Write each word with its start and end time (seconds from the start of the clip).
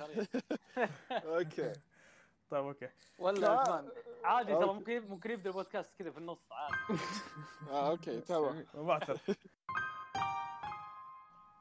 أوكي. 1.12 1.72
طيب 2.50 2.64
أوكي. 2.64 2.88
ولا 3.18 3.38
لا. 3.38 3.50
عثمان 3.50 3.88
عادي 4.24 4.52
ترى. 4.54 4.66
ممكن 4.66 5.08
ممكن 5.08 5.30
يبدأ 5.30 5.50
البودكاست 5.50 5.90
كذا 5.98 6.10
في 6.10 6.18
النص 6.18 6.52
عادي. 6.52 6.74
آه 7.70 7.90
okay 7.90 8.20
تمام. 8.20 8.66
ما 8.74 8.82
بعترف 8.82 9.30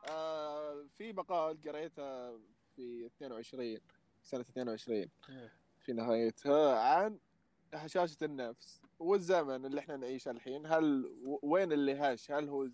آه 0.10 0.86
في 0.98 1.14
مقال 1.14 1.62
قريته 1.62 2.38
في 2.76 3.06
22 3.06 3.80
سنة 4.24 4.42
22 4.42 5.06
في 5.80 5.94
نهايتها 5.94 6.80
عن 6.80 7.20
هشاشة 7.74 8.18
النفس 8.22 8.82
والزمن 9.00 9.66
اللي 9.66 9.80
إحنا 9.80 9.98
نعيشه 9.98 10.32
الحين. 10.32 10.66
هل 10.66 11.12
وين 11.42 11.72
اللي 11.72 11.96
هش؟ 11.96 12.32
هل 12.32 12.50
هو 12.50 12.68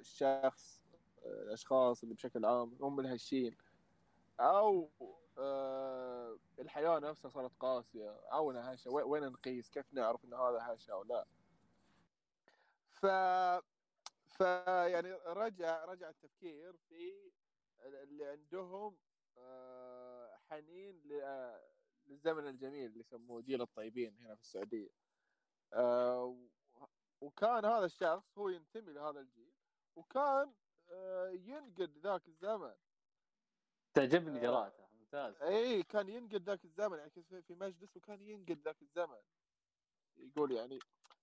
الشخص 0.00 0.82
الأشخاص 1.24 2.02
اللي 2.02 2.14
بشكل 2.14 2.44
عام 2.44 2.76
هم 2.80 3.00
الهشين؟ 3.00 3.56
أو 4.40 4.90
آه 5.38 6.38
الحياة 6.58 6.98
نفسها 6.98 7.28
صارت 7.28 7.52
قاسية 7.60 8.10
أو 8.10 8.50
إنها 8.50 8.74
هشة. 8.74 8.90
وين- 8.90 9.22
نقيس؟ 9.32 9.70
كيف 9.70 9.92
نعرف 9.92 10.24
إن 10.24 10.34
هذا 10.34 10.58
هشة 10.62 10.92
أو 10.92 11.02
لا؟ 11.02 11.26
ف 12.90 13.06
ف 14.26 14.40
يعني 14.66 15.12
رجع 15.12 15.84
رجع 15.84 16.08
التفكير 16.08 16.76
في 16.76 17.30
اللي 17.84 18.26
عندهم 18.26 18.96
آه، 19.38 20.36
حنين 20.36 21.02
للزمن 22.06 22.48
الجميل 22.48 22.86
اللي 22.86 23.00
يسموه 23.00 23.42
جيل 23.42 23.62
الطيبين 23.62 24.16
هنا 24.20 24.34
في 24.34 24.40
السعودية. 24.40 24.88
آه، 25.72 26.36
وكان 27.20 27.64
هذا 27.64 27.84
الشخص 27.84 28.38
هو 28.38 28.48
ينتمي 28.48 28.92
لهذا 28.92 29.20
الجيل 29.20 29.52
وكان 29.96 30.52
آه، 30.90 31.28
ينقد 31.28 31.98
ذاك 31.98 32.28
الزمن. 32.28 32.74
تعجبني 33.96 34.38
آه. 34.38 34.42
جراءته 34.42 34.86
ممتاز. 34.92 35.42
اي 35.42 35.82
كان 35.82 36.08
ينقد 36.08 36.42
ذاك 36.42 36.64
الزمن 36.64 36.98
يعني 36.98 37.10
في- 37.10 37.54
مجلس 37.54 37.96
وكان 37.96 38.22
ينقد 38.22 38.60
ذاك 38.64 38.82
الزمن. 38.82 39.18
يقول 40.16 40.52
يعني 40.52 40.78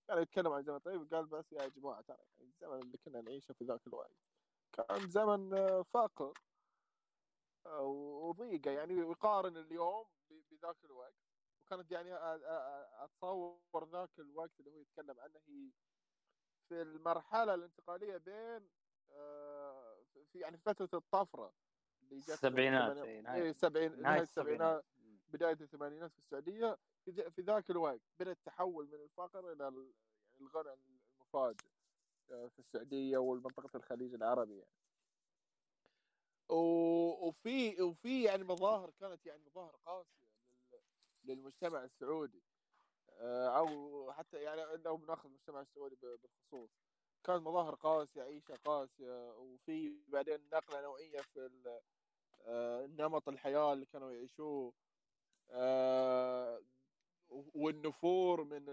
كان 0.07 0.21
يتكلم 0.21 0.51
عن 0.53 0.63
زمن 0.63 0.77
طيب 0.79 1.13
قال 1.13 1.25
بس 1.25 1.51
يا 1.51 1.67
جماعة 1.67 2.01
ترى 2.01 2.17
يعني 2.17 2.49
الزمن 2.49 2.79
اللي 2.79 2.97
كنا 2.97 3.21
نعيشه 3.21 3.53
في 3.53 3.63
ذاك 3.65 3.87
الوقت 3.87 4.11
كان 4.71 5.09
زمن 5.09 5.53
آه، 5.53 5.81
فاقر 5.81 6.33
آه، 7.65 7.81
وضيقة 8.27 8.71
يعني 8.71 8.93
ويقارن 9.03 9.57
اليوم 9.57 10.05
بذاك 10.51 10.85
الوقت. 10.85 11.15
وكانت 11.65 11.91
يعني 11.91 12.09
أتصور 13.03 13.89
ذاك 13.91 14.19
الوقت 14.19 14.59
اللي 14.59 14.71
هو 14.71 14.79
يتكلم 14.79 15.19
عنه 15.19 15.39
هي 15.47 15.71
في 16.69 16.81
المرحلة 16.81 17.53
الانتقالية 17.53 18.17
بين 18.17 18.69
آه، 19.11 20.03
في 20.31 20.39
يعني 20.39 20.57
فترة 20.57 20.89
الطفرة. 20.93 21.53
السبعينات، 22.17 22.97
إي، 22.97 23.53
سبعين 23.53 24.01
نهاية 24.01 24.21
السبعينات. 24.21 24.85
بداية 25.29 25.57
الثمانينات 25.61 26.11
في 26.11 26.19
السعودية. 26.19 26.77
في, 27.05 27.41
ذاك 27.41 27.69
الوقت 27.69 28.01
بدأ 28.19 28.31
التحول 28.31 28.87
من 28.87 28.93
الفقر 28.93 29.51
إلى 29.51 29.67
ال- 29.67 29.93
يعني 30.29 30.41
الغنى 30.41 30.73
المفاجئ 31.19 31.65
آه، 32.31 32.47
في 32.47 32.59
السعودية 32.59 33.17
والمنطقة 33.17 33.77
الخليج 33.77 34.13
العربي 34.13 34.57
يعني. 34.57 34.69
وفي 36.49 37.81
وفي 37.81 38.23
يعني 38.23 38.43
مظاهر 38.43 38.89
كانت 38.99 39.25
يعني 39.25 39.43
مظاهر 39.43 39.75
قاسية 39.85 40.27
لل- 40.71 40.79
للمجتمع 41.23 41.83
السعودي 41.83 42.43
آه، 43.09 43.57
أو 43.57 44.11
حتى 44.11 44.37
يعني 44.43 44.61
لو 44.85 44.97
بناخذ 44.97 45.25
المجتمع 45.29 45.61
السعودي 45.61 45.95
بالخصوص. 45.95 46.69
كانت 47.23 47.41
مظاهر 47.41 47.75
قاسية 47.75 48.21
عيشة 48.21 48.55
قاسية 48.65 49.37
وفي 49.37 50.03
بعدين 50.07 50.49
نقلة 50.53 50.81
نوعية 50.81 51.21
في 51.21 51.49
نمط 52.87 53.29
الحياة 53.29 53.73
اللي 53.73 53.85
كانوا 53.85 54.11
يعيشوه 54.11 54.73
آه، 55.51 56.61
والنفور 57.55 58.43
من 58.43 58.69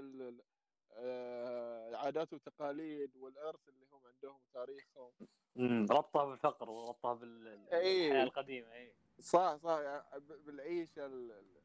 آه، 0.93 1.89
العادات 1.89 2.33
والتقاليد 2.33 3.17
والإرث 3.17 3.69
اللي 3.69 3.87
هم 3.93 4.01
عندهم 4.07 4.41
وتاريخهم. 4.51 5.11
امم 5.57 5.87
ربطها 5.91 6.25
بالفقر 6.25 6.71
وربطها 6.71 7.15
بال- 7.15 7.47
إيه. 7.73 8.09
بالحياة 8.09 8.23
القديمة 8.25 8.73
اي 8.73 8.93
صح 9.21 9.57
صح 9.57 9.79
يعني 9.79 10.05
بالعيشة 10.21 11.07
ال- 11.07 11.31
ال- 11.33 11.61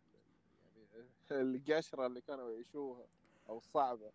يعني 1.32 1.42
القشرة 1.42 2.06
اللي 2.06 2.22
كانوا 2.22 2.52
يعيشوها 2.52 3.08
أو 3.50 3.58
الصعبة. 3.58 4.12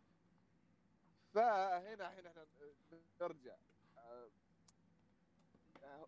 فهنا 1.35 2.09
الحين 2.09 2.27
إحنا 2.27 2.47
نرجع 3.21 3.57
آه، 3.99 4.29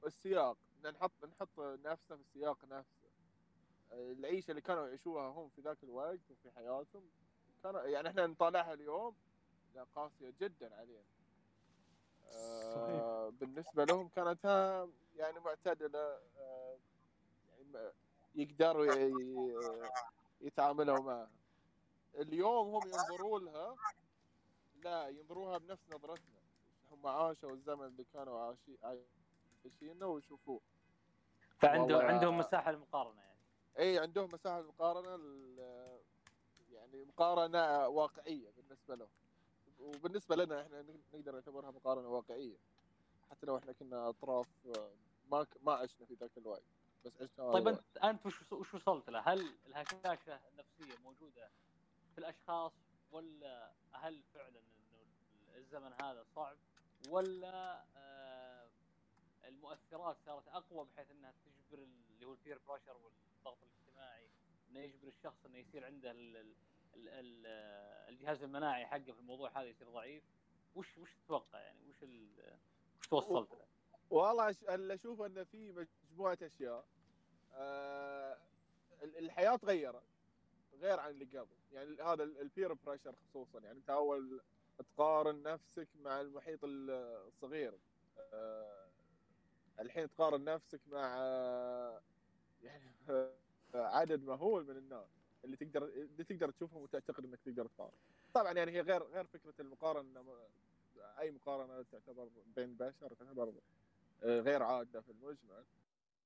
السياق. 0.07 0.57
نحط 0.91 1.25
نحط 1.25 1.59
نفسنا 1.61 2.17
في 2.17 2.23
السياق 2.23 2.65
نفسه. 2.65 3.09
العيشة 3.93 4.51
اللي 4.51 4.61
كانوا 4.63 4.87
يعيشوها 4.89 5.29
هم 5.29 5.49
في 5.49 5.61
ذاك 5.61 5.85
الوقت 5.85 6.31
وفي 6.31 6.51
حياتهم 6.51 7.11
كانوا 7.63 7.83
يعني 7.83 8.09
إحنا 8.09 8.27
نطالعها 8.27 8.73
اليوم 8.75 9.15
لا 9.75 9.85
قاسية 9.95 10.33
جدا 10.41 10.75
علينا. 10.75 11.03
آه، 12.35 13.29
بالنسبة 13.29 13.85
لهم 13.85 14.09
كانت 14.09 14.45
يعني 15.17 15.41
معتدلة 15.41 16.19
آه، 16.39 16.79
يعني 17.51 17.93
يقدروا 18.35 18.87
يتعاملوا 20.41 21.01
معها. 21.01 21.31
اليوم 22.15 22.75
هم 22.75 22.89
ينظروا 22.89 23.41
لها 23.41 23.77
لا 24.85 25.09
ينظروها 25.09 25.59
بنفس 25.59 25.83
نظرتنا. 25.91 26.41
هم 26.93 27.07
عاشوا 27.07 27.51
الزمن 27.53 27.87
اللي 27.87 28.05
كانوا 28.05 28.39
عايشي- 28.41 28.79
عايشينه 29.65 30.07
ويشوفوه. 30.07 30.61
فعندهم 31.63 32.01
عندهم 32.01 32.39
مساحة 32.39 32.71
للمقارنة 32.73 33.21
يعني 33.23 33.39
إي 33.79 33.99
عندهم 33.99 34.29
مساحة 34.33 34.61
للمقارنة 34.61 35.11
يعني 36.71 37.05
مقارنة 37.05 37.89
واقعية 37.89 38.51
بالنسبة 38.51 38.95
لهم 38.95 39.09
وبالنسبة 39.81 40.37
لنا 40.37 40.63
إحنا 40.63 40.85
نقدر 41.15 41.33
نعتبرها 41.33 41.71
مقارنة 41.71 42.09
واقعية 42.09 42.57
حتى 43.31 43.47
لو 43.47 43.57
إحنا 43.59 43.73
كنا 43.73 44.09
أطراف 44.09 44.47
ما 45.31 45.45
ك- 45.45 45.57
ما 45.63 45.73
عشنا 45.73 46.07
في 46.07 46.15
ذاك 46.15 46.39
الوقت 46.39 46.63
بس 47.05 47.23
عشنا 47.23 47.53
طيب. 47.53 47.69
انت 47.69 47.81
أنت 48.05 48.27
وش 48.27 48.53
وش 48.53 48.75
وصلت 48.75 49.11
له؟ 49.11 49.21
هل 49.21 49.47
الهشاشه 49.67 50.41
النفسية 50.53 50.99
موجودة 51.05 51.51
في 52.13 52.19
الأشخاص 52.19 52.73
ولا 53.13 53.73
هل 53.93 54.23
فعلا 54.35 54.59
إنه 54.59 55.07
الزمن 55.57 55.93
هذا 56.03 56.25
صعب 56.35 56.57
ولا 57.09 57.85
آه 57.97 58.32
المؤثرات 59.53 60.17
صارت 60.27 60.49
أقوى 60.49 60.85
بحيث 60.87 61.11
إنها 61.11 61.35
تجبر 61.45 61.83
اللي 61.83 62.27
هو 62.27 62.33
البير 62.33 62.59
بريشر 62.69 62.97
والضغط 62.97 63.59
الاجتماعي 63.63 64.29
إنه 64.71 64.81
يجبر 64.81 65.09
الشخص 65.09 65.47
إنه 65.47 65.59
يصير 65.59 65.85
عنده 65.85 66.11
ال 66.11 66.37
ال 66.37 66.55
ال 66.95 67.09
ال 67.09 67.47
الجهاز 68.15 68.43
المناعي 68.43 68.87
حقه 68.87 69.13
في 69.13 69.19
الموضوع 69.21 69.51
هذا 69.51 69.69
يصير 69.69 69.91
ضعيف. 69.91 70.23
وش 70.75 70.99
وش 70.99 71.15
تتوقع 71.15 71.59
يعني؟ 71.61 71.79
وش 71.89 72.03
وش 72.03 73.11
توصلت 73.11 73.51
له؟ 73.53 73.67
والله 74.11 74.57
اللي 74.69 74.95
أشوف 74.95 75.23
إنه 75.23 75.45
في 75.45 75.73
مجموعة 76.11 76.39
أشياء 76.43 76.85
ال- 79.03 79.19
الحياة 79.19 79.57
تغيرت 79.57 80.03
غير 80.73 81.01
عن 81.01 81.11
اللي 81.11 81.25
قبل. 81.39 81.57
يعني 81.73 82.03
هذا 82.03 82.23
البير 82.25 82.73
بريشر 82.73 83.15
خصوصا. 83.17 83.59
يعني 83.61 83.79
أنت 83.79 83.91
أول 83.91 84.41
تقارن 84.79 85.43
نفسك 85.43 85.89
مع 85.97 86.21
المحيط 86.21 86.61
الصغير 86.65 87.79
آه 88.19 88.82
الحين 89.81 90.09
تقارن 90.11 90.45
نفسك 90.45 90.81
مع 90.87 91.17
يعني 92.63 92.93
عدد 93.75 94.23
مهول 94.23 94.65
من 94.65 94.77
الناس 94.77 95.09
اللي 95.45 95.57
تقدر 95.57 95.85
اللي 95.85 96.25
تقدر 96.25 96.51
تشوفهم 96.51 96.83
وتعتقد 96.83 97.25
إنك 97.25 97.39
تقدر 97.45 97.67
تقارن. 97.67 97.93
طبعا 98.35 98.53
يعني 98.53 98.71
هي 98.73 98.81
غير 98.81 99.03
غير 99.03 99.25
فكرة 99.25 99.55
المقارنة 99.61 100.49
أي 101.19 101.31
مقارنة 101.31 101.83
تعتبر 101.83 102.29
بين 102.57 102.65
البشر 102.65 103.09
تعتبر 103.15 103.53
آه، 104.23 104.41
غير 104.41 104.63
عادة 104.63 105.01
في 105.01 105.11
المجمل 105.11 105.65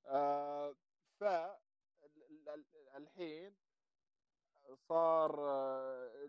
آه، 0.07 0.75
ف 1.21 1.23
ال- 1.25 2.49
ال- 2.49 2.65
الحين 2.97 3.55
صار 4.89 5.49
آه، 5.51 6.29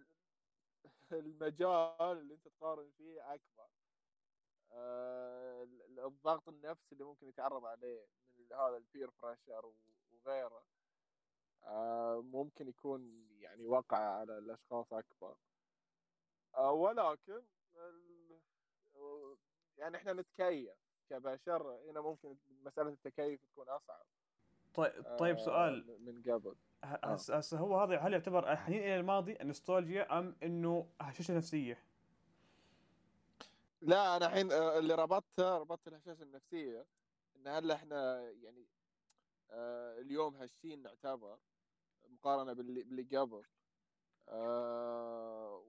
المجال 1.11 1.95
اللي 2.17 2.33
أنت 2.33 2.47
تقارن 2.47 2.89
فيه 2.97 3.33
أكبر. 3.33 3.67
الضغط 6.05 6.49
النفسي 6.49 6.91
اللي 6.91 7.03
ممكن 7.03 7.27
يتعرض 7.27 7.65
عليه 7.65 8.07
من 8.37 8.45
هذا 8.53 8.77
البير 8.77 9.09
بريشر 9.23 9.71
وغيره 10.25 10.63
آه، 11.63 12.21
ممكن 12.21 12.67
يكون 12.67 13.27
يعني 13.39 13.65
وقع 13.65 13.97
على 13.97 14.37
الأشخاص 14.37 14.93
أكبر. 14.93 15.35
آه، 16.55 16.71
ولكن 16.71 17.41
يعني 19.77 19.97
إحنا 19.97 20.13
نتكيف 20.13 20.69
كبشر 21.09 21.79
هنا 21.89 22.01
ممكن 22.01 22.37
مسألة 22.47 22.89
التكيف 22.89 23.41
تكون 23.51 23.69
أصعب. 23.69 24.05
طيب 24.73 25.17
طيب 25.19 25.35
آه، 25.35 25.45
سؤال. 25.45 26.05
من 26.05 26.21
قبل. 26.21 26.55
هسه 26.83 27.57
هو 27.57 27.79
هذا 27.79 27.97
هل 27.97 28.13
يعتبر 28.13 28.51
الحنين 28.51 28.79
إلى 28.79 28.95
الماضي 28.99 29.37
النوستالجيا 29.41 30.19
أم 30.19 30.35
إنه 30.43 30.89
هشاشه 31.01 31.37
نفسية؟ 31.37 31.83
لا 33.87 34.17
أنا 34.17 34.25
الحين 34.27 34.51
آه، 34.51 34.77
اللي 34.79 34.93
ربطتها 34.95 35.57
ربطت 35.59 35.87
الهشاشه 35.87 36.23
النفسية 36.23 36.85
إن 37.35 37.47
هل 37.47 37.71
إحنا 37.71 38.21
يعني 38.31 38.67
آه، 39.51 39.99
اليوم 39.99 40.35
هشين 40.35 40.81
نعتبر 40.83 41.39
مقارنة 42.07 42.53
باللي 42.53 42.83
باللي 42.83 43.17
قبل 43.17 43.43
آه، 44.29 45.63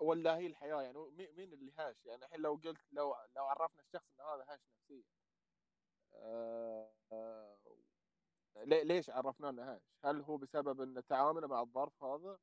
ولا 0.00 0.36
هي 0.38 0.46
الحياة 0.46 0.82
يعني 0.82 0.98
مي- 0.98 1.32
مين 1.32 1.52
اللي 1.52 1.72
هاش 1.78 1.96
يعني 2.06 2.24
الحين 2.24 2.40
لو 2.40 2.54
قلت 2.54 2.78
لو 2.92 3.16
لو 3.36 3.44
عرفنا 3.46 3.82
الشخص 3.82 4.06
إن 4.20 4.20
هذا 4.26 4.44
هاش 4.48 4.60
نفسيا 4.70 5.04
لي- 8.56 8.84
ليش 8.84 9.10
عرفنا 9.10 9.48
إنه 9.50 9.74
هاش؟ 9.74 9.82
هل 10.04 10.20
هو 10.22 10.36
بسبب 10.36 10.80
إن 10.80 11.06
تعامله 11.06 11.46
مع 11.48 11.60
الظرف 11.60 12.04
هذا؟ 12.04 12.38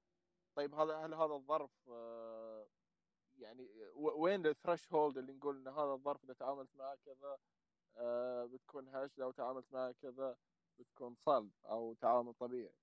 طيب 0.56 0.76
هذا 0.76 0.96
هل 0.98 1.14
هذا 1.14 1.34
الظرف 1.34 1.72
آه، 1.90 2.45
يعني 3.38 3.70
وين 3.96 4.46
الثريش 4.46 4.94
هولد 4.94 5.18
اللي 5.18 5.34
نقول 5.34 5.58
إن 5.58 5.68
هذا 5.68 5.94
الظرف 5.94 6.24
إذا 6.24 6.34
تعاملت 6.34 6.76
معه 6.76 6.96
كذا 7.06 7.38
آه، 7.98 8.46
بتكون 8.46 8.88
هش 8.88 9.18
لو 9.18 9.32
تعاملت 9.32 9.74
معه 9.74 9.92
كذا 9.92 10.38
بتكون 10.80 11.16
صلب 11.16 11.52
أو 11.66 11.94
تعامل 11.94 12.34
طبيعي. 12.34 12.76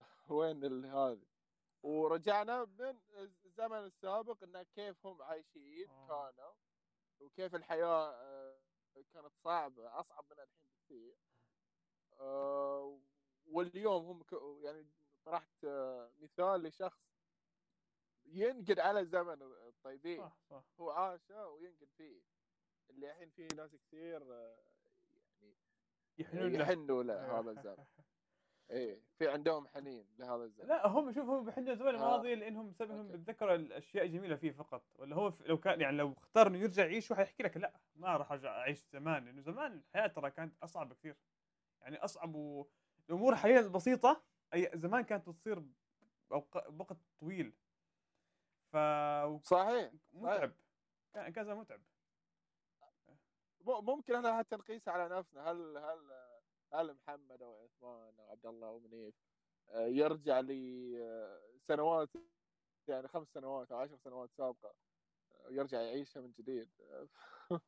وين 0.30 0.84
هذه؟ 0.84 1.26
ورجعنا 1.82 2.64
من 2.64 2.98
الزمن 3.44 3.78
السابق 3.78 4.42
انه 4.42 4.62
كيف 4.62 5.06
هم 5.06 5.22
عايشين 5.22 5.88
آه. 5.88 6.06
كانوا 6.08 6.52
وكيف 7.20 7.54
الحياة 7.54 8.10
آه، 8.10 8.60
كانت 9.12 9.32
صعبة 9.44 10.00
أصعب 10.00 10.24
من 10.30 10.40
الحين 10.40 10.62
بكثير. 10.72 11.16
آه، 12.20 13.00
واليوم 13.46 14.04
هم 14.04 14.22
يعني 14.62 14.86
طرحت 15.24 15.66
مثال 16.18 16.62
لشخص 16.62 17.11
ينقد 18.32 18.78
على 18.78 19.00
الزمن 19.00 19.42
الطيبين. 19.42 20.18
صح 20.18 20.36
صح. 20.50 20.64
هو 20.80 20.90
عاشه 20.90 21.48
وينقد 21.48 21.88
فيه. 21.96 22.20
اللي 22.90 23.10
الحين 23.10 23.30
في 23.30 23.48
ناس 23.56 23.76
كثير 23.76 24.22
آه، 24.32 24.56
يحنون 26.18 26.52
له. 26.52 26.62
يحنوا 26.62 27.02
له 27.02 27.24
أيوه. 27.24 27.40
هذا 27.40 27.50
الزمن. 27.50 27.84
إيه 28.70 29.00
في 29.18 29.28
عندهم 29.28 29.68
حنين 29.68 30.06
لهذا 30.18 30.44
الزمن. 30.44 30.66
لا 30.68 30.86
هم 30.86 31.12
شوف 31.12 31.28
هم 31.28 31.44
بيحنوا 31.44 31.72
الزمن 31.72 31.88
آه. 31.88 31.90
الماضي 31.90 32.34
لأنهم 32.34 32.70
بسبب 32.70 32.90
إنهم 32.90 33.06
أوكي. 33.06 33.16
بيتذكروا 33.16 33.54
الأشياء 33.54 34.04
الجميلة 34.04 34.36
فيه 34.36 34.50
فقط. 34.50 34.82
ولا 34.98 35.16
هو 35.16 35.32
لو 35.46 35.58
كان 35.58 35.80
يعني 35.80 35.96
لو 35.96 36.12
اختار 36.12 36.46
إنه 36.46 36.58
يرجع 36.58 36.84
يعيش 36.84 37.12
حيحكي 37.12 37.42
لك 37.42 37.56
لا 37.56 37.80
ما 37.94 38.16
راح 38.16 38.32
أرجع 38.32 38.58
أعيش 38.58 38.84
زمان. 38.92 39.24
لأنه 39.24 39.40
زمان 39.40 39.72
الحياة 39.72 40.06
ترى 40.06 40.30
كانت 40.30 40.56
أصعب 40.62 40.88
بكثير 40.88 41.16
يعني 41.80 41.96
أصعب 41.96 42.34
والامور 42.34 43.36
حاليا 43.36 43.60
بسيطة. 43.60 44.22
اي 44.54 44.70
زمان 44.74 45.04
كانت 45.04 45.28
بتصير 45.28 45.62
بوقت 46.68 46.96
طويل. 47.20 47.52
ف 48.72 48.76
صحيح. 49.44 49.92
متعب. 50.12 50.52
كان 51.14 51.32
كان 51.32 51.44
زمان 51.44 51.58
متعب 51.58 51.80
ممكن 53.64 54.14
إحنا 54.14 54.38
حتى 54.38 54.56
نقيسها 54.56 54.94
على 54.94 55.16
نفسنا. 55.18 55.50
هل 55.50 55.76
هل 55.78 56.12
هل 56.72 56.94
محمد 56.94 57.42
أو 57.42 57.64
عثمان 57.64 58.14
أو 58.18 58.30
عبد 58.30 58.46
الله 58.46 58.68
أو 58.68 58.78
منيف 58.78 59.14
آه، 59.68 59.86
يرجع 59.86 60.40
لسنوات 60.40 62.08
يعني 62.88 63.08
خمس 63.08 63.28
سنوات 63.32 63.72
أو 63.72 63.78
عشر 63.78 63.96
سنوات 63.96 64.30
سابقة 64.32 64.74
آه، 65.32 65.50
يرجع 65.50 65.80
يعيشها 65.80 66.20
من 66.20 66.32
جديد. 66.32 66.70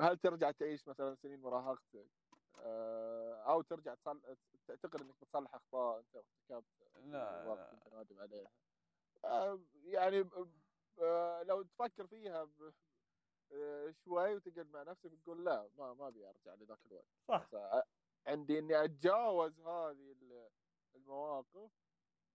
هل 0.00 0.18
ترجع 0.18 0.50
تعيش 0.50 0.88
مثلا 0.88 1.14
سنين 1.14 1.40
مراهقتك 1.40 2.06
آه، 2.58 3.34
أو 3.34 3.62
ترجع 3.62 3.94
تصل... 3.94 4.36
تعتقد 4.68 5.00
إنك 5.00 5.14
بتصلح 5.22 5.54
أخطاء 5.54 5.98
أنت 5.98 6.16
ارتكبت 6.16 6.64
لا. 7.04 7.44
وقت 7.46 7.74
لا. 7.86 7.96
نادم 7.96 8.20
عليها. 8.20 8.46
آه، 8.46 8.69
يعني 9.84 10.30
آه، 11.02 11.42
لو 11.42 11.62
تفكر 11.62 12.06
فيها 12.06 12.48
آه، 13.52 13.90
شوي 13.90 14.34
وتقعد 14.34 14.70
مع 14.70 14.82
نفسك 14.82 15.10
تقول 15.22 15.44
لا 15.44 15.70
ما 15.78 15.94
ما 15.94 16.08
أبي 16.08 16.28
أرجع 16.28 16.54
لذاك 16.54 16.78
الوقت. 16.86 17.06
صح. 17.28 17.48
عندي 18.26 18.58
إني 18.58 18.84
أتجاوز 18.84 19.60
هذه 19.60 20.12
ال- 20.12 20.50
المواقف 20.94 21.70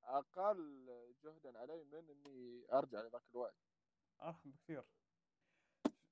أقل 0.04 0.86
جهدا 1.24 1.60
علي 1.60 1.84
من 1.84 2.10
إني 2.10 2.66
أرجع 2.74 3.02
لذاك 3.02 3.24
الوقت. 3.32 3.56
أرحم 4.22 4.52
بكثير. 4.52 4.84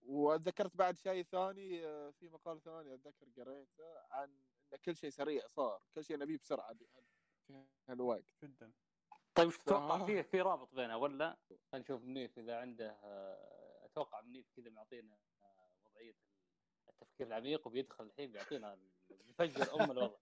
وتذكرت 0.01 0.75
بعد 0.75 0.97
شيء 0.97 1.23
ثاني 1.23 1.85
آه، 1.85 2.09
في 2.11 2.29
مقال 2.29 2.61
ثاني 2.61 2.93
أتذكر 2.93 3.29
قريته 3.37 3.99
عن 4.11 4.43
إن 4.73 4.77
كل 4.77 4.95
شيء 4.95 5.09
سريع 5.09 5.47
صار 5.47 5.83
كل 5.95 6.03
شيء 6.03 6.17
نبيه 6.17 6.37
بسرعة 6.37 6.73
في 6.73 7.65
هالوقت. 7.89 8.25
جدا. 8.43 8.73
طيب 9.35 9.47
وش 9.47 9.57
تتوقع 9.57 9.95
آه. 9.95 10.05
فيه 10.05 10.21
في 10.21 10.41
رابط 10.41 10.73
بينها 10.75 10.95
ولا 10.95 11.37
خلينا 11.71 11.85
نشوف 11.85 12.03
منيف 12.03 12.39
إذا 12.39 12.57
عنده 12.57 12.99
آه، 13.03 13.85
أتوقع 13.85 14.21
منيف 14.21 14.45
كذا 14.55 14.69
معطينا 14.69 15.17
آه، 15.41 15.69
وضعية 15.85 16.15
التفكير 16.89 17.27
العميق 17.27 17.67
وبيدخل 17.67 18.03
الحين 18.03 18.31
بيعطينا 18.31 18.79
بيفجر 19.09 19.81
أم 19.81 19.91
الوضع 19.91 20.17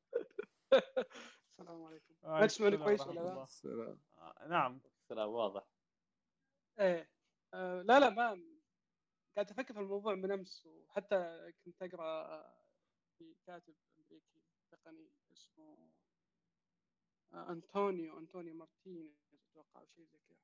السلام 1.52 1.84
عليكم 1.84 2.14
وعليكم 2.24 2.48
تسمعني 2.48 2.78
كويس 2.78 3.08
ولا 3.08 3.20
لا؟ 3.20 3.32
الله. 3.32 3.44
السلام. 3.44 4.00
آه، 4.18 4.48
نعم 4.48 4.82
السلام 5.02 5.30
واضح 5.30 5.68
إيه 6.80 7.10
آه 7.54 7.82
لا 7.82 8.00
لا 8.00 8.10
ما 8.10 8.44
قاعد 9.36 9.52
أفكر 9.52 9.74
في 9.74 9.80
الموضوع 9.80 10.16
من 10.16 10.32
أمس 10.32 10.66
وحتى 10.66 11.52
كنت 11.66 11.82
أقرأ 11.82 12.44
في 13.18 13.36
كاتب 13.48 13.76
أمريكي 13.98 14.42
تقني 14.72 15.12
اسمه 15.32 15.64
آه 15.64 16.01
أنطونيو 17.34 18.18
أنطونيو 18.18 18.56
مارتينيز 18.56 19.30
أتوقع 19.52 19.80
أو 19.82 19.88
شيء 19.88 20.06
زي 20.06 20.18
كذا. 20.30 20.38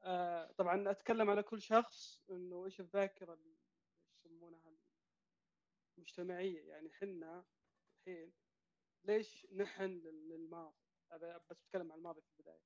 آه 0.00 0.52
طبعا 0.52 0.90
أتكلم 0.90 1.30
على 1.30 1.42
كل 1.42 1.62
شخص 1.62 2.24
إنه 2.30 2.64
إيش 2.64 2.80
الذاكرة 2.80 3.34
اللي 3.34 3.56
يسمونها 4.24 4.76
المجتمعية. 5.98 6.62
يعني 6.68 6.90
حنا 6.90 7.44
الحين 7.96 8.32
ليش 9.04 9.46
نحن 9.52 9.82
لل- 9.82 10.28
للماضي؟ 10.28 10.76
أبى- 11.12 11.40
بس 11.50 11.62
بتكلم 11.62 11.92
عن 11.92 11.98
الماضي 11.98 12.20
في 12.20 12.28
البداية. 12.30 12.62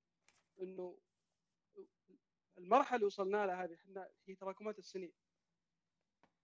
إنه 0.61 0.99
المرحلة 2.58 2.97
اللي 2.97 3.06
وصلنا 3.06 3.47
لها 3.47 3.64
هذه 3.64 3.75
إحنا 3.75 4.11
هي 4.26 4.35
تراكمات 4.35 4.79
السنين. 4.79 5.12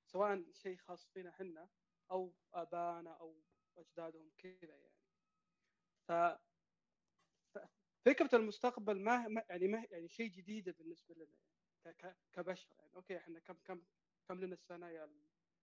سواء 0.05 0.53
شيء 0.53 0.77
خاص 0.77 1.07
فينا 1.09 1.31
إحنا 1.31 1.69
أو 2.11 2.35
ابائنا 2.55 3.11
أو 3.11 3.43
أجدادهم 3.79 4.31
كذا 4.39 4.77
يعني. 4.77 4.97
فكرة 8.07 8.37
المستقبل 8.37 9.01
ما 9.01 9.29
ما- 9.29 9.45
يعني 9.51 9.69
ما 9.69 9.87
يعني 9.91 10.09
شيء 10.09 10.31
جديد 10.31 10.71
بالنسبة 10.71 11.15
لنا 11.15 11.39
يعني 11.85 12.17
كبشر 12.33 12.75
يعني. 12.79 12.91
أوكي 12.97 13.17
إحنا 13.17 13.39
كم 13.39 13.55
كم 13.65 13.83
كم 14.29 14.41
لنا 14.41 14.55
السنة 14.55 14.89
يا 14.91 15.11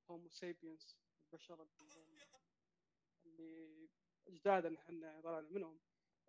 ال 0.10 0.14
homo 0.14 0.30
sapiens 0.30 0.98
البشر 1.34 1.68
اللي- 3.26 3.90
أجدادنا 4.28 4.80
إحنا 4.80 5.22
طلعنا 5.22 5.50
منهم؟ 5.50 5.80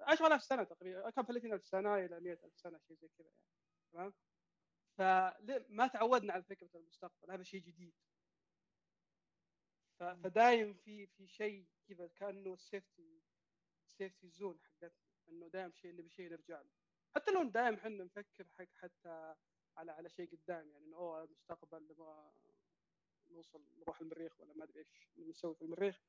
10000 0.00 0.42
سنة 0.42 0.64
تقريبا 0.64 1.10
كم 1.10 1.22
30000 1.22 1.66
سنة 1.66 1.94
إلى 1.96 2.20
100000 2.20 2.56
سنة 2.58 2.78
شيء 2.78 2.96
زي 2.96 3.08
كذا 3.08 3.26
يعني. 3.26 3.44
تمام؟ 3.92 4.14
فما 4.98 5.86
تعودنا 5.86 6.32
على 6.32 6.42
فكرة 6.42 6.70
المستقبل 6.74 7.30
هذا 7.32 7.42
شيء 7.42 7.60
جديد. 7.60 7.94
فدايم 10.00 10.74
في 10.74 11.06
في 11.06 11.26
شيء 11.28 11.66
كذا 11.88 12.06
كأنه 12.06 12.54
ال 12.54 12.64
safety 12.64 13.22
safety 13.86 14.28
zone 14.28 14.60
حقتنا. 14.64 15.03
إنه 15.28 15.48
دايم 15.48 15.72
شيء 15.72 15.92
نبي 15.94 16.10
شيء 16.10 16.30
نرجع 16.30 16.60
له. 16.60 16.70
حتى 17.16 17.30
لو 17.30 17.42
دايم 17.42 17.74
إحنا 17.74 18.04
نفكر 18.04 18.46
حق 18.58 18.68
حتى 18.74 19.34
على 19.76 19.92
على 19.92 20.08
شيء 20.08 20.30
قدام 20.30 20.68
يعني 20.70 20.84
إنه 20.86 20.96
أوه 20.96 21.24
المستقبل 21.24 21.82
نبغى 21.88 22.32
نوصل 23.30 23.64
نروح 23.78 24.00
المريخ 24.00 24.40
ولا 24.40 24.54
ما 24.54 24.64
أدري 24.64 24.78
إيش 24.80 25.08
نسوي 25.18 25.54
في 25.54 25.62
المريخ. 25.62 26.00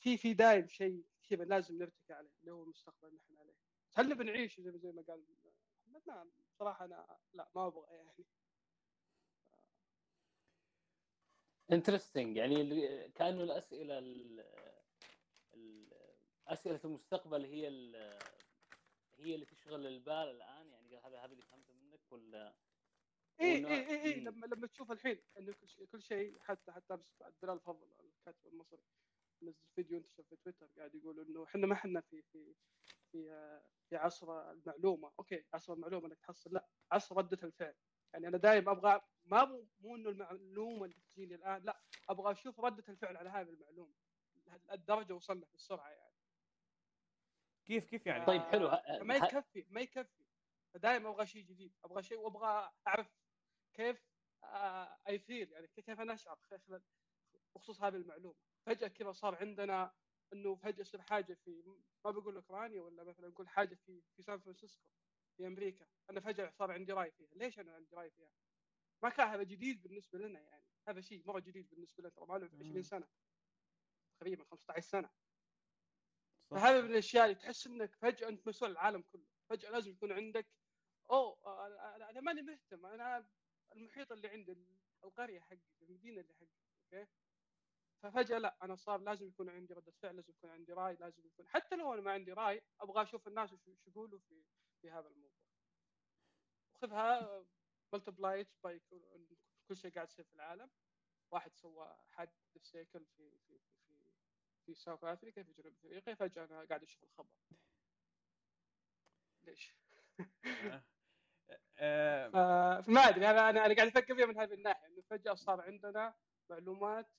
في 0.00 0.16
في 0.16 0.34
دايم 0.34 0.68
شيء 0.68 1.04
كذا 1.28 1.44
لازم 1.44 1.78
نرتكي 1.78 2.12
عليه 2.12 2.30
اللي 2.40 2.50
هو 2.52 2.62
المستقبل 2.62 3.08
اللي 3.08 3.20
إحنا 3.20 3.38
عليه. 3.40 3.54
هل 3.94 4.08
نبي 4.08 4.24
نعيش 4.24 4.60
زي 4.60 4.78
زي 4.78 4.92
ما 4.92 5.02
قال 5.02 5.24
محمد 5.86 6.02
نعم 6.06 6.30
صراحة 6.58 6.84
أنا 6.84 7.18
لا 7.32 7.48
ما 7.54 7.66
أبغى 7.66 7.94
يعني. 7.96 8.24
انترستنج 11.72 12.36
يعني 12.36 12.60
اللي- 12.60 13.08
كانه 13.08 13.42
الأسئلة 13.42 13.98
ال- 13.98 14.40
ال- 14.40 14.67
أسئلة 16.48 16.80
المستقبل 16.84 17.44
هي 17.44 17.66
هي 19.18 19.34
اللي 19.34 19.46
تشغل 19.46 19.86
البال 19.86 20.12
الآن؟ 20.12 20.70
يعني 20.70 20.98
هذا 20.98 21.18
هذا 21.18 21.32
اللي 21.32 21.42
فهمته 21.44 21.74
منك 21.74 22.12
ولا؟ 22.12 22.54
اي 23.40 23.66
اي 23.66 24.04
اي. 24.04 24.20
لما 24.20 24.46
لما 24.46 24.66
تشوف 24.66 24.92
الحين 24.92 25.22
إنه 25.38 25.52
كل 25.52 25.68
شيء 25.68 25.86
كل 25.86 26.02
شيء 26.02 26.38
حتى 26.38 26.72
حتى 26.72 26.96
بس 26.96 27.22
بلال 27.42 27.60
فضل 27.60 27.88
الكاتب 28.00 28.46
المصري 28.46 28.82
نزل 29.42 29.64
فيديو 29.74 29.98
انتشر 29.98 30.22
في 30.22 30.36
تويتر 30.36 30.66
قاعد 30.78 30.94
يقول 30.94 31.20
إنه 31.20 31.44
إحنا 31.44 31.66
ما 31.66 31.74
إحنا 31.74 32.00
في 32.00 32.22
في 32.22 32.54
في 33.12 33.22
في 33.88 33.96
عصر 33.96 34.50
المعلومة. 34.50 35.12
okay 35.18 35.44
عصر 35.54 35.72
المعلومة 35.72 36.06
إنك 36.06 36.18
تحصل. 36.18 36.54
لا 36.54 36.68
عصر 36.92 37.16
ردة 37.16 37.38
الفعل. 37.46 37.74
يعني 38.12 38.28
أنا 38.28 38.38
دائما 38.38 38.72
أبغى 38.72 39.00
ما 39.24 39.44
مو 39.44 39.66
مو 39.80 39.96
إنه 39.96 40.10
المعلومة 40.10 40.84
اللي 40.84 40.96
تجيني 41.10 41.34
الآن 41.34 41.62
لا 41.64 41.80
أبغى 42.08 42.32
أشوف 42.32 42.60
ردة 42.60 42.84
الفعل 42.88 43.16
على 43.16 43.28
هذه 43.30 43.50
المعلومة. 43.50 43.94
الدرجة 44.72 45.12
وصلنا 45.14 45.46
في 45.46 45.54
السرعة 45.54 45.90
يعني. 45.90 46.07
كيف 47.68 47.84
كيف 47.84 48.06
يعني؟ 48.06 48.26
طيب 48.26 48.42
حلو. 48.42 48.70
ما 49.00 49.16
يكفي 49.16 49.66
ما 49.70 49.80
يكفي. 49.80 50.24
فدائما 50.74 51.08
أبغى 51.08 51.26
شيء 51.26 51.42
جديد 51.42 51.72
أبغى 51.84 52.02
شيء 52.02 52.18
وأبغى 52.18 52.72
أعرف 52.86 53.10
كيف 53.74 54.08
I 55.08 55.18
feel 55.18 55.52
يعني 55.52 55.66
كيف 55.66 56.00
أنا 56.00 56.14
أشعر؟ 56.14 56.38
خلال 56.50 56.82
بخصوص 57.54 57.82
هذه 57.82 57.96
المعلومة. 57.96 58.34
فجأة 58.66 58.88
كذا 58.88 59.12
صار 59.12 59.34
عندنا 59.34 59.92
إنه 60.32 60.54
فجأة 60.54 60.80
يصير 60.80 61.00
حاجة 61.02 61.34
في 61.34 61.62
ما 62.04 62.10
بقول 62.10 62.36
أوكرانيا 62.36 62.82
ولا 62.82 63.04
مثلا 63.04 63.28
نقول 63.28 63.48
حاجة 63.48 63.74
في 63.74 64.02
في 64.16 64.22
سان 64.22 64.38
فرانسيسكو 64.40 64.88
في 65.36 65.46
أمريكا. 65.46 65.86
أنا 66.10 66.20
فجأة 66.20 66.50
صار 66.50 66.72
عندي 66.72 66.92
رأي 66.92 67.10
فيها. 67.10 67.34
ليش 67.34 67.58
أنا 67.60 67.74
عندي 67.74 67.96
رأي 67.96 68.10
فيها؟ 68.10 68.30
ما 69.02 69.08
كان 69.08 69.28
هذا 69.28 69.42
جديد 69.42 69.82
بالنسبة 69.82 70.18
لنا 70.18 70.40
يعني. 70.40 70.64
هذا 70.88 71.00
شيء 71.00 71.22
مرة 71.26 71.40
جديد 71.40 71.68
بالنسبة 71.70 72.02
لنا. 72.02 72.10
ترى 72.10 72.26
ما 72.26 72.38
له 72.38 72.46
20 72.46 72.76
مم. 72.76 72.82
سنة. 72.82 73.08
تقريبا 74.20 74.44
15 74.44 74.80
سنة. 74.88 75.10
فهذا 76.50 76.80
من 76.80 76.90
الأشياء 76.90 77.24
اللي 77.24 77.34
تحس 77.34 77.66
إنك 77.66 77.94
فجأة 77.96 78.28
أنت 78.28 78.48
مسؤول 78.48 78.70
العالم 78.70 79.02
كله. 79.02 79.26
فجأة 79.50 79.70
لازم 79.70 79.90
يكون 79.90 80.12
عندك 80.12 80.46
اوه 81.10 81.66
أنا, 82.10 82.20
ماني 82.20 82.42
مهتم. 82.42 82.86
أنا 82.86 83.28
المحيط 83.76 84.12
اللي 84.12 84.28
عندي 84.28 84.56
القرية 85.04 85.40
حقي 85.40 85.60
المدينة 85.82 86.20
اللي 86.20 86.34
حقي 86.34 86.48
okay؟ 86.94 87.08
ففجأة 88.02 88.38
لا 88.38 88.56
أنا 88.62 88.76
صار 88.76 89.00
لازم 89.00 89.28
يكون 89.28 89.48
عندي 89.50 89.74
ردة 89.74 89.92
فعل 90.02 90.16
لازم 90.16 90.32
يكون 90.32 90.50
عندي 90.50 90.72
رأي 90.72 90.96
لازم 90.96 91.26
يكون 91.26 91.48
حتى 91.48 91.76
لو 91.76 91.94
أنا 91.94 92.02
ما 92.02 92.12
عندي 92.12 92.32
رأي 92.32 92.62
أبغى 92.80 93.02
أشوف 93.02 93.28
الناس 93.28 93.52
وش 93.52 93.68
يقولوا 93.86 94.18
في 94.18 94.44
في 94.80 94.90
هذا 94.90 95.08
الموضوع. 95.08 95.32
وخذها 96.74 97.46
multiplied 97.92 98.48
by 98.64 98.80
كل 99.68 99.76
شيء 99.76 99.90
قاعد 99.94 100.08
يصير 100.08 100.24
في 100.24 100.34
العالم. 100.34 100.70
واحد 101.30 101.54
سوى 101.54 101.96
حادث 102.10 102.32
سيكل 102.62 103.06
في 103.06 103.38
في 103.46 103.58
في 103.58 103.77
في 104.68 104.74
ساوث 104.74 105.04
افريقيا 105.04 105.42
في 105.42 105.52
جنوب 105.52 105.74
أفريقيا 105.76 106.14
فجاه 106.14 106.44
أنا 106.44 106.64
قاعد 106.64 106.82
أشوف 106.82 107.02
الخبر. 107.04 107.28
ليش؟ 109.44 109.74
آه. 110.74 110.84
آه، 111.78 112.28
ف- 112.28 112.86
فما 112.86 113.00
أدري 113.00 113.30
أنا 113.30 113.50
أنا 113.50 113.60
قاعد 113.60 113.80
أفكر 113.80 114.14
فيها 114.16 114.26
من 114.26 114.38
هذه 114.38 114.54
الناحية 114.54 114.86
إنه 114.86 115.02
فجأة 115.10 115.34
صار 115.34 115.60
عندنا 115.60 116.14
معلومات 116.50 117.10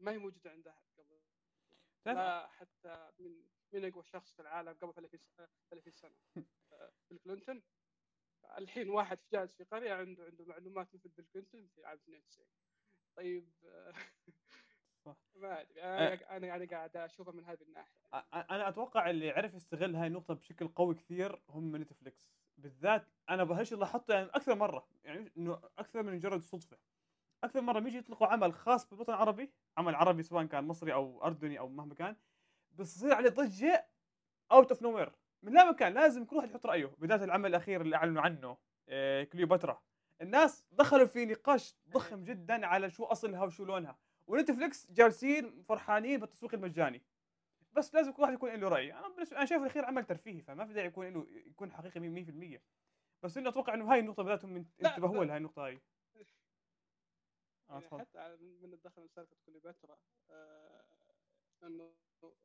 ما 0.00 0.12
هي 0.12 0.18
موجودة 0.18 0.50
عند 0.50 0.68
احد 0.68 0.86
قبل. 0.98 1.20
لا 2.06 2.46
حتى 2.48 3.12
من 3.18 3.48
من 3.72 3.84
أقوى 3.84 4.04
شخص 4.04 4.32
في 4.32 4.42
العالم 4.42 4.72
قبل 4.72 4.94
30 4.94 5.20
سنه 5.36 5.48
30 5.70 5.92
سنة. 6.02 6.14
آه، 6.72 6.92
بيل 7.10 7.18
كلينتون. 7.18 7.62
الحين 8.58 8.90
واحد 8.90 9.18
جالس 9.32 9.56
في 9.56 9.64
قرية 9.64 9.92
عنده 9.94 10.24
عنده 10.24 10.44
معلومات 10.44 10.94
مثل 10.94 11.08
بيل 11.08 11.26
كلينتون 11.32 11.68
في 11.68 11.84
عام 11.84 11.98
92 11.98 12.48
طيب 13.16 13.52
آه، 13.64 13.92
صح. 15.08 15.16
ما 15.36 15.60
أدري. 15.60 15.82
أنا 15.82 16.36
أنا 16.36 16.46
يعني 16.46 16.66
قاعد 16.66 16.96
اشوفها 16.96 17.34
من 17.34 17.44
هذه 17.44 17.62
الناحية. 17.62 17.98
أنا 18.34 18.68
أتوقع 18.68 19.10
اللي 19.10 19.30
عرف 19.30 19.54
يستغل 19.54 19.96
هاي 19.96 20.06
النقطة 20.06 20.34
بشكل 20.34 20.68
قوي 20.68 20.94
كثير 20.94 21.42
هم 21.50 21.76
نتفليكس. 21.76 22.30
بالذات 22.56 23.06
أنا 23.30 23.44
بهالشيء 23.44 23.78
لاحظته 23.78 24.14
يعني 24.14 24.28
أكثر 24.28 24.54
مرة 24.54 24.88
يعني 25.04 25.32
إنه 25.36 25.60
أكثر 25.78 26.02
من 26.02 26.14
مجرد 26.14 26.40
صدفة. 26.40 26.78
أكثر 27.44 27.60
مرة 27.60 27.78
بيجي 27.80 27.98
يطلقوا 27.98 28.26
عمل 28.26 28.54
خاص 28.54 28.90
بالوطن 28.90 29.12
العربي 29.12 29.52
عمل 29.76 29.94
عربي 29.94 30.22
سواء 30.22 30.44
كان 30.44 30.64
مصري 30.64 30.92
أو 30.92 31.24
أردني 31.24 31.58
أو 31.58 31.68
مهما 31.68 31.94
كان 31.94 32.16
بتصير 32.70 33.14
عليه 33.14 33.30
ضجة 33.30 33.88
out 34.52 34.70
of 34.72 34.82
nowhere 34.82 35.12
من 35.42 35.52
لا 35.52 35.70
مكان 35.70 35.94
لازم 35.94 36.24
كل 36.24 36.36
واحد 36.36 36.50
يحط 36.50 36.66
رأيه. 36.66 36.86
بداية 36.86 37.24
العمل 37.24 37.50
الأخير 37.50 37.80
اللي 37.80 37.96
أعلنوا 37.96 38.22
عنه 38.22 38.56
آه، 38.88 39.24
كليوباترا. 39.24 39.82
الناس 40.20 40.66
دخلوا 40.72 41.06
في 41.06 41.24
نقاش 41.24 41.76
ضخم 41.88 42.24
جدا 42.24 42.66
على 42.66 42.90
شو 42.90 43.04
أصلها 43.04 43.44
وشو 43.44 43.64
لونها. 43.64 43.98
ونتفليكس 44.28 44.90
جالسين 44.90 45.62
فرحانين 45.62 46.20
بالتسويق 46.20 46.54
المجاني. 46.54 47.02
بس 47.72 47.94
لازم 47.94 48.12
كل 48.12 48.22
واحد 48.22 48.32
يكون 48.34 48.50
له 48.54 48.68
رأي. 48.68 48.92
أنا 48.92 49.08
بالنسبة 49.08 49.36
أنا 49.36 49.46
شايف 49.46 49.62
الأخير 49.62 49.84
عمل 49.84 50.04
ترفيهي 50.04 50.42
فما 50.42 50.66
في 50.66 50.72
داعي 50.72 50.86
يكون 50.86 51.08
له 51.14 51.26
يكون 51.30 51.72
حقيقي 51.72 52.00
100% 52.00 52.62
بس 53.22 53.36
انه 53.36 53.48
أتوقع 53.48 53.74
إنه 53.74 53.92
هاي 53.92 53.98
النقطة 53.98 54.22
بالذات 54.22 54.44
هم 54.44 54.66
لا، 54.78 54.90
انتبهوا 54.90 55.24
لهي 55.24 55.36
النقطة 55.36 55.66
هاي. 55.66 55.80
آه، 57.70 57.72
يعني 57.72 57.84
تفضل. 57.84 58.00
حتى 58.00 58.36
من 58.40 58.72
الدخل 58.72 59.02
من 59.02 59.08
سالفة 59.08 59.36
كليوباترا 59.46 59.98
آه، 60.30 60.84
إنه 61.62 61.94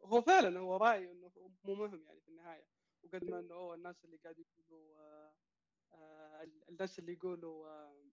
هو 0.03 0.21
فعلا 0.21 0.59
هو 0.59 0.77
رأي 0.77 1.11
إنه 1.11 1.31
مو 1.63 1.75
مهم 1.75 2.03
يعني 2.05 2.21
في 2.21 2.27
النهاية. 2.27 2.67
وقد 3.03 3.23
ما 3.23 3.39
إنه 3.39 3.53
هو 3.55 3.73
الناس 3.73 4.05
اللي 4.05 4.17
قاعد 4.17 4.39
يقولوا 4.39 4.97
آه، 4.97 5.33
آه، 5.93 6.47
الناس 6.69 6.99
اللي 6.99 7.13
يقولوا 7.13 7.67
آه، 7.67 8.03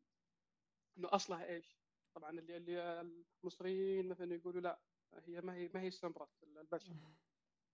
إنه 0.99 1.09
أصلها 1.13 1.45
إيش؟ 1.45 1.81
طبعا 2.15 2.31
اللي 2.31 2.57
اللي 2.57 3.01
المصريين 3.45 4.09
مثلا 4.09 4.35
يقولوا 4.35 4.61
لا 4.61 4.81
هي 5.15 5.41
ما 5.41 5.55
هي 5.55 5.69
ما 5.75 5.81
هي 5.81 5.91
سمره 5.91 6.31
البشر. 6.43 6.93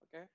أوكي؟ 0.03 0.29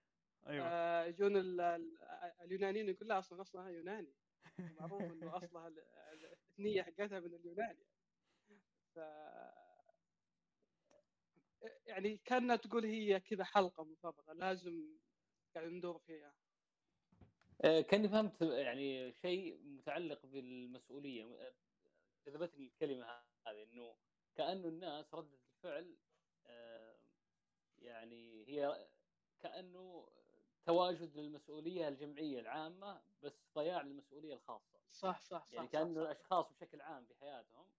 أيوه. 0.48 0.66
آه، 0.68 1.06
يجون 1.06 1.38
ال- 1.38 1.62
ال- 1.62 1.98
اليونانيين 2.42 2.90
يقول 2.90 3.08
لا 3.10 3.20
أصلا 3.20 3.42
اصلها 3.42 3.70
يوناني. 3.70 4.14
معروف 4.60 5.02
إنه 5.02 5.38
اصلها 5.38 5.68
ال- 5.68 5.80
ال- 5.80 6.26
الثنيه 6.26 6.82
حقتها 6.84 7.20
من 7.20 7.34
اليونان 7.34 7.78
يعني 7.78 8.62
ف 8.96 8.98
يعني 11.86 12.18
كأنها 12.18 12.56
تقول 12.56 12.86
هي 12.86 13.20
كذا 13.20 13.44
حلقة 13.44 13.84
مفرغه 13.84 14.34
لازم 14.34 15.00
قاعد 15.56 15.68
ندور 15.68 16.00
فيها. 16.00 16.36
آه، 17.66 17.82
كأني 17.82 18.10
فهمت 18.10 18.42
يعني 18.42 19.14
شيء 19.14 19.58
متعلق 19.64 20.26
بالمسؤولية. 20.26 21.54
جذبتني 22.28 22.66
الكلمة 22.68 23.24
هذه 23.48 23.64
إنه 23.64 23.96
كأنه 24.36 24.68
الناس 24.68 25.14
ردة 25.14 25.38
الفعل 25.58 25.98
آه، 26.46 27.00
يعني 27.78 28.48
هي 28.48 28.90
كأنه 29.40 30.08
تواجد 30.66 31.16
للمسؤولية 31.18 31.88
الجمعية 31.88 32.40
العامة 32.40 33.04
بس 33.22 33.34
ضياع 33.56 33.82
للمسؤولية 33.82 34.34
الخاصة 34.34 34.80
صح 34.92 35.22
صح 35.22 35.46
صح 35.46 35.54
يعني 35.54 35.68
كأنه 35.68 35.96
صح. 35.96 36.02
الأشخاص 36.02 36.52
بشكل 36.52 36.82
عام 36.82 37.06
في 37.06 37.16
حياتهم 37.16 37.72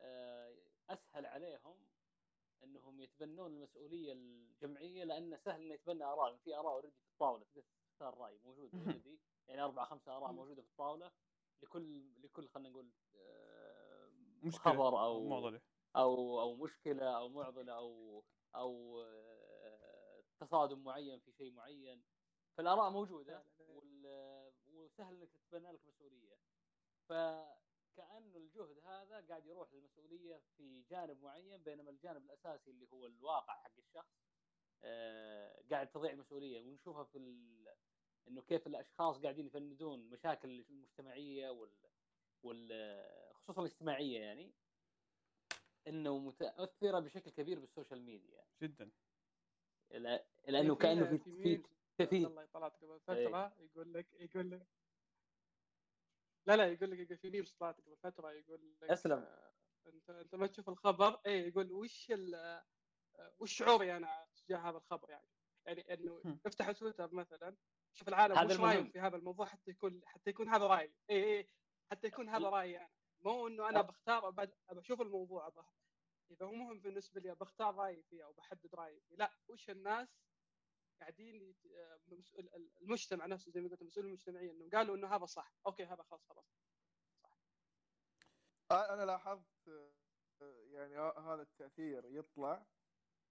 آه، 0.00 0.56
أسهل 0.90 1.26
عليهم 1.26 1.88
إنهم 2.62 3.00
يتبنون 3.00 3.52
المسؤولية 3.56 4.12
الجمعية 4.12 5.04
لأنه 5.04 5.36
سهل 5.36 5.62
إنه 5.62 5.74
يتبنى 5.74 6.04
آراء 6.04 6.36
في 6.36 6.54
آراء 6.56 6.72
already 6.72 6.96
في 6.96 7.06
الطاولة 7.12 7.44
تقدر 7.44 7.64
تختار 7.92 8.18
رأي 8.18 8.38
موجود 8.44 8.70
already 8.74 9.20
يعني 9.48 9.62
أربع 9.62 9.84
خمسة 9.84 10.16
آراء. 10.16 10.32
موجودة 10.32 10.62
في 10.62 10.68
الطاولة 10.68 11.12
لكل 11.62 12.12
لكل 12.22 12.48
خلينا 12.48 12.68
نقول 12.68 12.90
مشكلة. 14.42 14.72
خبر 14.72 15.04
أو 15.04 15.28
معضلة. 15.28 15.60
أو 15.96 16.40
أو 16.40 16.56
مشكلة 16.56 17.18
أو 17.18 17.28
معضلة 17.28 17.72
أو 17.72 18.24
أو 18.54 19.00
آه، 19.02 20.24
تصادم 20.40 20.84
معين 20.84 21.20
في 21.20 21.32
شيء 21.32 21.52
معين. 21.52 22.04
فالآراء 22.56 22.90
موجودة 22.90 23.46
وال- 23.58 24.52
وسهل 24.66 25.14
إنك 25.14 25.30
تتبنى 25.30 25.72
لك 25.72 25.86
مسؤولية. 25.86 26.38
فكانه 27.08 28.36
الجهد 28.36 28.78
هذا 28.84 29.26
قاعد 29.28 29.46
يروح 29.46 29.72
للمسؤولية 29.72 30.42
في 30.56 30.82
جانب 30.82 31.22
معين 31.22 31.62
بينما 31.62 31.90
الجانب 31.90 32.24
الأساسي 32.24 32.70
اللي 32.70 32.86
هو 32.92 33.06
الواقع 33.06 33.54
حق 33.54 33.72
الشخص 33.78 34.18
آه، 34.82 35.64
قاعد 35.70 35.90
تضيع 35.90 36.10
المسؤوليه 36.12 36.60
ونشوفها 36.60 37.04
في 37.04 37.18
ال... 37.18 37.68
إنه 38.28 38.42
كيف 38.42 38.66
الأشخاص 38.66 39.18
قاعدين 39.22 39.46
يفندون 39.46 40.10
مشاكل 40.10 40.50
المجتمعية 40.70 41.50
وال 41.50 41.70
وال 42.42 42.68
خصوصا 43.44 43.60
الاجتماعية 43.60 44.20
يعني 44.20 44.52
إنه 45.86 46.18
متأثرة 46.18 46.98
بشكل 46.98 47.30
كبير 47.30 47.58
بالسوشيال 47.58 48.02
ميديا. 48.02 48.44
جدا. 48.62 48.90
لا- 49.90 50.26
لأنه 50.48 50.74
كأنه 50.76 51.16
في 51.16 51.18
في 51.18 52.06
في 52.06 52.16
الله 52.16 52.44
طلعت 52.46 52.76
قبل 52.76 53.00
فترة 53.00 53.56
يقول 53.58 53.94
لك 53.94 54.06
يقول 54.12 54.50
لك 54.50 54.66
لا 56.46 56.56
لا 56.56 56.66
يقول 56.72 56.90
لك 56.90 56.98
يقول 56.98 57.18
في 57.18 57.30
memes 57.30 57.52
طلعت 57.52 57.80
قبل 57.80 57.96
فترة 57.96 58.32
يقول 58.32 58.76
لك 58.82 58.90
أسلم. 58.90 59.18
آه، 59.18 59.52
انت 59.86 60.10
أنت 60.10 60.34
ما 60.34 60.46
تشوف 60.46 60.68
الخبر؟ 60.68 61.20
اي 61.26 61.48
يقول 61.48 61.72
وش 61.72 62.10
ال- 62.10 62.62
وش 63.38 63.52
شعوري 63.52 63.96
أنا 63.96 64.26
تجاه 64.36 64.58
هذا 64.58 64.76
الخبر 64.76 65.10
يعني؟ 65.10 65.26
يعني 65.66 65.94
إنه. 65.94 66.38
افتح 66.46 66.70
تويتر 66.72 67.14
مثلا 67.14 67.56
شوف 67.94 68.08
العالم 68.08 68.34
وش. 68.50 68.60
رأيهم 68.60 68.90
في 68.90 69.00
هذا 69.00 69.16
الموضوع 69.16 69.46
حتى 69.46 69.70
يكون 69.70 70.00
حتى 70.06 70.30
يكون 70.30 70.48
هذا 70.48 70.66
رأيي. 70.66 70.92
اي 71.10 71.38
اي 71.38 71.48
حتى 71.90 72.06
يكون 72.06 72.28
هذا 72.28 72.48
رأيي 72.48 72.78
أنا. 72.78 72.88
مو 73.24 73.46
إنه 73.46 73.68
أنا. 73.68 73.82
بختار 73.82 74.48
أشوف 74.68 75.00
الموضوع 75.00 75.46
أبى 75.46 75.62
إذا 76.30 76.46
هو 76.46 76.52
مهم 76.52 76.80
بالنسبة 76.80 77.20
لي 77.20 77.34
بختار 77.34 77.74
رأيي 77.74 78.02
فيه 78.02 78.24
أو 78.24 78.32
بحدد 78.32 78.74
رأيي 78.74 79.00
فيه. 79.00 79.16
لا 79.16 79.32
وش 79.48 79.70
الناس 79.70 80.08
قاعدين 81.00 81.54
المجتمع 82.80 83.26
نفسه 83.26 83.50
زي 83.52 83.60
ما 83.60 83.68
قلت 83.68 83.82
المسؤوليه 83.82 84.08
المجتمعيه 84.08 84.50
إنهم 84.50 84.70
قالوا 84.70 84.96
إنه 84.96 85.16
هذا 85.16 85.26
صح. 85.26 85.52
okay 85.66 85.84
هذا 85.84 86.02
خلاص 86.02 86.24
خلاص. 86.28 86.44
آه، 88.70 88.94
أنا 88.94 89.02
لاحظت 89.02 89.68
يعني 90.70 90.98
هذا 90.98 91.42
التأثير 91.42 92.04
يطلع 92.06 92.66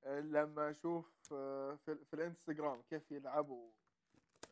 لما 0.05 0.69
أشوف 0.69 1.33
في, 1.83 1.97
الإنستغرام 2.13 2.81
كيف 2.81 3.11
يلعبوا 3.11 3.71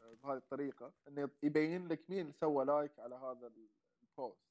بهذه 0.01 0.37
الطريقة 0.37 0.93
إنه 1.07 1.29
يبين 1.43 1.87
لك 1.87 2.09
مين 2.09 2.31
سوى 2.31 2.65
like 2.65 2.99
على 2.99 3.15
هذا 3.15 3.53
ال 4.03 4.12
post 4.12 4.44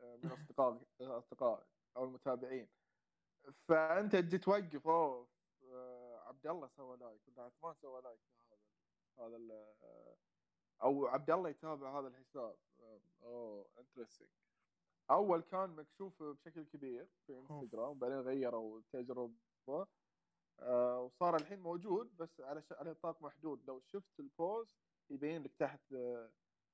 من 0.00 0.30
أصدقائك 0.30 0.82
اصدقائك 1.00 1.66
أو 1.96 2.04
المتابعين. 2.04 2.68
فأنت 3.68 4.16
تجي 4.16 4.38
توقف 4.38 4.86
أوه 4.86 5.28
آه، 5.64 6.18
عبد 6.28 6.46
الله 6.46 6.68
سوى 6.76 6.96
like 6.96 7.20
ولا 7.28 7.42
عثمان 7.42 7.74
سوى 7.82 8.02
like 8.02 8.20
هذا 9.18 9.36
هذا 9.36 9.36
آه، 9.82 10.16
أو 10.82 11.06
عبد 11.06 11.30
الله 11.30 11.50
يتابع 11.50 12.00
هذا 12.00 12.08
الحساب. 12.08 12.56
آه، 12.80 13.00
أوه 13.22 13.66
interesting 13.78 14.28
أول 15.10 15.40
كان 15.40 15.70
مكشوف 15.70 16.22
بشكل 16.22 16.64
كبير 16.64 17.08
في 17.26 17.38
إنستغرام 17.38 17.98
بعدين 17.98 18.20
غيروا 18.20 18.78
التجربه 18.78 19.34
آه 20.60 21.00
وصار 21.00 21.36
الحين 21.36 21.60
موجود 21.60 22.16
بس 22.16 22.40
على 22.40 22.62
ش... 22.62 22.72
على 22.72 22.90
نطاق 22.90 23.22
محدود. 23.22 23.66
لو 23.68 23.80
شفت 23.80 24.20
ال 24.20 24.31
post 24.31 24.76
يبين 25.10 25.42
لك 25.42 25.52
تحت 25.58 25.92
آه 25.92 26.30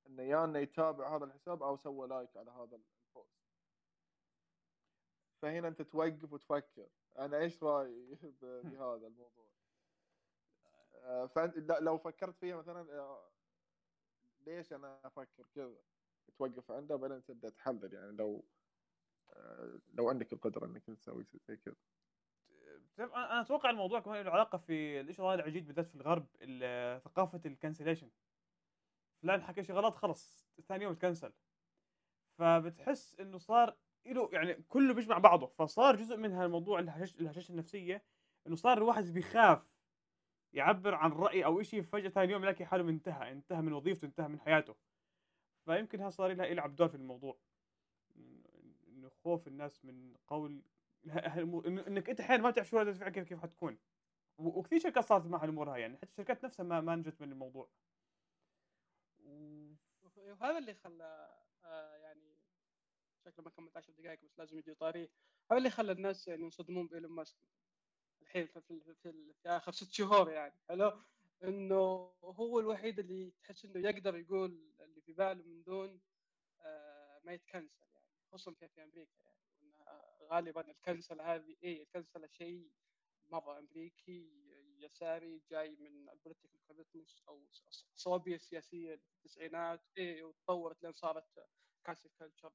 إنه 0.07 0.23
يا 0.23 0.45
إنه 0.45 0.59
يتابع 0.59 1.17
هذا 1.17 1.25
الحساب 1.25 1.62
أو 1.62 1.76
سوى 1.76 2.09
like 2.09 2.37
على 2.37 2.50
هذا 2.50 2.76
فهنا 5.42 5.68
أنت 5.68 5.82
توقف 5.82 6.32
وتفكر. 6.32 6.88
أنا 7.18 7.38
إيش 7.38 7.62
رأيي 7.62 8.18
بهذا 8.42 9.06
الموضوع؟ 9.06 9.46
آه، 10.94 11.26
فأنت 11.26 11.56
لو 11.80 11.99
فكرت 11.99 12.37
فيها 12.37 12.56
مثلا 12.56 12.99
آه، 12.99 13.30
ليش 14.40 14.72
أنا 14.72 15.00
أفكر 15.04 15.46
كذا؟ 15.54 15.82
توقف 16.38 16.70
عنده 16.70 16.96
بعدين 16.96 17.25
تبدا 17.25 17.49
تحلل 17.49 17.94
يعني 17.94 18.12
لو 18.12 18.44
آه، 19.30 19.78
لو 19.92 20.08
عندك 20.08 20.32
القدرة 20.32 20.66
إنك 20.66 20.87
تسوي 20.87 21.26
زي 21.49 21.56
كذا. 21.56 21.75
تعرف 22.96 23.12
أنا 23.12 23.40
أتوقع 23.40 23.70
الموضوع 23.70 24.00
كمان 24.00 24.25
له 24.25 24.30
علاقة 24.30 24.58
في 24.58 25.00
الشيء 25.00 25.25
ظاهر 25.25 25.49
جديد 25.49 25.66
بالذات 25.66 25.88
في 25.88 25.94
الغرب 25.94 26.26
ال- 26.42 27.00
ثقافة 27.02 27.40
ال 27.47 27.51
cancellation 27.51 28.11
فلان 29.22 29.42
حكى 29.42 29.64
شيء 29.64 29.75
غلط 29.76 29.94
خلص 29.94 30.46
ثاني 30.68 30.84
يوم 30.84 30.94
تكنسل 30.94 31.32
فبتحس 32.38 33.20
إنه 33.20 33.38
صار 33.38 33.76
له 34.06 34.28
يعني 34.32 34.54
كله 34.68 34.94
بيجمع 34.94 35.18
بعضه. 35.18 35.47
فصار 35.47 35.97
جزء 35.97 36.16
من 36.16 36.32
هالموضوع 36.32 36.78
الهشاشه 36.78 37.21
الهشاشة 37.21 37.52
النفسية 37.52 38.04
إنه 38.47 38.56
صار 38.56 38.78
الواحد 38.78 39.04
بيخاف 39.04 39.73
يعبر 40.52 40.94
عن 40.94 41.12
رأي 41.12 41.44
أو 41.44 41.62
شيء 41.62 41.82
فجأة 41.82 42.09
ثاني 42.09 42.32
يوم 42.32 42.42
يلاقي 42.42 42.64
حاله 42.64 42.88
انتهى 42.88 43.32
انتهى 43.32 43.62
من 43.62 43.73
وظيفته 43.73 44.06
انتهى 44.06 44.28
من 44.28 44.40
حياته. 44.40 44.75
فيمكن 45.64 46.00
هذا 46.00 46.11
صار 46.11 46.32
لها 46.32 46.47
يلعب 46.47 46.76
دور 46.76 46.88
في 46.88 46.94
الموضوع. 46.94 47.38
إنه 48.88 49.09
خوف 49.09 49.49
الناس 49.49 49.85
من 49.85 50.16
قول 50.28 50.62
إنك 51.66 52.11
أنت 52.11 52.21
أحيانا 52.21 52.42
ما 52.42 52.50
تعرف 52.50 52.68
شو 52.68 52.78
ردة 52.78 52.90
الفعل 52.90 53.11
كيف 53.11 53.28
كيف 53.28 53.42
حتكون. 53.42 53.78
وكثير 54.38 54.78
شركات 54.78 55.04
صارت 55.04 55.26
معها 55.26 55.44
الأمور 55.44 55.75
هاي 55.75 55.80
يعني 55.80 55.97
حتى 55.97 56.11
الشركات 56.11 56.44
نفسها 56.44 56.64
ما 56.64 56.80
ما 56.80 56.97
نجت 56.97 57.21
من 57.21 57.32
الموضوع. 57.32 57.68
وهذا 60.16 60.59
اللي 60.59 60.75
خلى 60.75 61.38
آه، 61.64 61.97
شكله 63.25 63.45
ما 63.45 63.50
كملت 63.50 63.76
10 63.76 63.93
دقائق 63.93 64.21
بس 64.25 64.38
لازم 64.38 64.59
يجي 64.59 64.75
طاري. 64.75 65.11
هذا 65.50 65.59
اللي 65.59 65.71
خلى 65.71 65.93
الناس 65.93 66.29
يعني 66.29 66.43
ينصدمون 66.43 66.87
بإيلون 66.87 67.12
ماسك. 67.12 67.37
الحين 68.23 68.47
في, 68.47 68.61
في, 68.61 68.81
في, 68.81 69.12
في, 69.43 69.49
آخر 69.49 69.73
ست 69.73 69.93
شهور 69.93 70.31
يعني. 70.31 70.55
حلو؟ 70.69 71.02
إنه 71.45 72.12
هو 72.25 72.61
الوحيد 72.61 72.99
اللي 72.99 73.31
تحس 73.31 73.64
إنه 73.64 73.88
يقدر 73.88 74.17
يقول 74.17 74.75
اللي 74.81 75.00
في 75.00 75.12
باله 75.12 75.43
من 75.45 75.62
دون 75.62 76.00
آه، 76.61 77.21
ما 77.25 77.33
يتكنسل 77.33 77.87
يعني. 77.95 78.07
خصوصا 78.33 78.52
في, 78.52 78.69
في 78.69 78.83
أمريكا 78.83 79.21
يعني. 79.21 79.43
غالبا 80.31 80.71
ال 80.71 80.78
cancel 80.78 81.21
هذه 81.21 81.57
إيه 81.62 81.83
ال 81.83 81.89
cancel 81.89 82.28
شيء 82.31 82.71
مرة 83.29 83.59
أمريكي 83.59 84.43
يساري 84.79 85.43
جاي 85.50 85.76
من 85.76 86.09
ال 86.09 86.14
political 86.14 86.61
correctness 86.66 87.23
أو 87.29 87.43
الصوابيه 87.69 88.35
السياسيه 88.35 88.97
في 88.97 89.11
التسعينات. 89.17 89.81
إيه 89.99 90.25
وتطورت 90.25 90.83
لين 90.83 90.93
صارت 90.93 91.25
cancel 91.85 92.11
culture 92.19 92.52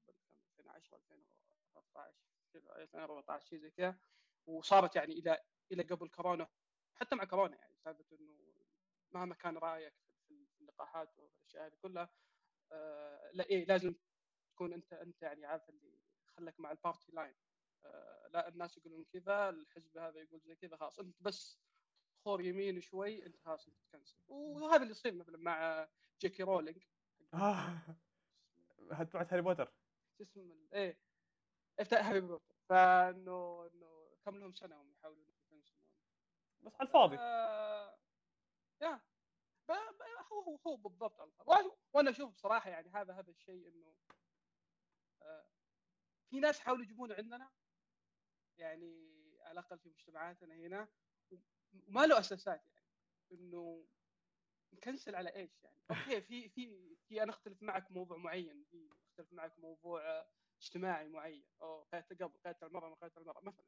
2010 0.59 0.97
2013 0.97 2.15
كذا 2.53 2.75
2014 2.81 3.45
شيء 3.45 3.59
زي 3.59 3.71
كذا. 3.71 3.99
وصارت 4.45 4.95
يعني 4.95 5.13
إلى 5.13 5.43
إلى 5.71 5.83
قبل 5.83 6.09
كورونا 6.09 6.47
حتى 6.95 7.15
مع 7.15 7.23
كورونا 7.23 7.57
يعني 7.57 7.75
سالفة 7.75 8.15
إنه 8.15 8.37
مهما 9.11 9.35
كان 9.35 9.57
رأيك 9.57 9.93
في 10.27 10.47
اللقاحات 10.61 11.17
والأشياء 11.19 11.65
هذه 11.67 11.75
كلها 11.81 12.09
آه 12.71 13.31
لا 13.33 13.45
إيه 13.45 13.65
لازم 13.65 13.95
تكون 14.51 14.73
أنت 14.73 14.93
أنت 14.93 15.21
يعني 15.21 15.45
عارف 15.45 15.69
اللي 15.69 15.99
خلك 16.37 16.59
مع 16.59 16.71
ال 16.71 16.78
party 16.78 17.11
line. 17.11 17.35
آه 17.85 18.27
لا 18.27 18.47
الناس 18.47 18.77
يقولون 18.77 19.05
كذا 19.05 19.49
الحزب 19.49 19.97
هذا 19.97 20.19
يقول 20.19 20.41
زي 20.41 20.55
كذا 20.55 20.77
خلاص 20.77 20.99
أنت 20.99 21.21
بس 21.21 21.59
خور 22.25 22.41
يمين 22.41 22.81
شوي 22.81 23.25
أنت 23.25 23.37
خلاص 23.37 23.67
أنت 23.67 23.77
ت 23.79 23.84
cancel. 23.84 24.19
وهذا 24.27 24.81
اللي 24.81 24.91
يصير 24.91 25.13
مثلا 25.13 25.37
مع 25.37 25.87
جي 26.21 26.32
كي 26.32 26.43
رولينج. 26.43 26.83
آه. 27.33 27.97
تبعت 29.03 29.33
هاري 29.33 29.41
بوتر. 29.41 29.73
شو 30.17 30.23
اسم 30.23 30.39
ال- 30.51 30.73
إيه. 30.73 30.99
افتح 31.79 32.07
هاري 32.07 32.19
بوتر. 32.21 32.55
فإنه 32.69 33.69
إنه 33.73 34.15
كم 34.25 34.35
لهم 34.37 34.53
سنة 34.53 34.81
هم 34.81 34.91
يحاولون 34.91 35.27
بس 36.61 36.75
على 36.75 36.87
الفاضي. 36.87 37.17
آه، 37.19 37.97
يا. 38.81 39.01
هو 40.31 40.39
هو 40.41 40.55
هو 40.67 40.75
بالضبط. 40.75 41.21
وأنا- 41.21 41.71
وأنا 41.93 42.09
أشوف 42.09 42.33
بصراحة 42.33 42.69
يعني 42.69 42.89
هذا 42.89 43.13
هذا 43.13 43.31
الشيء 43.31 43.67
إنه 43.67 43.95
آه، 45.21 45.49
في 46.29 46.39
ناس 46.39 46.59
حاولوا 46.59 46.83
يجيبونه 46.83 47.15
عندنا. 47.15 47.51
يعني 48.57 49.17
على 49.41 49.51
الأقل 49.59 49.79
في 49.79 49.89
مجتمعاتنا 49.89 50.55
هنا. 50.55 50.87
وما 51.87 52.05
له 52.05 52.19
أساسات 52.19 52.67
يعني. 52.67 52.87
إنه 53.31 53.85
نكنسل 54.73 55.15
على 55.15 55.35
إيش 55.35 55.63
يعني؟ 55.63 55.77
أوكي 55.91 56.21
في 56.21 56.49
في 56.49 56.95
في 57.07 57.23
أنا 57.23 57.31
أختلف 57.31 57.63
معك 57.63 57.91
موضوع 57.91 58.17
معين 58.17 58.65
في 58.71 58.89
أختلف 59.09 59.33
معك 59.33 59.59
موضوع 59.59 60.01
آه، 60.19 60.27
اجتماعي 60.61 61.07
معين 61.07 61.45
أو 61.61 61.83
قتل 61.93 62.15
قبل 62.15 62.39
قتل 62.45 62.67
المرأة 62.67 62.89
ما 62.89 62.95
قتل 62.95 63.21
المرأة 63.21 63.41
مثلا 63.41 63.65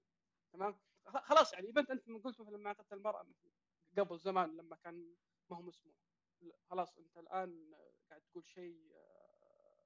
تمام؟ 0.54 0.80
خلاص 1.06 1.54
يعني 1.54 1.70
إذا 1.70 1.82
أنت 1.82 2.08
من 2.08 2.22
قلت 2.22 2.42
مثلا 2.42 2.58
ما 2.58 2.74
قتل 2.74 2.96
المرأة 2.96 3.24
مثلا 3.24 3.52
قبل 3.98 4.20
زمان 4.20 4.58
لما 4.58 4.76
كان 4.76 5.16
ما 5.50 5.58
هو 5.58 5.62
مسموح 5.62 5.96
لا، 6.42 6.60
خلاص 6.70 6.98
أنت 6.98 7.18
الآن 7.18 7.74
قاعد 8.10 8.22
تقول 8.22 8.48
شيء 8.48 8.90
آه، 8.96 9.86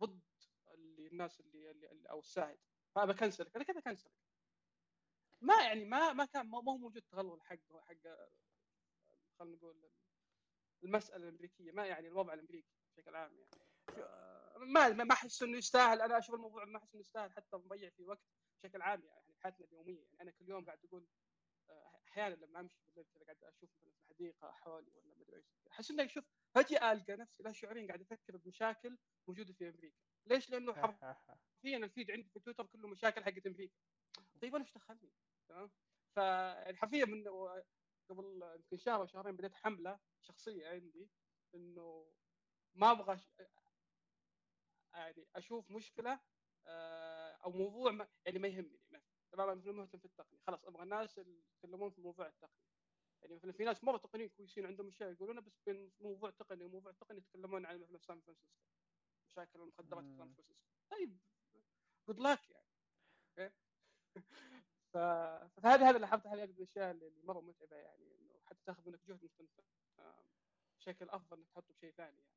ضد 0.00 0.20
اللي 0.74 1.06
الناس 1.06 1.40
اللي, 1.40 1.70
اللي 1.70 2.10
أو 2.10 2.18
الساهد 2.18 2.58
فأبى 2.94 3.14
كنسلك 3.14 3.56
أنا 3.56 3.64
كذا 3.64 3.80
كنسلك 3.80 4.12
ما 5.40 5.54
يعني 5.64 5.84
ما 5.84 6.12
ما 6.12 6.24
كان 6.24 6.46
ما 6.46 6.60
ما 6.60 6.72
هو 6.72 6.78
موجود 6.78 7.02
تغلغل 7.02 7.42
حق 7.42 7.58
حق 7.80 8.06
آه، 8.06 8.30
خلينا 9.38 9.56
نقول 9.56 9.90
المسألة 10.84 11.28
الأمريكية 11.28 11.72
ما 11.72 11.86
يعني 11.86 12.08
الوضع 12.08 12.34
الأمريكي 12.34 12.68
بشكل 12.90 13.16
عام 13.16 13.38
يعني 13.38 13.50
آه، 13.98 14.58
ما 14.58 14.88
ما 14.88 15.04
ما 15.04 15.12
أحس 15.14 15.42
إنه 15.42 15.58
يستاهل 15.58 16.00
أنا 16.02 16.18
أشوف 16.18 16.34
الموضوع 16.34 16.64
ما 16.64 16.78
أحس 16.78 16.94
إنه 16.94 17.00
يستاهل 17.00 17.32
حتى 17.32 17.56
نضيع 17.56 17.90
فيه 17.90 18.04
وقت 18.04 18.24
بشكل 18.58 18.82
عام 18.82 19.04
يعني 19.04 19.32
في 19.32 19.40
حياتنا 19.42 19.66
اليومية 19.66 20.02
يعني 20.02 20.20
أنا 20.20 20.30
كل 20.30 20.48
يوم 20.48 20.64
قاعد 20.64 20.84
أقول 20.84 21.06
آه، 21.70 22.00
أحيانا 22.08 22.34
لما 22.34 22.60
أمشي 22.60 22.80
بالليل 22.86 23.06
كذا 23.14 23.24
قاعد 23.24 23.42
أشوف 23.42 23.70
مثلا 23.72 23.90
في 23.90 24.00
الحديقة 24.02 24.52
حولي 24.52 24.90
ولا 24.96 25.14
مدري 25.14 25.36
إيش 25.36 25.46
أحس 25.70 25.90
إني 25.90 26.04
أشوف 26.04 26.24
فجاه 26.54 26.92
ألقى 26.92 27.16
نفسي 27.16 27.42
لا 27.42 27.52
شعوريا 27.52 27.86
قاعد 27.86 28.00
أفكر 28.00 28.36
بمشاكل 28.36 28.98
موجودة 29.28 29.52
في 29.52 29.68
أمريكا 29.68 29.96
ليش؟ 30.26 30.50
لأنه 30.50 30.72
حرفيا 31.62 31.76
الفيد 31.76 32.10
عندي 32.10 32.28
في 32.28 32.40
تويتر 32.40 32.66
كله 32.66 32.88
مشاكل 32.88 33.24
حقت 33.24 33.46
أمريكا 33.46 33.74
طيب 34.42 34.54
أنا 34.54 34.64
إيش 34.64 34.74
دخلني؟ 34.74 35.12
تمام؟ 35.48 35.70
فحرفيا 36.16 37.04
من 37.04 37.24
قبل 38.08 38.42
يمكن 38.56 38.76
شهر 38.76 39.00
أو 39.00 39.06
شهرين 39.06 39.36
بديت 39.36 39.54
حملة 39.54 39.98
شخصية 40.20 40.68
عندي 40.68 41.10
إنه 41.54 42.12
ما 42.74 42.90
أبغى 42.90 43.20
يعني 44.94 45.28
أشوف 45.36 45.70
مشكلة 45.70 46.20
آه، 46.66 47.30
أو 47.32 47.50
موضوع 47.52 47.90
ما 47.92 48.08
يعني 48.26 48.38
ما 48.38 48.48
يهمني 48.48 48.78
مثلا. 48.92 49.02
تمام 49.32 49.48
أنا 49.48 49.72
مهتم 49.72 49.98
في 49.98 50.04
التقنية. 50.04 50.40
خلاص 50.46 50.64
أبغى 50.64 50.82
الناس 50.82 51.18
اللي 51.18 51.38
يتكلمون 51.38 51.90
في 51.90 52.00
موضوع 52.00 52.26
التقنية. 52.26 52.68
يعني 53.22 53.34
مثلا 53.34 53.52
في 53.52 53.64
ناس 53.64 53.84
مرة 53.84 53.96
تقنيين 53.96 54.28
كويسين 54.28 54.66
عندهم 54.66 54.88
اشياء 54.88 55.12
يقولونها 55.12 55.42
بس 55.42 55.60
بين 55.66 55.92
موضوع 56.00 56.30
تقني 56.30 56.64
وموضوع 56.64 56.92
تقني 56.92 57.18
يتكلمون 57.18 57.66
عن 57.66 57.80
مثلا 57.80 57.98
سان 57.98 58.20
فرانسيسكو 58.20 58.58
مشاكل 59.26 59.60
المخدرات 59.60 60.04
في 60.04 60.10
سان. 60.10 60.34
فرانسيسكو 60.34 60.54
طيب 60.90 61.18
good 62.08 62.20
luck 62.20 62.50
يعني. 63.36 63.52
okay؟ 64.96 65.48
ف... 65.54 65.60
فهذه 65.62 65.80
هذه 65.82 65.88
اللي 65.88 65.98
لاحظتها 65.98 66.34
هذه 66.34 66.46
من 66.46 66.54
الاشياء 66.56 66.90
اللي 66.90 67.10
مرة 67.24 67.40
متعبة 67.40 67.76
يعني 67.76 68.04
إنه 68.20 68.40
حتى 68.44 68.58
تاخذ 68.66 68.82
منك 68.90 69.00
جهد 69.08 69.30
آه، 69.98 70.24
بشكل 70.78 71.08
أفضل 71.10 71.36
إنك 71.38 71.48
تحطه 71.48 71.74
بشيء 71.74 71.90
ثاني 71.92 72.16
يعني. 72.18 72.32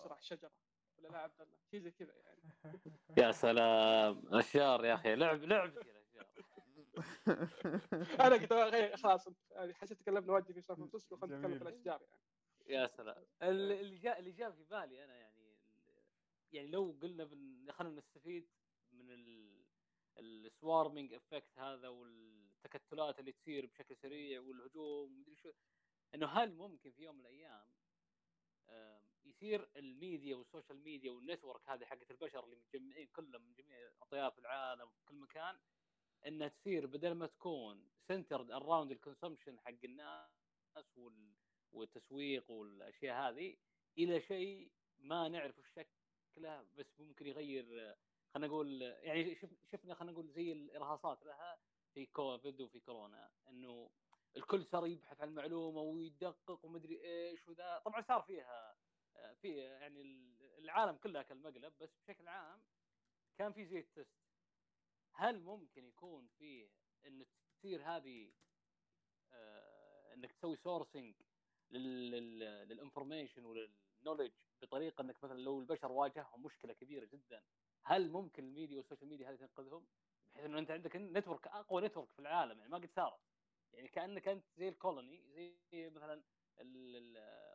تزرع 0.00 0.20
شجرة. 0.20 0.52
ولا 0.98 1.08
لا 1.08 1.18
عبد 1.18 1.40
الله؟ 1.40 1.58
شيء 1.70 1.80
زي 1.80 1.90
كذا 1.90 2.14
يعني. 2.16 2.40
يا 3.26 3.32
سلام. 3.32 4.34
اشجار 4.34 4.84
يا 4.84 4.94
أخي. 4.94 5.14
لعب 5.14 5.44
الاشجار 5.44 5.84
أنا 8.20 8.34
قلت 8.34 8.52
غير 8.52 8.96
خلاص 8.96 9.28
يعني 9.50 9.74
حسيت 9.74 10.00
تكلمنا 10.00 10.32
ودي 10.32 10.52
في 10.52 10.60
سان 10.60 10.76
فرانسيسكو 10.76 11.16
خلينا 11.16 11.36
نتكلم 11.38 11.58
في. 11.58 11.62
الأشجار 11.62 12.02
يعني. 12.02 12.22
يا 12.66 12.86
سلام. 12.86 13.24
ال- 13.42 13.72
اللي 13.72 13.98
جاء 13.98 14.18
اللي 14.18 14.32
جاء 14.32 14.50
في 14.50 14.64
بالي 14.64 15.04
أنا 15.04 15.14
يعني 15.16 15.56
يعني 16.52 16.68
لو 16.68 16.98
قلنا 17.02 17.24
بن... 17.24 17.66
خلينا 17.72 17.94
نستفيد 17.98 18.48
من 18.92 19.10
ال... 19.10 19.55
ال 20.18 20.29
swarming 20.29 21.14
effect 21.14 21.58
هذا 21.58 21.88
والتكتلات 21.88 23.18
اللي 23.18 23.32
تصير 23.32 23.66
بشكل 23.66 23.96
سريع 23.96 24.40
والهجوم 24.40 25.12
ومدري 25.12 25.36
شو. 25.36 25.52
إنه 26.14 26.26
هل 26.26 26.52
ممكن 26.54 26.90
في 26.90 27.02
يوم 27.02 27.14
من 27.14 27.20
الأيام 27.20 27.66
يصير 29.24 29.68
ال 29.76 29.86
media 29.86 30.36
وال 30.36 30.48
social 30.48 30.82
media 30.82 31.10
وال 31.10 31.23
network 31.23 31.68
هذه 31.68 31.84
حقت 31.84 32.10
البشر 32.10 32.44
اللي 32.44 32.56
متجمعين 32.56 33.06
كلهم 33.06 33.42
من 33.42 33.54
جميع 33.54 33.90
أطياف 34.02 34.38
العالم 34.38 34.88
في 34.90 35.04
كل 35.04 35.14
مكان 35.14 35.58
إنها 36.26 36.48
تصير 36.48 36.86
بدل 36.86 37.12
ما 37.12 37.26
تكون 37.26 37.90
centered 38.08 38.50
around 38.50 38.90
ال 38.90 38.96
consumption 38.96 39.60
حق 39.60 39.84
الناس 39.84 40.30
وال... 40.96 41.34
والتسويق 41.72 42.50
والأشياء 42.50 43.28
هذه 43.28 43.56
إلى 43.98 44.20
شيء 44.20 44.70
ما 44.98 45.28
نعرف 45.28 45.54
شكله 45.74 46.62
بس 46.62 47.00
ممكن 47.00 47.26
يغير 47.26 47.96
خلينا 48.34 48.46
نقول 48.46 48.82
يعني 48.82 49.34
شف- 49.34 49.66
شفنا 49.72 49.94
خلينا 49.94 50.12
نقول 50.12 50.28
زي 50.28 50.52
الإرهاصات 50.52 51.24
لها 51.26 51.58
في 51.94 52.06
كوفيد 52.06 52.60
وفي 52.60 52.80
كورونا 52.80 53.30
إنه 53.48 53.90
الكل 54.36 54.66
صار 54.66 54.86
يبحث 54.86 55.20
عن 55.20 55.28
المعلومه 55.28 55.80
ويدقق 55.80 56.64
ومدري 56.64 57.04
إيش 57.04 57.48
وذا. 57.48 57.78
طبعا 57.84 58.02
صار 58.02 58.22
فيها 58.22 58.76
آه، 59.16 59.32
في 59.34 59.56
يعني 59.58 60.02
العالم 60.58 60.96
كله 60.96 61.20
أكل 61.20 61.34
مقلب 61.34 61.72
بس 61.80 61.90
بشكل 61.98 62.28
عام 62.28 62.62
كان 63.38 63.52
في 63.52 63.66
زي 63.66 63.78
ال 63.78 63.84
test. 63.84 64.16
هل 65.12 65.40
ممكن 65.42 65.84
يكون 65.84 66.28
فيه 66.38 66.70
إن 67.06 67.26
تصير 67.58 67.82
هذه 67.82 68.32
آه، 69.32 70.14
إنك 70.14 70.32
تسوي 70.32 70.56
sourcing 70.56 71.14
لل 71.70 71.97
information 71.97 73.44
ولل 73.44 73.66
knowledge 73.66 74.32
بطريقة 74.62 75.02
إنك 75.02 75.24
مثلا 75.24 75.38
لو 75.40 75.60
البشر 75.60 75.92
واجههم 75.92 76.42
مشكلة 76.42 76.72
كبيرة 76.72 77.04
جدا 77.04 77.42
هل 77.86 78.10
ممكن 78.10 78.44
ال 78.44 78.49
media 78.49 78.76
وال 78.76 78.84
social 78.84 79.08
media 79.08 79.30
هذه 79.30 79.36
تنقذهم؟ 79.36 79.86
بحيث 80.34 80.44
إنه 80.44 80.58
أنت 80.58 80.70
عندك 80.70 80.96
network 80.96 81.46
أقوى 81.46 81.82
network 81.82 82.08
في 82.12 82.18
العالم 82.18 82.58
يعني 82.58 82.70
ما 82.70 82.78
قد 82.78 82.90
صارت. 82.96 83.20
يعني 83.72 83.88
كأنك 83.88 84.28
أنت 84.28 84.44
زي 84.58 84.68
ال 84.68 84.76
colony 84.76 85.22
زي 85.72 85.90
مثلا 85.90 86.22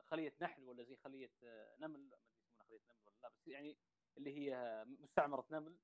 خلية 0.06 0.34
نحل 0.42 0.64
ولا 0.64 0.84
زي 0.84 0.96
خلية 0.96 1.32
نمل 1.80 2.00
ما 2.10 2.18
أدري 2.18 2.26
يسمونها 2.36 2.64
خلية 2.64 2.82
نمل 2.90 3.06
ولا 3.06 3.22
لا 3.22 3.30
بس 3.30 3.48
يعني 3.48 3.78
اللي 4.18 4.38
هي 4.38 4.86
مستعمرة 4.88 5.46
نمل. 5.52 5.78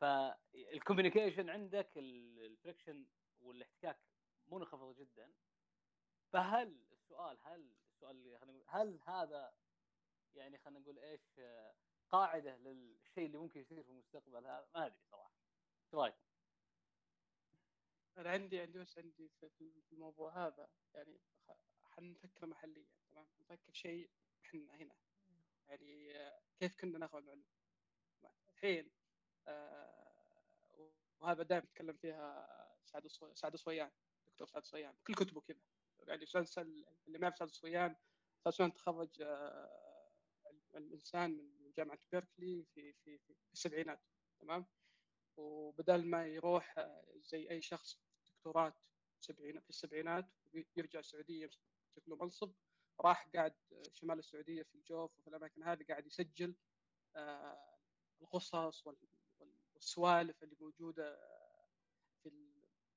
فال 0.00 0.20
communication 0.20 1.50
عندك 1.50 1.90
ال 1.96 2.08
friction 2.08 3.06
والاحتكاك 3.40 3.98
منخفض 4.46 4.96
جدا. 4.96 5.32
فهل 6.32 6.76
السؤال 6.92 7.38
هل 7.42 7.70
السؤال 7.88 8.16
اللي 8.16 8.64
هل 8.66 9.00
هذا 9.04 9.54
يعني 10.34 10.58
خلينا 10.58 10.80
نقول 10.80 10.98
إيش 10.98 11.40
قاعدة 12.12 12.56
للشيء 12.56 13.26
اللي 13.26 13.38
ممكن 13.38 13.60
يصير 13.60 13.82
في 13.82 13.90
المستقبل 13.90 14.46
هذا 14.46 14.68
ما 14.74 14.86
أدري 14.86 15.00
صراحة. 15.10 15.32
إيش 15.84 15.94
رأيك؟ 15.94 16.14
أنا 18.18 18.30
عندي 18.30 18.60
عندي 18.60 18.78
بس 18.78 18.98
عندي 18.98 19.28
في 19.38 19.92
الموضوع 19.92 20.46
هذا 20.46 20.68
يعني 20.94 21.20
حنفكر 21.84 22.46
محليا 22.46 22.86
تمام؟ 23.10 23.26
نفكر 23.40 23.72
شيء 23.72 24.10
إحنا 24.44 24.74
هنا. 24.74 24.96
يعني 25.68 26.14
كيف 26.60 26.80
كنا 26.80 26.98
ناخذ 26.98 27.18
المعلومة؟ 27.18 27.44
الحين 28.48 28.90
آه 29.48 30.92
وهذا 31.20 31.42
دائما 31.42 31.64
يتكلم 31.64 31.96
فيها 31.96 32.48
سعد 32.84 33.06
سعد 33.34 33.56
صويان 33.56 33.90
دكتور 34.26 34.46
سعد 34.46 34.64
صويان 34.64 34.94
كل 35.06 35.14
كتبه 35.14 35.40
كذا. 35.40 35.60
يعني 35.98 36.22
مسلسل 36.22 36.86
اللي 37.06 37.18
ما 37.18 37.26
يعرف 37.26 37.38
سعد 37.38 37.50
صويان 37.50 37.96
سعد 38.44 38.52
صويان 38.52 38.72
تخرج 38.72 39.22
آه 39.22 39.92
الإنسان 40.74 41.30
من 41.30 41.61
جامعة 41.76 41.98
بيركلي 42.12 42.64
في 42.74 42.92
في 42.92 43.18
في 43.18 43.34
السبعينات 43.52 44.00
تمام؟ 44.40 44.66
وبدل 45.36 46.06
ما 46.06 46.26
يروح 46.26 46.78
آه، 46.78 47.04
زي 47.16 47.50
أي 47.50 47.62
شخص 47.62 48.00
دكتوراه 48.26 48.74
في 49.20 49.70
السبعينات 49.70 50.28
ويرجع 50.54 50.98
السعودية 50.98 51.42
يمسك 51.42 51.60
له 52.08 52.16
منصب 52.16 52.52
راح 53.00 53.28
قاعد 53.34 53.54
شمال 53.92 54.18
السعودية 54.18 54.62
في 54.62 54.74
الجوف 54.74 55.18
وفي 55.18 55.28
الأماكن 55.28 55.62
هذه 55.62 55.84
قاعد 55.88 56.06
يسجل 56.06 56.54
آه، 57.16 57.78
القصص 58.22 58.84
والسوالف 59.74 60.42
اللي 60.42 60.56
موجودة 60.60 61.18
في 62.22 62.32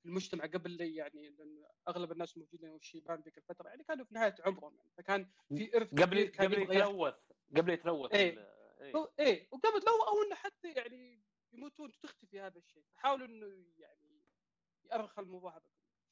المجتمع 0.05 0.45
قبل 0.45 0.81
يعني 0.81 1.29
لأن 1.29 1.65
أغلب 1.88 2.11
الناس 2.11 2.38
الموجودين 2.38 2.69
والشيبان 2.69 3.21
ذيك 3.21 3.38
الفترة 3.38 3.69
يعني 3.69 3.83
كانوا 3.83 4.05
في 4.05 4.13
نهاية 4.13 4.35
عمرهم 4.45 4.75
يعني. 4.77 4.89
فكان 4.97 5.29
في 5.57 5.77
إرث 5.77 5.89
قبل 5.89 6.31
قبل 6.39 6.61
يتلوث 6.61 7.15
قبل 7.57 7.73
يتلوث 7.73 8.13
إيه. 8.13 8.54
إيه, 8.85 9.13
إيه. 9.19 9.47
وقبل 9.51 9.85
لو 9.85 10.03
أو 10.03 10.23
إنه 10.23 10.35
حتى 10.35 10.71
يعني 10.73 11.23
يموتون 11.53 11.99
تختفي 11.99 12.39
هذا 12.39 12.57
الشيء 12.59 12.83
فحاولوا 12.93 13.27
إنه 13.27 13.73
يعني 13.77 14.23
يأرخ 14.83 15.19
الموضوع 15.19 15.57
هذا 15.57 15.69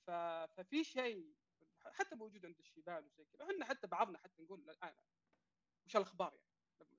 ف... 0.07 0.12
ففي 0.53 0.83
شيء 0.83 1.36
حتى 1.79 2.15
موجود 2.15 2.45
عند 2.45 2.59
الشيبان 2.59 3.05
وزي 3.05 3.25
كذا. 3.25 3.51
إحنا 3.51 3.65
حتى 3.65 3.88
بعضنا 3.88 4.17
حتى 4.17 4.41
نقول 4.41 4.69
الآن 4.69 4.95
وش 5.86 5.95
الأخبار 5.95 6.33
يعني؟ 6.36 6.49
لما 6.81 6.97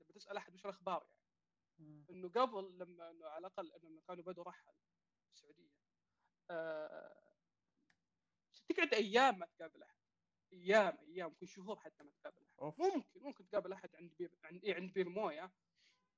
لما 0.00 0.12
تسأل 0.12 0.36
أحد 0.36 0.54
وش 0.54 0.64
الأخبار 0.64 1.06
يعني؟ 1.78 2.04
إنه 2.10 2.28
قبل 2.28 2.78
لما 2.78 3.10
إنه 3.10 3.26
على 3.26 3.46
الأقل 3.46 3.72
لما 3.82 4.00
كانوا 4.00 4.24
بدوا 4.24 4.44
رحل 4.44 4.72
السعودية 5.32 5.72
آه... 6.50 7.26
تقعد 8.68 8.94
أيام 8.94 9.38
ما 9.38 9.46
تقابل 9.46 9.82
أحد. 9.82 10.05
أيام 10.52 10.98
أيام 11.08 11.28
ممكن 11.28 11.46
شهور 11.46 11.76
حتى 11.78 12.04
ما 12.04 12.10
تقابل 12.10 12.42
احد 12.42 12.54
أوف. 12.60 12.80
ممكن 12.80 13.20
ممكن 13.20 13.48
تقابل 13.48 13.72
أحد 13.72 13.96
عند 13.96 14.12
بير 14.18 14.38
عند 14.44 14.64
إيه 14.64 14.74
عند 14.74 14.92
بير 14.92 15.08
موية 15.08 15.52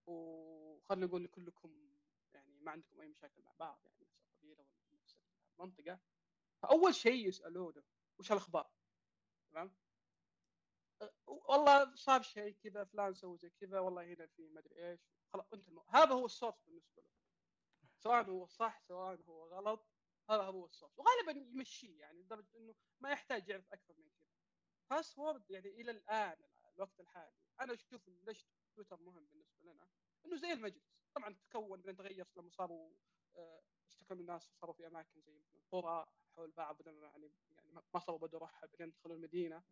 وخلينا 0.06 1.06
نقول 1.06 1.26
كلكم 1.26 1.96
يعني 2.34 2.60
ما 2.60 2.70
عندكم 2.70 3.00
أي 3.00 3.08
مشاكل 3.08 3.42
مع 3.42 3.52
بعض 3.58 3.80
يعني 3.84 3.96
نفس 4.00 4.18
القبيلة 4.18 4.62
ولا 4.62 5.00
نفس 5.02 5.16
المنطقة 5.58 5.98
فأول 6.62 6.94
شيء 6.94 7.28
يسالونه 7.28 7.82
وش 8.18 8.32
الأخبار؟ 8.32 8.70
تمام؟ 9.50 9.74
والله 11.26 11.94
صار 11.94 12.22
شيء 12.22 12.56
كذا 12.62 12.84
فلان 12.84 13.14
سوى 13.14 13.38
زي 13.38 13.50
كذا 13.50 13.80
والله 13.80 14.04
هنا 14.14 14.26
في 14.26 14.48
ما 14.48 14.60
أدري 14.60 14.90
إيش 14.90 15.00
خلاص 15.32 15.52
أنت 15.52 15.68
الم... 15.68 15.80
هذا 15.88 16.12
هو 16.14 16.26
الصوت 16.26 16.56
بالنسبة 16.66 17.02
له 17.02 17.10
سواء 17.98 18.30
هو 18.30 18.46
صح 18.46 18.80
سواء 18.80 19.20
هو 19.22 19.48
غلط 19.48 19.86
هذا 20.30 20.42
هو 20.42 20.64
الصوت. 20.64 20.92
وغالبا 20.98 21.40
يمشيه 21.40 22.00
يعني 22.00 22.22
لدرجة 22.22 22.56
إنه 22.56 22.74
ما 23.00 23.10
يحتاج 23.10 23.48
يعرف 23.48 23.72
أكثر 23.72 23.94
من 23.94 24.10
كذا. 24.10 24.28
باسورد 24.90 25.50
يعني 25.50 25.68
إلى 25.68 25.90
الآن 25.90 26.36
الوقت 26.74 27.00
الحالي. 27.00 27.32
أنا 27.60 27.74
أشوف 27.74 28.08
ليش 28.08 28.46
تويتر 28.74 29.00
مهم 29.00 29.26
بالنسبة 29.26 29.72
لنا 29.72 29.88
إنه 30.26 30.36
زي 30.36 30.52
المجلس. 30.52 30.98
طبعا 31.14 31.34
تكون 31.50 31.80
بعدين 31.80 31.96
تغير 31.96 32.26
لما 32.36 32.50
صاروا 32.50 32.96
آه، 33.36 33.62
استقلوا 33.88 34.20
الناس 34.20 34.42
صاروا 34.60 34.74
في 34.74 34.86
أماكن 34.86 35.20
زي 35.20 35.42
القرى 35.54 36.06
حول 36.36 36.50
بعض 36.50 36.86
يعني 36.86 37.32
يعني 37.50 37.72
ما 37.72 37.98
صاروا 37.98 38.18
بدوا 38.18 38.40
راحه 38.40 38.66
بعدين 38.66 38.90
دخلوا 38.90 39.16
المدينة. 39.16 39.62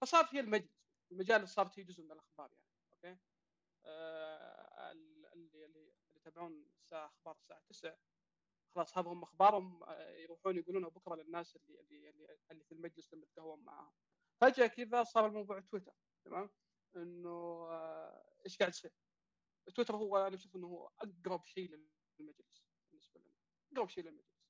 فصار 0.00 0.24
في 0.26 0.40
المجلس. 0.40 0.90
المجالس 1.12 1.54
صارت 1.54 1.78
هي 1.78 1.84
جزء 1.84 2.02
من 2.02 2.12
الأخبار 2.12 2.52
يعني. 2.52 2.66
أوكي؟ 2.92 3.18
آه 3.84 4.92
اللي 4.92 5.64
اللي 5.64 5.92
يتابعون 6.16 6.66
الساعة 6.78 7.06
أخبار 7.06 7.36
الساعة 7.36 7.60
9 7.68 7.98
خلاص 8.74 8.98
هذا 8.98 9.08
هم 9.08 9.22
أخبارهم 9.22 9.82
آه، 9.82 10.10
يروحون 10.16 10.56
يقولونها 10.56 10.88
بكرة 10.88 11.14
للناس 11.14 11.56
اللي 11.56 11.80
اللي 11.80 12.10
اللي, 12.50 12.64
في 12.64 12.72
المجلس 12.72 13.14
لما 13.14 13.26
تقهون 13.26 13.64
معاهم. 13.64 13.92
فجأة 14.40 14.66
كذا 14.66 15.04
صار 15.04 15.26
الموضوع 15.26 15.60
تويتر 15.60 15.92
تمام؟ 16.24 16.50
إنه 16.96 17.66
آه، 17.70 18.24
إيش 18.46 18.58
قاعد 18.58 18.72
يصير؟ 18.72 18.92
تويتر 19.74 19.96
هو 19.96 20.26
أنا 20.26 20.34
أشوف 20.34 20.56
إنه 20.56 20.66
هو 20.66 20.90
أقرب 21.00 21.44
شيء 21.44 21.70
للمجلس 22.18 22.64
بالنسبة 22.90 23.20
لنا 23.20 23.34
أقرب 23.72 23.88
شيء 23.88 24.04
للمجلس. 24.04 24.40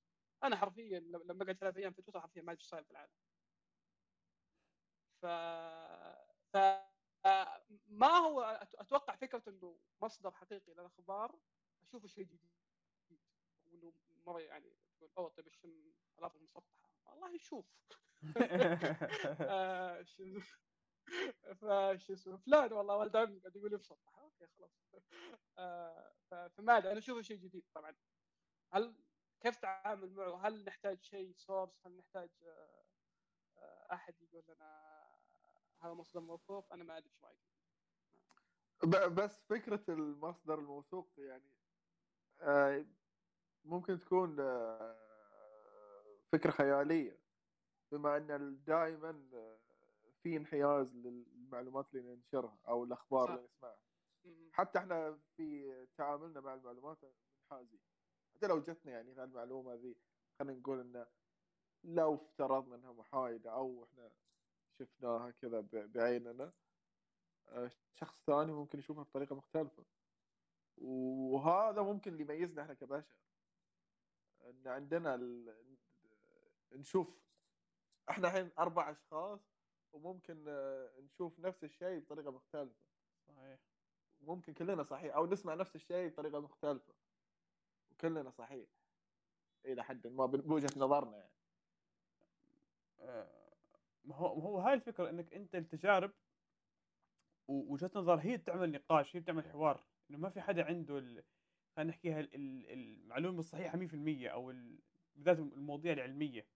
أنا 0.44 0.56
حرفيا 0.56 1.00
لما 1.00 1.42
اقعد 1.44 1.56
ثلاث 1.58 1.76
أيام 1.76 1.92
في 1.92 2.02
تويتر 2.02 2.20
حرفيا 2.20 2.42
ما 2.42 2.52
أدري 2.52 2.64
صاير 2.64 2.84
في 2.84 2.90
العالم. 2.90 3.12
ف 5.22 5.26
ف 6.52 6.56
ما 7.88 8.16
هو 8.16 8.40
أتوقع 8.78 9.16
فكرة 9.16 9.42
إنه 9.48 9.78
مصدر 10.02 10.30
حقيقي 10.30 10.72
للأخبار 10.72 11.38
أشوفه 11.82 12.06
شيء 12.08 12.24
جديد 12.24 12.50
مرة 14.26 14.40
يعني 14.40 14.76
تقول 14.98 15.10
أوه 15.18 15.28
طيب 15.28 15.46
الشم 15.46 15.92
ألاف 16.18 16.36
مسطحه 16.36 16.90
والله 17.04 17.38
شوف 17.38 17.66
آه، 19.40 20.02
فش 21.54 22.10
اسمه 22.10 22.36
فلان 22.36 22.72
والله 22.72 22.96
ولد 22.96 23.16
عمي 23.16 23.38
قاعد 23.38 23.56
يقول 23.56 23.70
لي 23.70 23.76
مسطحة 23.76 24.20
أوكي 24.20 24.46
خلاص 24.46 24.70
آه 25.58 26.12
فما 26.48 26.76
أدري 26.76 26.90
أنا 26.90 26.98
أشوفه 26.98 27.22
شيء 27.22 27.36
جديد 27.36 27.64
طبعا 27.74 27.94
هل 28.72 28.94
كيف 29.40 29.56
تعامل 29.56 30.12
معه؟ 30.14 30.46
هل 30.46 30.64
نحتاج 30.64 31.02
شيء 31.02 31.32
سورس؟ 31.36 31.86
هل 31.86 31.96
نحتاج 31.96 32.30
آه، 32.42 32.84
أحد 33.92 34.14
يقول 34.22 34.44
لنا 34.48 35.00
هذا 35.82 35.92
مصدر 35.92 36.20
موثوق؟ 36.20 36.72
أنا 36.72 36.84
ما 36.84 36.98
أدري 36.98 37.10
إيش 37.10 37.24
رايك. 37.24 37.38
بس 39.12 39.42
فكرة 39.42 39.84
المصدر 39.88 40.58
الموثوق 40.58 41.12
يعني 41.18 41.50
ممكن 43.64 44.00
تكون 44.00 44.36
فكرة 46.32 46.50
خيالية 46.50 47.20
بما 47.92 48.16
أن 48.16 48.62
دائما 48.64 49.28
في 50.22 50.36
انحياز 50.36 50.96
للمعلومات 50.96 51.94
اللي 51.94 52.14
ننشرها 52.14 52.58
أو 52.68 52.84
الأخبار 52.84 53.26
صح. 53.26 53.32
اللي 53.32 53.44
نسمعها. 53.44 53.80
حتى 54.52 54.78
إحنا 54.78 55.18
في 55.36 55.86
تعاملنا 55.96 56.40
مع 56.40 56.54
المعلومات 56.54 56.98
منحازين. 57.04 57.80
حتى 58.34 58.46
لو 58.46 58.60
جتنا 58.60 58.92
يعني 58.92 59.14
هالمعلومه 59.14 59.74
ذي 59.74 59.96
خلينا 60.38 60.58
نقول 60.58 60.80
انه 60.80 61.06
لو 61.84 62.14
افترضنا 62.14 62.76
إنها 62.76 62.92
محايدة 62.92 63.52
أو 63.52 63.84
إحنا 63.84 64.10
شفناها 64.78 65.30
كذا 65.30 65.60
بعيننا 65.72 66.52
آه، 67.48 67.70
شخص 67.94 68.24
ثاني 68.26 68.52
ممكن 68.52 68.78
يشوفها 68.78 69.02
بطريقة 69.02 69.34
مختلفة. 69.36 69.84
وهذا 70.76 71.82
ممكن 71.82 72.12
اللي 72.12 72.22
يميزنا 72.22 72.62
إحنا 72.62 72.74
كبشر. 72.74 73.16
إن 74.50 74.68
عندنا 74.68 75.14
ال... 75.14 75.54
نشوف 76.72 77.20
إحنا 78.10 78.28
الحين 78.28 78.50
أربع 78.58 78.90
أشخاص 78.90 79.40
وممكن 79.92 80.44
آه، 80.48 81.00
نشوف 81.00 81.40
نفس 81.40 81.64
الشيء 81.64 81.98
بطريقة 82.00 82.30
مختلفة. 82.30 82.84
صحيح. 83.28 83.58
ممكن 84.20 84.52
كلنا 84.52 84.82
صحيح 84.82 85.14
أو 85.14 85.26
نسمع 85.26 85.54
نفس 85.54 85.76
الشيء 85.76 86.08
بطريقة 86.08 86.40
مختلفة. 86.40 86.94
وكلنا 87.90 88.30
صحيح. 88.30 88.68
إلى 89.64 89.84
حد 89.84 90.06
ما 90.06 90.26
بوجهة 90.26 90.70
نظرنا 90.76 91.16
يعني. 91.16 91.32
آه، 93.00 93.50
ما 94.04 94.14
هو 94.16 94.34
ما 94.36 94.44
هو 94.44 94.58
هاي 94.58 94.74
الفكرة 94.74 95.10
إنك 95.10 95.34
أنت 95.34 95.54
التجارب 95.54 96.12
ووجهه 97.48 97.90
نظر 97.94 98.18
هي 98.18 98.36
بتعمل 98.36 98.72
نقاش 98.72 99.16
هي 99.16 99.20
بتعمل 99.20 99.44
حوار. 99.44 99.84
إنه 100.10 100.18
ما 100.18 100.30
في 100.30 100.40
حدا 100.40 100.64
عنده 100.64 100.98
ال... 100.98 101.24
خلينا 101.76 101.90
نحكيها 101.90 102.20
ال- 102.20 102.34
ال- 102.34 102.70
المعلومة 102.72 103.38
الصحيحة 103.38 103.78
100% 103.78 104.28
أو 104.32 104.50
ال... 104.50 104.78
بالذات 105.14 105.38
المواضيع 105.38 105.92
العلمية. 105.92 106.46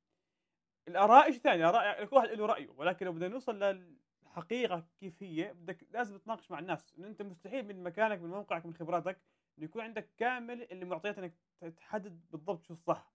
الآراء 0.89 1.31
شيء 1.31 1.41
ثاني؟ 1.41 1.65
آراء 1.65 2.05
كل 2.05 2.17
واحد 2.17 2.29
له 2.29 2.47
رأيه 2.47 2.69
ولكن 2.77 3.07
لو 3.07 3.13
بدنا 3.13 3.29
نوصل 3.29 3.59
للحقيقة 3.59 4.87
كيف 5.01 5.23
هي 5.23 5.53
بدك 5.55 5.87
لازم 5.91 6.19
تناقش 6.19 6.51
مع 6.51 6.59
الناس 6.59 6.95
انه 6.99 7.07
أنت 7.07 7.23
مستحيل 7.23 7.67
من 7.67 7.83
مكانك 7.83 8.21
من 8.21 8.31
موقعك 8.31 8.67
من 8.67 8.75
خبراتك 8.75 9.21
إنه 9.59 9.65
يكون 9.65 9.83
عندك 9.83 10.11
كامل 10.17 10.63
اللي 10.63 10.85
معطيات 10.85 11.19
إنك 11.19 11.35
تحدد 11.77 12.21
بالضبط 12.31 12.65
شو 12.65 12.73
الصح. 12.73 13.15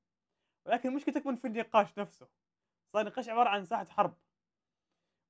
ولكن 0.65 0.89
المشكلة 0.89 1.13
تكمن 1.15 1.35
في 1.35 1.47
النقاش 1.47 1.99
نفسه. 1.99 2.27
صار 2.93 3.01
النقاش 3.01 3.29
عبارة 3.29 3.49
عن 3.49 3.65
ساحة 3.65 3.85
حرب. 3.85 4.17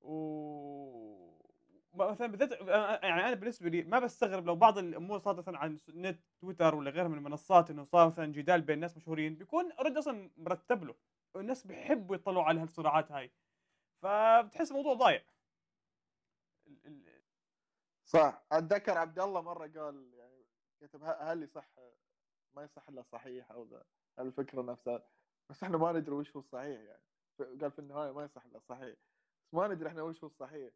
و 0.01 0.13
مثلا 1.93 2.27
بالذات 2.27 2.51
يعني 3.03 3.27
أنا 3.27 3.33
بالنسبة 3.33 3.69
لي 3.69 3.83
ما 3.83 3.99
بستغرب 3.99 4.45
لو 4.45 4.55
بعض 4.55 4.77
الأمور 4.77 5.19
صارت 5.19 5.37
مثلا 5.37 5.57
عن 5.57 5.79
نت 5.89 6.19
تويتر 6.41 6.75
ولا 6.75 6.91
غيرها 6.91 7.07
من 7.07 7.17
المنصات 7.17 7.69
إنه 7.69 7.83
صار 7.83 8.07
مثلا 8.07 8.25
جدال 8.25 8.61
بين 8.61 8.79
ناس 8.79 8.97
مشهورين 8.97 9.35
بيكون 9.35 9.71
اوريدي 9.71 9.99
أصلا 9.99 10.31
مرتب 10.37 10.83
له. 10.83 10.95
الناس 11.35 11.67
بيحبوا 11.67 12.15
يطلعوا 12.15 12.43
على 12.43 12.59
هالصراعات 12.61 13.11
هاي. 13.11 13.31
فبتحس 14.01 14.71
الموضوع 14.71 14.93
ضايع. 14.93 15.23
صح. 18.05 18.43
أتذكر 18.51 18.97
عبد 18.97 19.19
الله 19.19 19.41
مرة 19.41 19.67
قال 19.67 20.13
يعني 20.13 20.45
كتب 20.81 21.03
هل 21.03 21.43
يصح 21.43 21.69
ما 22.55 22.63
يصح 22.63 22.89
إلا 22.89 23.01
صحيح 23.01 23.51
أو 23.51 23.67
الفكرة 24.19 24.61
نفسها. 24.61 25.03
بس 25.49 25.63
إحنا 25.63 25.77
ما 25.77 25.91
ندري 25.91 26.15
وش 26.15 26.35
هو 26.35 26.39
الصحيح 26.39 26.79
يعني. 26.79 27.03
قال 27.61 27.71
في 27.71 27.79
النهاية 27.79 28.11
ما 28.11 28.23
يصح 28.23 28.45
إلا 28.45 28.59
صحيح. 28.59 28.95
بس 29.43 29.53
ما 29.53 29.67
ندري 29.67 29.89
إحنا 29.89 30.01
وش 30.01 30.23
هو 30.23 30.27
الصحيح. 30.27 30.71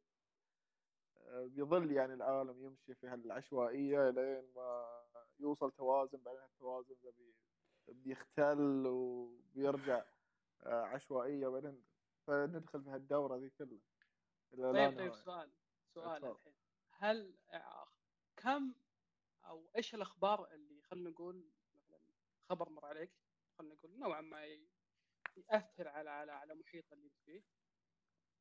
بيظل 1.33 1.91
يعني 1.91 2.13
العالم 2.13 2.65
يمشي 2.65 2.95
في 2.95 3.07
هالعشوائية 3.07 4.09
لين 4.09 4.51
ما 4.55 4.85
يوصل 5.39 5.71
توازن 5.71 6.17
بعدين 6.17 6.43
التوازن 6.43 6.95
ذا 7.03 7.09
بي- 7.09 7.35
بيختل 7.87 8.87
وبيرجع 8.87 10.05
آه، 10.63 10.83
عشوائية 10.83 11.47
بعدين. 11.47 11.83
فندخل 12.27 12.83
في 12.83 12.89
هالدورة 12.89 13.37
ذي 13.37 13.49
كلها. 13.49 13.79
طيب 14.51 14.97
طيب. 14.97 15.13
سؤال 15.15 15.51
سؤال. 15.93 16.25
الحين. 16.25 16.53
هل 16.89 17.35
كم 18.37 18.75
أو 19.45 19.69
إيش 19.75 19.95
الأخبار 19.95 20.51
اللي 20.53 20.81
خلينا 20.81 21.09
نقول 21.09 21.51
مثلا 21.75 21.99
خبر 22.49 22.69
مر 22.69 22.85
عليك؟ 22.85 23.11
خلينا 23.57 23.73
نقول 23.75 23.99
نوعا 23.99 24.21
ما 24.21 24.45
يأثر 25.37 25.87
على 25.87 26.09
على 26.09 26.31
على 26.31 26.55
محيط 26.55 26.93
اللي 26.93 27.05
أنت 27.05 27.17
فيه. 27.25 27.43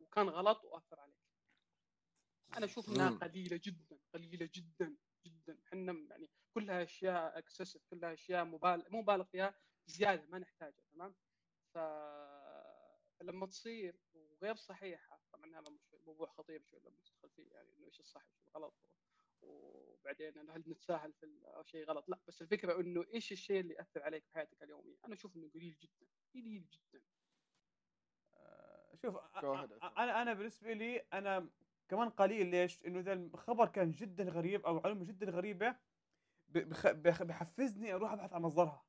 وكان 0.00 0.28
غلط 0.28 0.64
وأثر 0.64 1.00
عليك. 1.00 1.31
أنا 2.56 2.64
أشوف 2.64 2.88
إنها. 2.88 3.10
قليلة 3.10 3.60
جدا 3.64 3.98
قليلة 4.14 4.50
جدا 4.54 4.96
جدا. 5.26 5.58
إحنا 5.66 5.92
يعني 6.10 6.30
كلها 6.54 6.82
أشياء 6.82 7.38
اكسسيف 7.38 7.82
كلها 7.90 8.12
أشياء 8.12 8.44
مبالغ 8.44 8.90
مو 8.90 9.00
مبالغ 9.00 9.24
فيها 9.24 9.54
زيادة 9.86 10.26
ما 10.28 10.38
نحتاجها 10.38 10.84
تمام. 10.92 11.14
فلما 11.74 13.46
تصير 13.46 13.96
وغير 14.14 14.54
صحيحة 14.56 15.20
طبعا 15.32 15.60
هذا 15.60 15.70
مش 15.70 15.94
موضوع 16.06 16.26
خطير 16.26 16.62
شوي 16.62 16.80
لما 16.80 17.00
تدخل 17.04 17.30
فيه 17.30 17.52
يعني 17.52 17.74
إنه 17.78 17.86
إيش 17.86 18.00
الصح 18.00 18.26
وإيش 18.30 18.48
الغلط 18.48 18.74
وبعدين 19.42 20.50
هل 20.50 20.64
نتساهل 20.66 21.12
في 21.12 21.26
شيء 21.66 21.84
غلط؟ 21.84 22.08
لا 22.08 22.20
بس 22.28 22.42
الفكرة 22.42 22.80
إنه 22.80 23.04
إيش 23.14 23.32
الشيء 23.32 23.60
اللي 23.60 23.74
يأثر 23.74 24.02
عليك 24.02 24.24
في 24.24 24.34
حياتك 24.34 24.62
اليومية؟ 24.62 24.96
أنا 25.04 25.14
أشوف 25.14 25.36
إنه 25.36 25.50
قليل 25.54 25.76
جدا 25.82 26.06
قليل 26.34 26.68
جدا. 26.68 27.02
آه، 28.34 28.94
شوف 29.02 29.16
أنا 29.16 30.22
أنا 30.22 30.34
بالنسبة 30.34 30.72
لي 30.72 30.96
أنا 30.98 31.50
كمان 31.92 32.08
قليل 32.10 32.46
ليش؟ 32.46 32.86
إنه 32.86 32.98
إذا 33.00 33.12
الخبر 33.12 33.66
كان 33.68 33.90
جدا 33.90 34.24
غريب 34.24 34.66
أو 34.66 34.74
معلومه 34.80 35.04
جدا 35.04 35.30
غريبة 35.30 35.76
بحفزني 37.24 37.94
أروح 37.94 38.12
أبحث 38.12 38.32
عن 38.32 38.42
مصدرها 38.42 38.84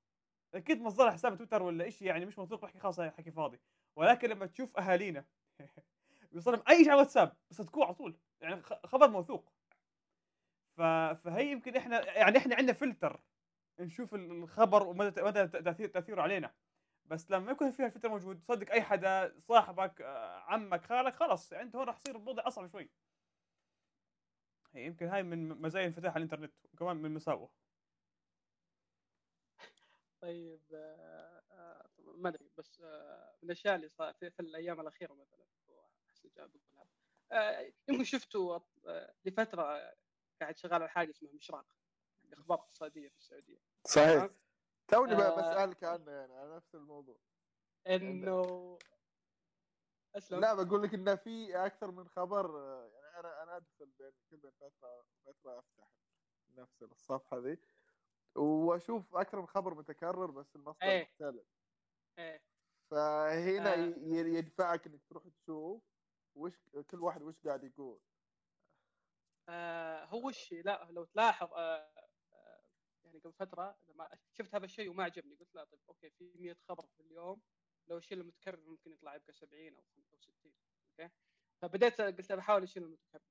أكيد 0.53 0.81
مصدرها 0.81 1.11
حساب 1.11 1.37
تويتر 1.37 1.63
ولا 1.63 1.89
شيء 1.89 2.07
يعني 2.07 2.25
مش 2.25 2.39
موثوق 2.39 2.61
بحكي 2.61 2.79
خلاص 2.79 2.99
حكي 2.99 3.31
فاضي 3.31 3.59
ولكن 3.95 4.29
لما 4.29 4.45
تشوف 4.45 4.77
أهالينا 4.77 5.25
بيوصلهم 6.31 6.63
أي 6.69 6.77
شيء 6.77 6.91
على 6.91 6.99
واتساب 6.99 7.37
بصدقوه 7.51 7.85
على 7.85 7.93
طول 7.93 8.17
يعني 8.41 8.61
خبر 8.63 9.07
موثوق. 9.09 9.53
فهي 10.77 11.51
يمكن 11.51 11.75
إحنا 11.75 12.17
يعني 12.17 12.37
إحنا 12.37 12.55
عندنا 12.55 12.73
فلتر 12.73 13.21
نشوف 13.79 14.15
ال- 14.15 14.31
الخبر 14.31 14.87
ومدى 14.87 15.21
مدى 15.21 15.47
تاثير 15.47 15.87
تأثيره 15.87 16.21
علينا 16.21 16.53
بس 17.05 17.31
لما 17.31 17.51
يكون 17.51 17.71
فيها 17.71 17.85
الفلتر 17.85 18.09
موجود 18.09 18.43
صدق 18.43 18.71
أي 18.71 18.81
حدا 18.81 19.39
صاحبك 19.39 20.01
آه، 20.01 20.39
عمك 20.39 20.85
خالك 20.85 21.15
خلاص 21.15 21.51
يعني 21.51 21.63
أنت 21.63 21.75
هون 21.75 21.85
راح 21.87 21.97
يصير 21.97 22.15
الوضع 22.15 22.47
أصعب 22.47 22.67
شوي. 22.67 22.89
هي 24.73 24.85
يمكن 24.85 25.07
هاي 25.07 25.23
من 25.23 25.47
مزايا 25.49 25.87
انفتاح 25.87 26.15
الإنترنت 26.15 26.53
وكمان 26.73 26.97
من 26.97 27.13
مساوئه. 27.13 27.49
طيب 30.21 30.61
آه، 30.73 31.43
آه، 31.51 31.89
ما 31.97 32.29
أدري 32.29 32.49
بس 32.57 32.79
من 32.81 32.87
الأشياء 33.43 33.75
اللي 33.75 33.89
صار 33.89 34.13
في, 34.13 34.29
في 34.29 34.39
الأيام 34.39 34.81
الأخيرة 34.81 35.13
مثلا 35.13 35.45
أحسن 36.09 36.29
جاب 36.37 36.51
يمكن 37.89 38.03
شفتوا 38.03 38.59
لفترة 39.25 39.93
قاعد 40.41 40.57
شغال 40.57 40.73
على 40.73 40.89
حاجة 40.89 41.09
اسمها 41.09 41.33
مشراق 41.33 41.65
أخبار 42.33 42.57
اقتصادية 42.57 43.07
في 43.07 43.17
السعودية. 43.17 43.57
صحيح؟ 43.87 44.29
توني 44.87 45.13
آه. 45.13 45.35
بسألك 45.37 45.83
عنه 45.83 46.11
يعني 46.11 46.33
على 46.33 46.55
نفس 46.55 46.75
الموضوع 46.75 47.17
إنه 47.87 48.77
أسلم 50.15 50.39
لا 50.39 50.53
بقول 50.53 50.83
لك 50.83 50.93
إنه 50.93 51.15
في 51.15 51.65
أكثر 51.65 51.91
من 51.91 52.07
خبر 52.07 52.59
آه، 52.59 52.87
يعني 52.87 53.19
أنا 53.19 53.43
أنا 53.43 53.57
أدخل 53.57 53.91
بين 53.99 54.11
كل 54.29 54.37
بين 54.37 54.51
فترة 54.51 55.05
فترة 55.25 55.59
أفتح 55.59 55.87
نفس 56.57 56.83
الصفحة 56.83 57.37
ذي 57.37 57.57
وأشوف 58.35 59.15
أكثر 59.15 59.41
من 59.41 59.47
خبر 59.47 59.73
متكرر 59.73 60.31
بس 60.31 60.55
المصدر 60.55 60.87
إيه. 60.87 61.03
مختلف 61.03 61.47
إيه 62.19 62.41
فهنا 62.91 63.73
آه. 63.73 63.93
يدفعك 64.07 64.87
إنك 64.87 65.01
تروح 65.09 65.23
تشوف 65.27 65.81
وش 66.35 66.69
كل 66.91 66.99
واحد 66.99 67.21
وش 67.21 67.35
قاعد 67.45 67.63
يقول 67.63 67.99
آه 69.49 70.05
هو 70.05 70.29
الشيء 70.29 70.63
لا 70.65 70.87
لو 70.91 71.03
تلاحظ 71.05 71.53
آه 71.53 71.92
يعني 73.13 73.23
قبل 73.23 73.33
فترة 73.33 73.77
لما 73.87 74.09
شفت 74.33 74.55
هذا 74.55 74.65
الشيء 74.65 74.89
وما 74.89 75.03
عجبني 75.03 75.35
قلت 75.35 75.55
لا 75.55 75.63
طيب 75.63 75.79
أوكي 75.89 76.09
في 76.09 76.31
100 76.35 76.53
خبر 76.53 76.85
في 76.87 76.99
اليوم 76.99 77.41
لو 77.87 77.97
الشيء 77.97 78.17
المتكرر 78.17 78.69
ممكن 78.69 78.91
يطلع 78.91 79.15
يبقى 79.15 79.33
70 79.33 79.75
أو 79.75 79.83
أو 80.13 80.19
60 80.19 80.53
okay؟ 80.89 81.13
فبديت 81.61 82.01
قلت 82.01 82.31
بحاول 82.31 82.63
اشيل 82.63 82.83
المتكرر. 82.83 83.21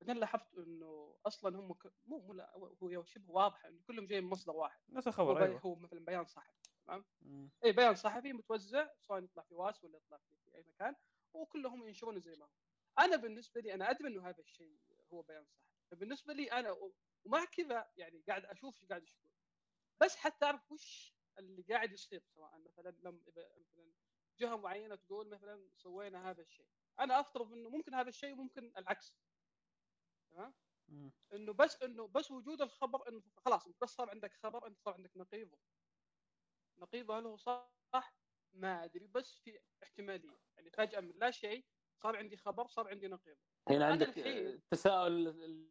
بعدين 0.00 0.16
لاحظت 0.16 0.58
إنه 0.58 1.18
أصلا 1.26 1.58
هم 1.58 1.72
ك... 1.72 1.92
مو 2.06 2.18
مو 2.18 2.32
لا 2.32 2.56
هو 2.56 3.04
شبه 3.04 3.30
واضح 3.30 3.64
إنه 3.64 3.82
كلهم 3.86 4.06
جايين 4.06 4.24
من 4.24 4.30
مصدر 4.30 4.56
واحد. 4.56 4.80
نفس 4.88 5.08
هو, 5.08 5.10
الخبر 5.10 5.34
بي... 5.34 5.44
أيوه. 5.44 5.60
هو 5.60 5.74
مثلا 5.74 6.04
بيان 6.04 6.24
صحفي 6.24 6.58
مم. 7.20 7.50
اي 7.64 7.72
بيان 7.72 7.94
صحفي 7.94 8.32
متوزع 8.32 8.88
سواء 9.00 9.22
يطلع 9.24 9.42
في 9.42 9.54
واس 9.54 9.84
ولا 9.84 9.96
يطلع 9.96 10.18
في, 10.18 10.36
في 10.36 10.54
أي 10.54 10.62
مكان 10.62 10.96
وكلهم 11.34 11.88
ينشرونه 11.88 12.18
زي 12.18 12.36
ما 12.36 12.44
هو. 12.44 12.50
أنا 12.98 13.16
بالنسبة 13.16 13.60
لي 13.60 13.74
أنا 13.74 13.90
أدري 13.90 14.08
إنه 14.08 14.28
هذا 14.28 14.40
الشيء 14.40 14.78
هو 15.12 15.22
بيان 15.22 15.44
صحفي 15.44 15.70
فبالنسبة 15.90 16.32
لي 16.34 16.52
أنا 16.52 16.70
ومع 17.24 17.44
كذا 17.44 17.90
يعني 17.96 18.24
قاعد 18.28 18.44
أشوف 18.44 18.80
إيش 18.80 18.88
قاعد 18.88 19.02
يشوفون. 19.02 19.32
بس 20.00 20.16
حتى 20.16 20.44
أعرف 20.44 20.72
وش 20.72 21.14
اللي 21.38 21.62
قاعد 21.62 21.92
يصير 21.92 22.22
سواء 22.22 22.58
مثلا 22.58 22.90
لم 23.02 23.22
إذا 23.28 23.56
مثلا 23.58 23.92
جهة 24.38 24.56
معينة 24.56 24.94
تقول 24.94 25.28
مثلا 25.28 25.68
سوينا 25.76 26.30
هذا 26.30 26.42
الشيء. 26.42 26.66
أنا 27.00 27.20
أفترض 27.20 27.52
إنه 27.52 27.68
ممكن 27.68 27.94
هذا 27.94 28.08
الشيء 28.08 28.32
وممكن 28.32 28.72
العكس. 28.76 29.14
تمام. 30.30 30.54
إنه 31.32 31.52
بس 31.52 31.82
إنه 31.82 32.08
بس 32.08 32.30
وجود 32.30 32.62
الخبر 32.62 33.08
إنه 33.08 33.22
خلاص 33.36 33.66
أنت 33.66 33.76
بس 33.82 33.90
صار 33.90 34.10
عندك 34.10 34.32
خبر 34.32 34.66
أنت 34.66 34.78
صار 34.78 34.94
عندك 34.94 35.16
نقيضه. 35.16 35.58
نقيضه 36.78 37.18
هل 37.18 37.26
هو 37.26 37.36
صح؟ 37.92 38.14
ما 38.52 38.84
أدري 38.84 39.06
بس 39.06 39.38
في 39.38 39.58
احتمالية. 39.82 40.40
يعني 40.56 40.70
فجأة 40.70 41.00
من 41.00 41.18
لا 41.18 41.30
شيء 41.30 41.66
صار 42.02 42.16
عندي 42.16 42.36
خبر 42.36 42.66
صار 42.66 42.88
عندي 42.88 43.08
نقيض 43.08 43.36
هنا 43.68 43.86
عندك 43.86 44.08
تساؤل 44.70 45.70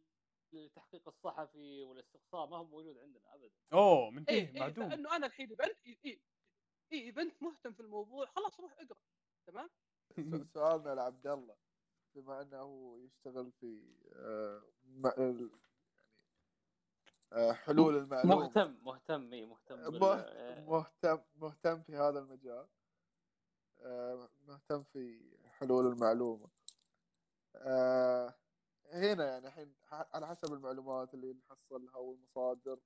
التحقيق 0.54 1.08
الصحفي 1.08 1.82
والاستقصاء 1.84 2.46
ما 2.46 2.56
هو 2.56 2.64
موجود 2.64 2.98
عندنا 2.98 3.34
ابدا. 3.34 3.50
أوه 3.72 4.10
منتهي 4.10 4.34
إيه 4.36 4.48
إيه 4.54 4.60
معدوم. 4.60 4.88
فانه 4.90 5.16
أنا 5.16 5.26
الحين 5.26 5.50
اذا 5.52 5.64
انت 5.64 5.86
إيه 5.86 7.10
اذا 7.10 7.22
انت 7.22 7.42
مهتم 7.42 7.72
في 7.72 7.80
الموضوع 7.80 8.26
خلاص 8.26 8.60
روح 8.60 8.72
اقرأ 8.72 8.98
تمام؟ 9.46 9.70
سؤالنا 10.54 10.94
لعبد 10.94 11.26
الله 11.26 11.56
بما 12.14 12.42
أنه 12.42 12.98
يشتغل 12.98 13.52
في 13.52 13.94
آه، 14.16 14.62
م- 14.84 15.06
ال- 15.06 15.50
يعني 17.32 17.50
آه، 17.50 17.52
حلول 17.52 17.96
المعلومة. 17.96 18.36
مهتم 18.36 18.78
مهتم 18.82 19.32
إي 19.32 19.46
مهتم 19.46 19.90
بال- 19.90 20.64
مهتم 20.66 21.18
مهتم 21.36 21.82
في 21.82 21.96
هذا 21.96 22.18
المجال 22.18 22.68
آه، 23.80 24.28
مهتم 24.46 24.82
في 24.82 25.36
حلول 25.48 25.86
المعلومة. 25.86 26.50
آه، 27.56 28.34
هنا 28.92 29.26
يعني 29.26 29.46
الحين 29.48 29.74
على 29.92 30.26
حسب 30.26 30.52
المعلومات 30.52 31.14
اللي 31.14 31.32
نحصلها 31.32 31.96
والمصادر 31.96 32.80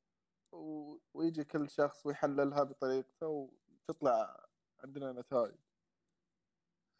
و- 0.52 0.98
ويجي 1.14 1.44
كل 1.44 1.70
شخص 1.70 2.06
ويحللها 2.06 2.62
بطريقته 2.62 3.52
تطلع 3.88 4.46
عندنا 4.80 5.12
نتائج. 5.12 5.56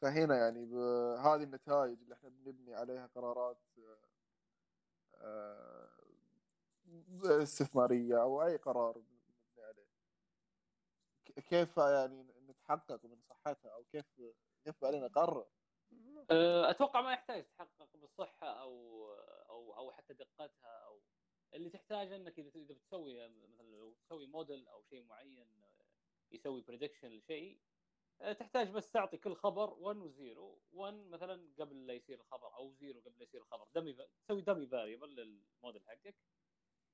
فهنا 0.03 0.37
يعني 0.39 0.67
بهذه 0.67 1.43
النتائج 1.43 2.03
اللي 2.03 2.15
إحنا 2.15 2.29
بنبني 2.29 2.75
عليها 2.75 3.07
قرارات 3.07 3.59
آه، 5.15 5.91
استثمارية 7.43 8.23
أو 8.23 8.43
أي 8.43 8.57
قرار 8.57 8.99
نبني 8.99 9.65
عليه. 9.65 9.89
كيف 11.49 11.77
يعني 11.77 12.23
نتحقق 12.49 13.05
من 13.07 13.21
صحتها 13.21 13.71
أو 13.75 13.85
كيف 13.85 14.07
كيف 14.65 14.85
علينا 14.85 15.07
نقرر؟ 15.07 15.47
أتوقع 16.71 17.01
ما 17.01 17.13
يحتاج 17.13 17.45
تحقق 17.45 17.97
بالصحة 17.97 18.47
أو 18.47 19.07
أو 19.51 19.77
أو 19.77 19.93
حتى 19.93 20.15
دقتها 20.15 20.79
أو 20.87 21.03
اللي 21.55 21.71
تحتاج 21.71 22.13
إنك 22.13 22.39
إذا 22.39 22.51
إذا 22.55 22.75
بتسوي 22.75 23.29
مثلا 23.29 23.67
لو 23.67 23.93
تسوي 23.93 24.27
موديل 24.27 24.69
أو 24.69 24.83
شيء 24.83 25.03
معين 25.03 25.65
يسوي 26.33 26.61
prediction 26.61 27.09
لشيء 27.09 27.61
أه، 28.21 28.33
تحتاج 28.33 28.71
بس 28.71 28.91
تعطي 28.91 29.17
كل 29.17 29.37
خبر 29.37 29.75
1 29.75 29.97
و0 29.97 30.39
1 30.73 30.95
مثلا 30.95 31.55
قبل 31.59 31.87
لا 31.87 31.95
يصير 31.95 32.21
الخبر 32.21 32.55
أو 32.57 32.75
0 32.75 33.01
قبل 33.01 33.19
لا 33.19 33.23
يصير 33.23 33.41
الخبر 33.41 33.67
dummy 33.75 33.97
تسوي 34.25 34.43
dummy 34.43 34.67
variable 34.67 35.09
لل 35.15 35.34
model 35.34 35.83
حقك 35.83 36.17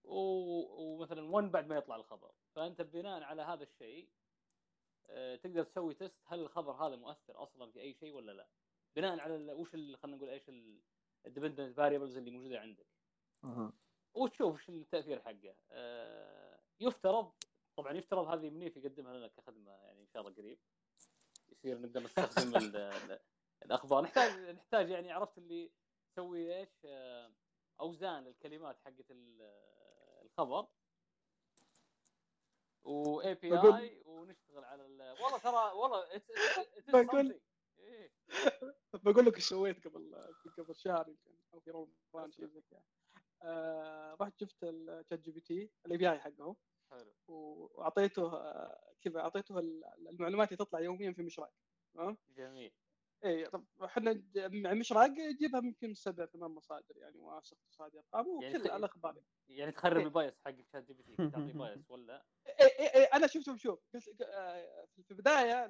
ومثلا 0.04 1.30
1 1.30 1.50
بعد 1.50 1.66
ما 1.66 1.76
يطلع 1.76 1.96
الخبر. 1.96 2.32
فأنت 2.54 2.82
بناء 2.82 3.22
على 3.22 3.42
هذا 3.42 3.62
الشيء 3.62 4.10
أه، 5.06 5.36
تقدر 5.36 5.64
تسوي 5.64 5.94
test 5.94 6.22
هل 6.26 6.40
الخبر 6.40 6.72
هذا 6.72 6.96
مؤثر 6.96 7.42
أصلا 7.42 7.70
في 7.70 7.80
أي 7.80 7.94
شيء 7.94 8.12
ولا 8.12 8.32
لا. 8.32 8.48
بناء 8.96 9.20
على 9.20 9.52
وش 9.52 9.70
خلينا 9.70 9.96
نقول 10.06 10.28
إيش 10.28 10.42
ال 11.26 11.31
dependent 11.31 11.76
variables 11.76 12.16
اللي 12.16 12.30
موجودة 12.30 12.60
عندك. 12.60 12.86
وتشوف 14.14 14.56
إيش 14.60 14.68
التأثير 14.68 15.20
حقه. 15.20 15.54
آه، 15.70 16.60
يفترض 16.80 17.32
طبعا 17.76 17.92
يفترض 17.92 18.26
هذه 18.26 18.50
منيف 18.50 18.76
يقدمها 18.76 19.16
لنا 19.16 19.28
كخدمة 19.28 19.72
يعني 19.72 20.00
إن 20.00 20.06
شاء 20.06 20.22
الله 20.22 20.34
قريب. 20.34 20.58
يصير 21.50 21.78
نقدر 21.78 22.02
نستخدم 22.02 22.56
ال- 22.56 22.76
ال- 22.76 23.20
الأخبار. 23.64 24.02
نحتاج 24.02 24.30
نحتاج 24.56 24.90
يعني 24.90 25.12
عرفت 25.12 25.38
اللي 25.38 25.70
تسوي 26.12 26.58
إيش؟ 26.58 26.68
آه، 26.84 27.32
أوزان 27.80 28.26
الكلمات 28.26 28.78
حقت 28.84 29.10
ال- 29.10 29.42
الخبر. 30.22 30.66
و 32.82 33.34
API 33.34 34.02
ونشتغل 34.06 34.64
على 34.64 34.86
ال- 34.86 35.22
والله 35.22 35.38
ترى 35.38 35.72
والله 35.72 36.22
بقول-. 36.88 37.40
بقول 38.94 39.26
لك 39.26 39.34
إيش 39.36 39.48
سويت 39.48 39.86
قبل 39.88 40.14
قبل 40.58 40.76
شهر 40.76 41.08
يمكن 41.08 41.30
أو 41.54 41.60
في 41.60 41.70
رمضان 41.70 42.30
شيء 42.32 42.46
زي 42.46 42.60
كذا. 42.70 42.82
آه، 43.42 44.16
رحت 44.20 44.40
شفت 44.40 44.56
ال 44.64 45.20
ChatGPT 45.20 45.70
ال 45.86 45.98
API 45.98 46.18
حقهم 46.20 46.56
حلو. 46.90 47.12
وأعطيته 47.28 48.32
آه، 48.36 48.94
كذا 49.02 49.20
أعطيته 49.20 49.58
ال- 49.58 49.84
المعلومات 50.08 50.48
اللي 50.48 50.56
تطلع 50.56 50.80
يوميا 50.80 51.12
في 51.12 51.22
مشراق 51.22 51.52
تمام؟ 51.94 52.18
جميل. 52.28 52.72
اي 53.24 53.44
طب 53.46 53.64
إحنا 53.84 54.22
مشراق 54.74 55.10
يجيبها 55.18 55.60
يمكن 55.64 55.88
من 55.88 55.94
سبع 55.94 56.26
ثمان 56.26 56.50
مصادر 56.50 56.96
يعني 56.96 57.18
واثق 57.18 57.56
اقتصادي 57.62 57.98
أرقام 57.98 58.42
يعني 58.42 58.54
وكل 58.56 58.64
تخ- 58.68 58.74
الاخبار 58.74 59.22
يعني 59.48 59.72
تخرب 59.72 59.96
إيه. 59.96 60.04
ال 60.04 60.11
bias 60.11 60.38
حق 60.44 60.54
ChatGPT 60.72 61.16
تعطي 61.16 61.52
bias 61.52 61.90
ولا؟ 61.90 62.24
اي 62.46 62.66
اي 62.66 62.86
اي 62.86 63.04
أنا 63.04 63.26
شفت 63.26 63.56
شوف 63.56 63.78
قلت 63.94 64.22
آه، 64.22 64.86
في 65.02 65.10
البداية 65.10 65.66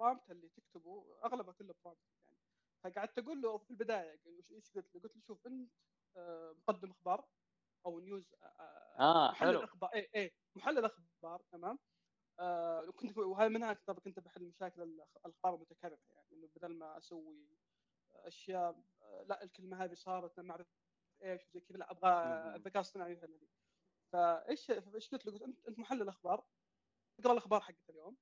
ال- 0.00 0.06
ال- 0.06 0.20
ال 0.20 0.21
prompt 0.21 0.30
اللي 0.30 0.48
تكتبه 0.48 1.20
اغلبه 1.24 1.52
كله 1.52 1.74
prompt 1.84 1.98
يعني. 2.24 2.38
فقعدت 2.84 3.18
أقول 3.18 3.42
له 3.42 3.58
في 3.58 3.70
البداية 3.70 4.20
إيش 4.50 4.70
قلت 4.76 4.94
له؟ 4.94 5.00
قلت 5.02 5.16
له 5.16 5.22
شوف 5.22 5.46
أنت 5.46 5.72
آه، 6.16 6.52
مقدم 6.68 6.90
أخبار 6.90 7.28
أو 7.86 8.00
news 8.00 8.34
آه 8.42 9.30
محلل 9.30 9.48
حلو. 9.50 9.64
أخبار. 9.64 9.90
اي 9.94 10.08
اي 10.16 10.34
محلل 10.56 10.84
أخبار 10.84 11.42
تمام؟ 11.52 11.78
آه 12.40 12.88
وكنت 12.88 13.18
وهذا 13.18 13.48
منها 13.48 13.72
طبعا 13.72 14.00
كنت 14.00 14.20
بحل 14.20 14.44
مشاكل 14.44 14.82
الأخبار 15.26 15.54
المتكررة 15.54 15.98
يعني 16.10 16.26
إنه 16.32 16.48
بدل 16.56 16.74
ما 16.78 16.98
أسوي 16.98 17.58
أشياء 18.14 18.82
آه، 19.02 19.22
لا 19.28 19.42
الكلمة 19.44 19.84
هذه 19.84 19.94
صارت 19.94 20.40
ما 20.40 20.50
أعرف 20.52 20.66
إيش 21.22 21.48
وزي 21.48 21.60
كذا 21.60 21.78
لا 21.78 21.90
أبغى. 21.90 22.10
الذكاء 22.56 22.76
الاصطناعي 22.76 23.12
يفهم 23.12 23.30
لي. 23.36 23.48
فايش 24.12 24.70
إيش 24.70 25.10
قلت 25.10 25.26
له؟ 25.26 25.32
قلت 25.32 25.42
أنت 25.42 25.68
أنت 25.68 25.78
محلل 25.78 26.08
أخبار. 26.08 26.44
اقرا 27.20 27.32
الأخبار 27.32 27.60
حقت 27.60 27.90
اليوم. 27.90 28.16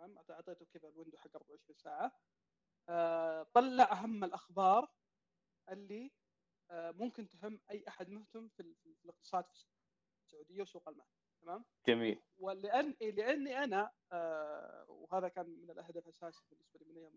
تمام؟ 0.00 0.18
أعطيته 0.30 0.64
كذا 0.74 0.88
الويندو 0.88 1.16
حق 1.16 1.36
24 1.36 1.76
ساعة. 1.76 2.12
آه 2.88 3.42
طلع 3.54 3.92
أهم 3.92 4.24
الأخبار 4.24 4.88
اللي 5.68 6.12
آه 6.70 6.90
ممكن 6.90 7.28
تهم 7.28 7.60
أي 7.70 7.84
أحد 7.88 8.10
مهتم 8.10 8.48
في, 8.48 8.60
ال- 8.60 8.74
في 8.74 9.04
الاقتصاد 9.04 9.44
في 9.52 9.64
السعودية 10.24 10.62
وسوق 10.62 10.88
المال 10.88 11.06
تمام؟ 11.42 11.64
جميل. 11.88 12.22
ولان 12.38 12.94
لأني 13.00 13.64
أنا 13.64 13.90
آه 14.12 14.84
وهذا 14.88 15.28
كان 15.28 15.46
من 15.50 15.70
الأهداف 15.70 16.04
الاساسي 16.04 16.44
بالنسبة 16.50 16.80
لي 16.80 16.84
من 16.86 16.96
أيام 16.96 17.16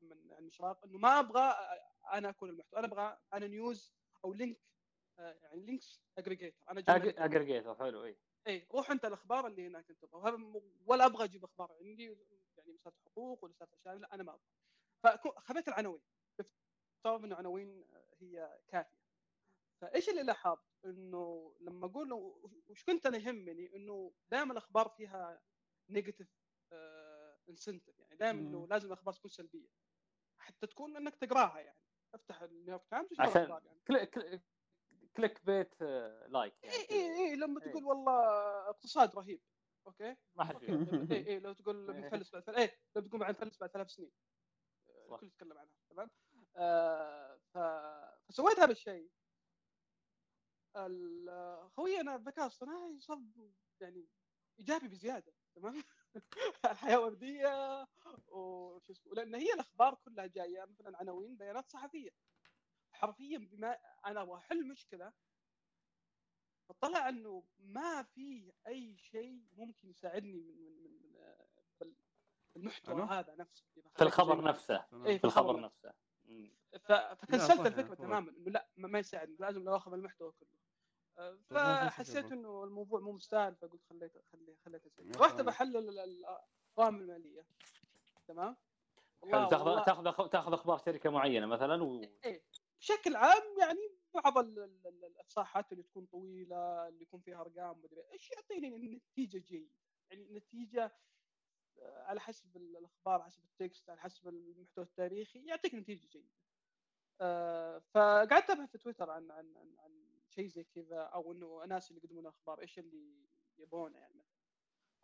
من 0.00 0.32
المشراق 0.38 0.84
إنه 0.84 0.98
ما 0.98 1.18
أبغى 1.18 1.40
آه، 1.42 1.80
أنا 2.12 2.28
أكون 2.28 2.50
المحتوى. 2.50 2.78
أنا 2.80 2.86
أبغى 2.86 3.18
أنا 3.34 3.46
news 3.46 3.94
أو 4.24 4.32
link 4.32 4.60
آه 5.18 5.32
يعني 5.42 5.60
links 5.66 6.02
aggregator 6.18 6.64
أنا 6.70 6.80
aggregator 7.24 7.74
حلو 7.74 8.04
إي. 8.04 8.16
اي 8.48 8.66
روح 8.74 8.90
أنت 8.90 9.04
الأخبار 9.04 9.46
اللي 9.46 9.66
هناك 9.66 9.90
أنت. 9.90 10.04
ولا 10.86 11.06
أبغى 11.06 11.24
أجيب 11.24 11.44
أخبار. 11.44 11.76
عندي 11.80 12.04
يعني 12.56 12.72
مسألة 12.72 12.94
حقوق 13.06 13.44
ولا 13.44 13.52
مسألة 13.52 13.70
أشياء 13.74 13.94
لا 13.96 14.14
أنا 14.14 14.22
ما 14.22 14.32
أبغى. 15.04 15.20
فخذيت 15.36 15.68
العناوين. 15.68 16.02
افترض 16.40 17.24
انه 17.24 17.36
عناوين 17.36 17.84
هي 18.20 18.60
كافية. 18.68 18.98
فإيش 19.80 20.08
اللي 20.08 20.22
لاحظت؟ 20.22 20.64
إنه 20.84 21.54
لما 21.60 21.86
أقول 21.86 22.08
له 22.08 22.16
وش 22.68 22.84
كنت 22.84 23.06
أنا 23.06 23.16
يهمني؟ 23.18 23.76
إنه 23.76 24.12
دائما 24.30 24.52
الأخبار 24.52 24.88
فيها 24.88 25.42
negative 25.90 26.28
incentive 27.48 27.98
يعني 27.98 28.16
دائما 28.16 28.40
إنه. 28.40 28.66
لازم 28.66 28.86
الأخبار 28.88 29.14
تكون 29.14 29.30
سلبية. 29.30 29.68
حتى 30.38 30.66
تكون 30.66 30.96
إنك 30.96 31.16
تقراها 31.16 31.60
يعني. 31.60 31.78
أفتح 32.14 32.42
ال 32.42 32.48
New 32.48 32.64
York 32.64 32.86
Times 32.90 33.20
عشان 33.20 33.50
يعني. 33.50 33.80
click 33.86 34.10
click- 34.10 34.42
click 35.18 35.44
bait 35.44 35.74
آه، 35.82 36.26
like 36.26 36.54
يعني 36.62 36.76
اي. 36.76 36.86
اي 36.90 37.30
اي 37.30 37.36
لما 37.36 37.62
إيه. 37.62 37.70
تقول 37.70 37.84
والله 37.84 38.20
اقتصاد 38.68 39.16
رهيب 39.16 39.42
okay 39.86 40.16
ما 40.34 40.44
حد. 40.44 40.62
اي 41.12 41.26
اي 41.28 41.38
لو 41.40 41.52
تقول 41.52 41.76
إيه. 41.90 42.00
بنفلس 42.00 42.32
بعد 42.32 42.48
اي 42.50 42.70
لو 42.96 43.02
تقول 43.02 43.20
بعد 43.20 43.30
نفلس 43.34 43.58
بعد 43.60 43.70
ثلاث 43.70 43.90
سنين. 43.90 44.12
الكل 45.12 45.26
يتكلم 45.26 45.58
عنها 45.58 45.72
تمام 45.90 46.10
آه 46.56 47.40
ف... 47.54 47.58
فسويت 48.28 48.58
هذا 48.58 48.72
الشيء 48.72 49.10
ال- 50.76 51.70
خوينا 51.76 52.14
الذكاء 52.16 52.44
الاصطناعي 52.44 53.00
صار 53.00 53.18
يعني 53.80 54.06
إيجابي 54.58 54.88
بزيادة 54.88 55.32
تمام 55.54 55.82
الحياة 56.64 57.00
وردية 57.00 57.86
وشو 58.28 58.92
اسمه 58.92 59.14
لأن 59.14 59.34
هي 59.34 59.52
الأخبار 59.54 59.94
كلها 59.94 60.26
جاية 60.26 60.64
مثلا 60.64 60.98
عناوين 60.98 61.36
بيانات 61.36 61.70
صحفية 61.70 62.10
حرفيا 62.98 63.38
بما 63.38 63.78
أنا 64.06 64.22
أبغى 64.22 64.36
احل 64.38 64.68
مشكلة 64.68 65.12
فطلع 66.68 67.08
إنه 67.08 67.44
ما 67.58 68.02
في 68.02 68.52
أي 68.66 68.96
شيء 68.96 69.42
ممكن 69.56 69.88
يساعدني 69.90 70.32
من 70.32 70.82
من 70.82 70.98
من, 71.80 71.94
المحتوى. 72.56 73.02
هذا 73.02 73.34
نفسه. 73.34 73.64
في 73.94 74.02
الخبر 74.02 74.44
نفسه. 74.44 74.84
إيه، 75.06 75.18
في 75.18 75.24
الخبر 75.24 75.60
نفسه. 75.60 75.92
مم. 76.24 76.56
ف- 76.80 76.92
فكنسلت 76.92 77.58
صح، 77.58 77.66
الفكرة 77.66 77.94
تماما 77.94 78.30
إنه 78.30 78.50
لا 78.50 78.68
ما 78.76 78.88
ما 78.88 78.98
يساعدني 78.98 79.36
لازم 79.40 79.64
لو 79.64 79.76
أخذ 79.76 79.92
المحتوى 79.92 80.32
كله. 80.32 80.48
في 81.36 81.54
شيء 81.54 81.88
فحسيت. 81.90 82.32
إنه 82.32 82.64
الموضوع 82.64 83.00
مو 83.00 83.12
مستاهل 83.12 83.56
فقلت 83.56 83.82
خليت 83.90 84.12
خلي 84.32 84.52
يا 84.98 85.12
رحت. 85.20 85.40
بحلل 85.40 85.76
ال- 85.76 85.98
ال- 85.98 86.24
الارقام 86.78 86.96
المالية. 86.96 87.46
تمام؟ 88.28 88.56
تاخذ 89.30 89.84
تأخذ 89.84 90.28
تأخذ 90.28 90.52
أخبار 90.52 90.78
شركة 90.78 91.10
معينة 91.10 91.46
مثلا 91.46 91.82
و... 91.82 92.02
إيه. 92.24 92.42
بشكل 92.80 93.16
عام 93.16 93.58
يعني 93.60 93.80
بعض 94.14 94.38
ال- 94.38 94.58
ال- 94.58 94.86
ال- 94.86 95.04
الإفصاحات 95.04 95.72
اللي 95.72 95.82
تكون 95.82 96.06
طويلة 96.06 96.88
اللي 96.88 97.02
يكون 97.02 97.20
فيها 97.20 97.40
أرقام 97.40 97.78
مدري 97.82 98.02
إيش 98.12 98.30
يعطيني 98.30 98.68
النتيجه 98.76 99.38
جيدة. 99.38 99.70
يعني 100.10 100.28
نتيجة 100.38 100.96
آه، 101.78 102.02
على 102.02 102.20
حسب 102.20 102.56
ال- 102.56 102.76
الأخبار 102.76 103.14
على 103.14 103.24
حسب 103.24 103.44
التكست 103.44 103.90
على 103.90 104.00
حسب 104.00 104.28
المحتوى 104.28 104.84
التاريخي 104.84 105.44
يعطيك 105.46 105.74
نتيجة 105.74 106.06
جيدة. 106.06 106.28
آه، 107.20 107.78
فقعدت 107.78 108.50
أبحث 108.50 108.70
في 108.70 108.78
تويتر 108.78 109.10
عن 109.10 109.30
عن 109.30 109.56
عن, 109.56 109.76
عن 109.78 110.20
شيء 110.28 110.46
زي 110.48 110.64
كذا 110.64 111.00
أو 111.02 111.32
إنه 111.32 111.64
الناس 111.64 111.90
اللي 111.90 112.00
يقدمون 112.04 112.26
أخبار 112.26 112.60
إيش 112.60 112.78
اللي 112.78 113.28
يبونه 113.58 113.98
يعني 113.98 114.24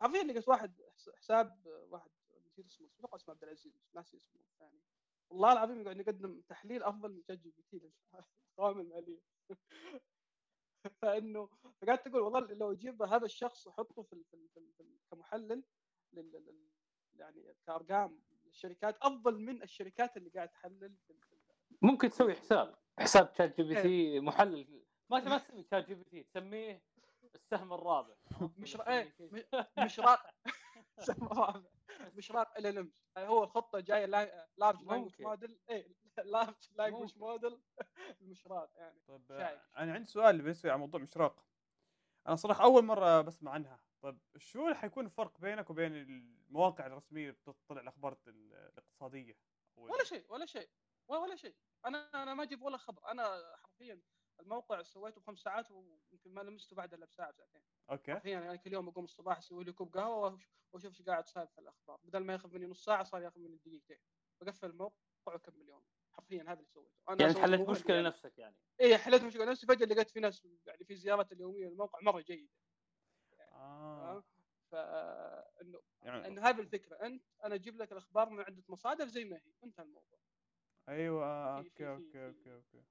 حرفيا 0.01 0.23
لقيت 0.23 0.47
واحد 0.47 0.81
حس- 0.95 1.09
حساب 1.15 1.61
واحد 1.89 2.09
نسيت 2.45 2.65
اسمه 2.67 2.87
أتوقع 2.99 3.15
اسمه 3.15 3.33
عبد 3.33 3.43
العزيز 3.43 3.89
ناسي 3.93 4.17
اسمه 4.17 4.41
الثاني. 4.41 4.81
والله 5.29 5.53
العظيم 5.53 5.81
يقعد 5.81 5.97
يقدم 5.99 6.41
تحليل 6.49 6.83
أفضل 6.83 7.11
من 7.11 7.21
ChatGPT 7.23 7.81
للقوائم 8.57 8.79
الماليه 8.85 9.19
فإنه 11.01 11.49
فقعدت 11.81 12.07
أقول 12.07 12.21
والله 12.21 12.39
لو 12.39 12.71
أجيب 12.71 13.01
هذا 13.01 13.25
الشخص 13.25 13.67
واحطه 13.67 14.03
في 14.03 14.13
ال- 14.13 14.23
في 14.25 14.33
ال- 14.33 14.49
في 14.49 14.59
ال- 14.59 14.71
في 14.77 14.83
كمحلل 15.11 15.63
لل- 16.13 16.69
يعني 17.15 17.55
كأرقام 17.67 18.21
الشركات 18.47 18.97
أفضل 19.01 19.39
من 19.39 19.63
الشركات 19.63 20.17
اللي 20.17 20.29
قاعد 20.29 20.49
تحلل 20.49 20.95
ممكن 21.81 22.09
تسوي 22.09 22.35
حساب. 22.35 22.75
حساب 22.99 23.33
ChatGPT 23.37 24.19
محلل. 24.19 24.83
ما 25.09 25.19
ما 25.23 25.37
تسمي 25.37 25.63
ChatGPT 25.63 26.23
تسميه 26.23 26.83
السهم 27.35 27.73
الرابع. 27.73 28.15
مش 28.57 28.75
إيه 28.81 29.15
م- 29.19 29.83
مش 29.83 29.99
را... 29.99 30.17
السبب 30.97 31.23
الرابع 31.31 31.69
مشراق 32.13 32.57
LM. 32.57 32.91
هو 33.17 33.43
الخطة 33.43 33.79
جاية 33.79 34.05
large 34.05 34.81
language. 34.83 35.21
model 35.21 35.59
اي 35.69 35.95
large 36.23 36.69
language. 36.71 37.17
model 37.17 37.61
المشراق 38.21 38.71
يعني. 38.75 38.99
طيب 39.07 39.25
شايف. 39.27 39.61
أنا 39.77 39.93
عندي 39.93 40.07
سؤال 40.07 40.41
بالنسبة 40.41 40.69
على 40.71 40.79
موضوع 40.79 40.99
مشراق 41.01 41.45
أنا 42.27 42.35
صراحة 42.35 42.63
أول 42.63 42.85
مرة 42.85 43.21
بسمع 43.21 43.51
عنها. 43.51 43.79
طيب 44.01 44.19
شو 44.37 44.63
اللي 44.65 44.75
حيكون 44.75 45.05
الفرق 45.05 45.39
بينك 45.39 45.69
وبين 45.69 45.95
المواقع 45.95 46.85
الرسمية 46.87 47.21
اللي 47.29 47.31
بتطلع 47.47 47.81
الأخبار 47.81 48.17
ال- 48.27 48.53
الاقتصادية؟ 48.53 49.31
ال- 49.77 49.83
ولا 49.83 50.03
شيء 50.03 50.25
ولا 50.29 50.45
شيء 50.45 50.69
ولا 51.07 51.19
ولا 51.19 51.35
شيء. 51.35 51.55
أنا 51.85 52.23
أنا 52.23 52.33
ما 52.33 52.43
أجيب 52.43 52.61
ولا 52.61 52.77
خبر. 52.77 53.11
أنا 53.11 53.55
حرفيا 53.57 54.01
الموقع 54.39 54.81
سويته 54.81 55.21
بخمس 55.21 55.39
ساعات 55.39 55.71
ويمكن 55.71 56.33
ما 56.33 56.41
لمسته 56.41 56.75
بعد 56.75 56.93
إلا 56.93 57.05
بساعة 57.05 57.31
ساعتين. 57.31 57.61
okay. 57.91 58.13
حرفيا 58.13 58.37
أنا 58.37 58.55
كل 58.55 58.73
يوم 58.73 58.87
أقوم 58.87 59.03
الصباح 59.03 59.37
أسوي 59.37 59.63
لي 59.63 59.71
كوب 59.71 59.97
قهوة 59.97 60.37
وأش- 60.37 60.47
وأشوف 60.73 60.91
إيش 60.91 61.01
قاعد 61.01 61.27
صاير 61.27 61.47
في 61.47 61.57
الأخبار. 61.61 61.99
بدل 62.03 62.19
ما 62.23 62.33
ياخذ 62.33 62.53
مني 62.53 62.65
نص 62.65 62.85
ساعة 62.85 63.03
صار 63.03 63.21
ياخذ 63.21 63.39
مني 63.39 63.57
دقيقتين. 63.57 63.97
بقفل 64.41 64.69
الموقع 64.69 64.95
وأكمل 65.25 65.69
يومي 65.69 65.83
حرفيا 66.11 66.43
هذا 66.43 66.53
اللي 66.53 66.65
سويته. 66.65 66.91
أنا 67.09 67.17
يعني 67.21 67.31
أسوي 67.31 67.31
انت 67.31 67.37
حليت 67.37 67.53
الموضوع 67.53 67.73
مشكلة 67.75 67.95
يعني- 67.95 68.07
لنفسك 68.07 68.37
يعني. 68.37 68.55
اي 68.81 68.97
حليت 68.97 69.23
مشكلة 69.23 69.45
نفسي 69.45 69.67
فجأة 69.67 69.85
لقيت 69.85 70.09
في 70.09 70.19
ناس 70.19 70.47
يعني 70.65 70.85
في 70.85 70.95
زيارات 70.95 71.31
اليومية 71.31 71.67
للموقع 71.67 71.99
مرة 72.01 72.21
جيدة. 72.21 72.49
آه. 73.51 74.23
فانه 74.71 75.81
يعني 76.01 76.27
إنه 76.27 76.41
هذه 76.41 76.59
الفكرة. 76.59 76.95
انت 76.95 77.23
أنا 77.43 77.55
أجيب 77.55 77.77
لك 77.81 77.91
الأخبار 77.91 78.29
من 78.29 78.39
عده 78.39 78.63
مصادر 78.69 79.07
زي 79.07 79.25
ما 79.25 79.35
هي. 79.37 79.53
انتهى 79.63 79.83
الموضوع. 79.83 80.19
أيوه. 80.89 81.61
في- 81.61 81.67
okay 81.69 81.87
okay 81.89 82.25
okay 82.25 82.53
okay. 82.55 82.83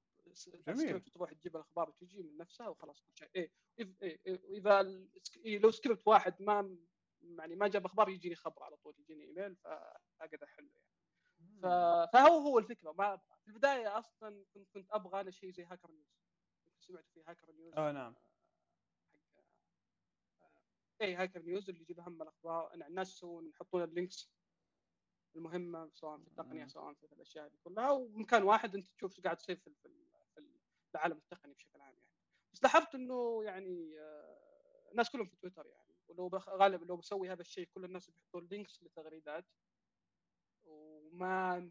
جميل. 0.68 1.00
تروح 1.00 1.32
تجيب 1.32 1.56
الأخبار 1.56 1.88
وتجي 1.88 2.22
من 2.22 2.36
نفسها 2.36 2.68
وخلاص 2.68 3.00
كل 3.00 3.14
شيء. 3.14 3.28
إيه 3.36 3.50
إيه 4.02 4.20
واذا 4.48 4.80
السك- 4.80 5.36
إيه 5.44 5.58
لو 5.58 5.70
سكريبت 5.70 6.06
واحد 6.08 6.42
ما 6.42 6.76
يعني 7.22 7.56
ما 7.56 7.68
جاب 7.68 7.84
أخبار 7.86 8.08
يجيني 8.08 8.34
خبر 8.34 8.62
على 8.62 8.76
طول 8.76 8.94
يجيني 8.98 9.24
إيميل 9.24 9.56
فأقدر 9.56 10.44
أحله 10.44 10.70
يعني. 10.74 10.88
فهو 12.12 12.38
هو 12.38 12.58
الفكرة. 12.58 12.92
ما 12.92 13.16
في 13.16 13.48
البداية 13.48 13.98
أصلا 13.98 14.44
كنت 14.54 14.68
كنت 14.70 14.90
أبغى 14.90 15.20
أنا 15.20 15.30
شيء 15.30 15.50
زي 15.52 15.64
Hacker 15.64 15.90
News. 15.90 16.14
سمعت 16.80 17.04
في 17.14 17.22
Hacker 17.26 17.52
News 17.52 17.74
آه 17.76 17.92
نعم. 17.92 18.14
حق 20.40 21.02
اي 21.02 21.14
Hacker 21.14 21.42
News 21.42 21.68
اللي 21.68 21.80
يجيب 21.82 22.00
هم 22.00 22.22
الأخبار. 22.22 22.74
ان 22.74 22.82
الناس 22.82 23.12
يسوون 23.14 23.48
يحطون 23.48 23.82
ال 23.82 23.90
links 23.90 24.30
المهمة 25.36 25.90
سواء 25.94 26.18
في 26.18 26.26
التقنية. 26.28 26.66
سواء 26.66 26.94
في 26.94 27.12
الأشياء 27.12 27.46
هذه 27.46 27.56
كلها. 27.64 27.90
ومكان 27.90 28.42
واحد 28.42 28.74
أنت 28.74 28.86
تشوف 28.88 29.12
إيش 29.12 29.20
قاعد 29.20 29.36
تصير 29.36 29.56
في 29.56 29.66
العالم 30.94 31.16
التقني 31.16 31.54
بشكل 31.54 31.80
عام 31.80 31.94
يعني. 31.94 32.10
بس 32.52 32.62
لاحظت 32.62 32.94
إنه 32.94 33.44
يعني 33.44 34.00
آه، 34.00 34.88
الناس 34.90 35.10
كلهم 35.10 35.26
في 35.26 35.36
تويتر 35.36 35.66
يعني. 35.66 35.94
ولو 36.08 36.28
بخ... 36.28 36.48
غالبا 36.48 36.84
لو 36.84 36.96
بسوي 36.96 37.32
هذا 37.32 37.40
الشيء 37.40 37.68
كل 37.74 37.84
الناس 37.84 38.10
بيحطون 38.10 38.46
لينكس 38.46 38.82
لتغريدات. 38.82 39.44
وما 40.64 41.70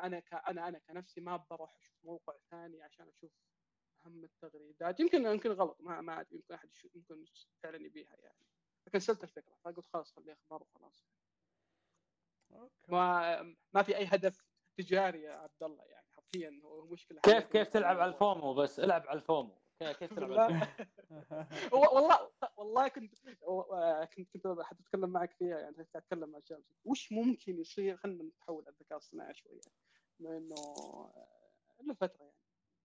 أنا 0.00 0.20
ك... 0.20 0.34
أنا 0.34 0.68
أنا 0.68 0.78
كنفسي 0.78 1.20
ما 1.20 1.36
بروح 1.50 1.76
أشوف 1.76 1.96
موقع 2.04 2.34
ثاني 2.50 2.82
عشان 2.82 3.08
أشوف 3.08 3.32
أهم 4.06 4.24
التغريدات. 4.24 5.00
يمكن 5.00 5.26
يمكن 5.26 5.50
غلط 5.50 5.80
ما 5.80 6.00
ما 6.00 6.20
أدري، 6.20 6.36
يمكن 6.36 6.54
أحد 6.54 6.70
يشوف 6.72 6.94
يمكن 6.94 7.24
فعلا 7.62 7.86
يبيها 7.86 8.16
يعني. 8.18 8.46
فكنسلت 8.86 9.24
الفكرة 9.24 9.54
فقلت 9.64 9.86
خلاص 9.86 10.12
خلي 10.12 10.32
أخبار 10.32 10.62
وخلاص. 10.62 11.06
okay. 12.52 12.92
ما 12.92 13.42
ما 13.74 13.82
في 13.82 13.96
أي 13.96 14.04
هدف 14.04 14.44
تجاري 14.78 15.22
يا 15.22 15.32
عبد 15.34 15.62
الله 15.62 15.84
يعني. 15.84 16.03
حرفيا 16.34 16.60
هو 16.64 16.86
مشكله 16.86 17.20
كيف 17.20 17.44
كيف 17.44 17.68
تلعب 17.68 18.00
على. 18.00 18.12
ال 18.12 18.20
FOMO 18.20 18.54
بس؟ 18.54 18.80
العب 18.80 19.06
على 19.08 19.16
ال 19.18 19.25
FOMO. 19.25 19.58
كيف 19.80 20.14
تلعب 20.14 20.30
والله. 21.72 22.30
والله 22.56 22.88
كنت 22.88 23.14
كنت 24.16 24.28
كنت 24.34 24.60
حتى 24.62 24.80
أتكلم 24.82 25.10
معك 25.10 25.32
فيها 25.32 25.58
يعني 25.60 25.76
كنت 25.76 25.96
أتكلم 25.96 26.28
مع 26.28 26.40
شمس 26.44 26.72
وش 26.84 27.12
ممكن 27.12 27.58
يصير؟ 27.58 27.96
خلينا 27.96 28.24
نتحول 28.24 28.68
الذكاء 28.68 28.98
الصناعي 28.98 29.34
شوية. 29.34 29.60
بما 30.18 30.36
إنه 30.36 30.54
له 31.80 31.94
فترة 31.94 32.24
يعني. 32.24 32.36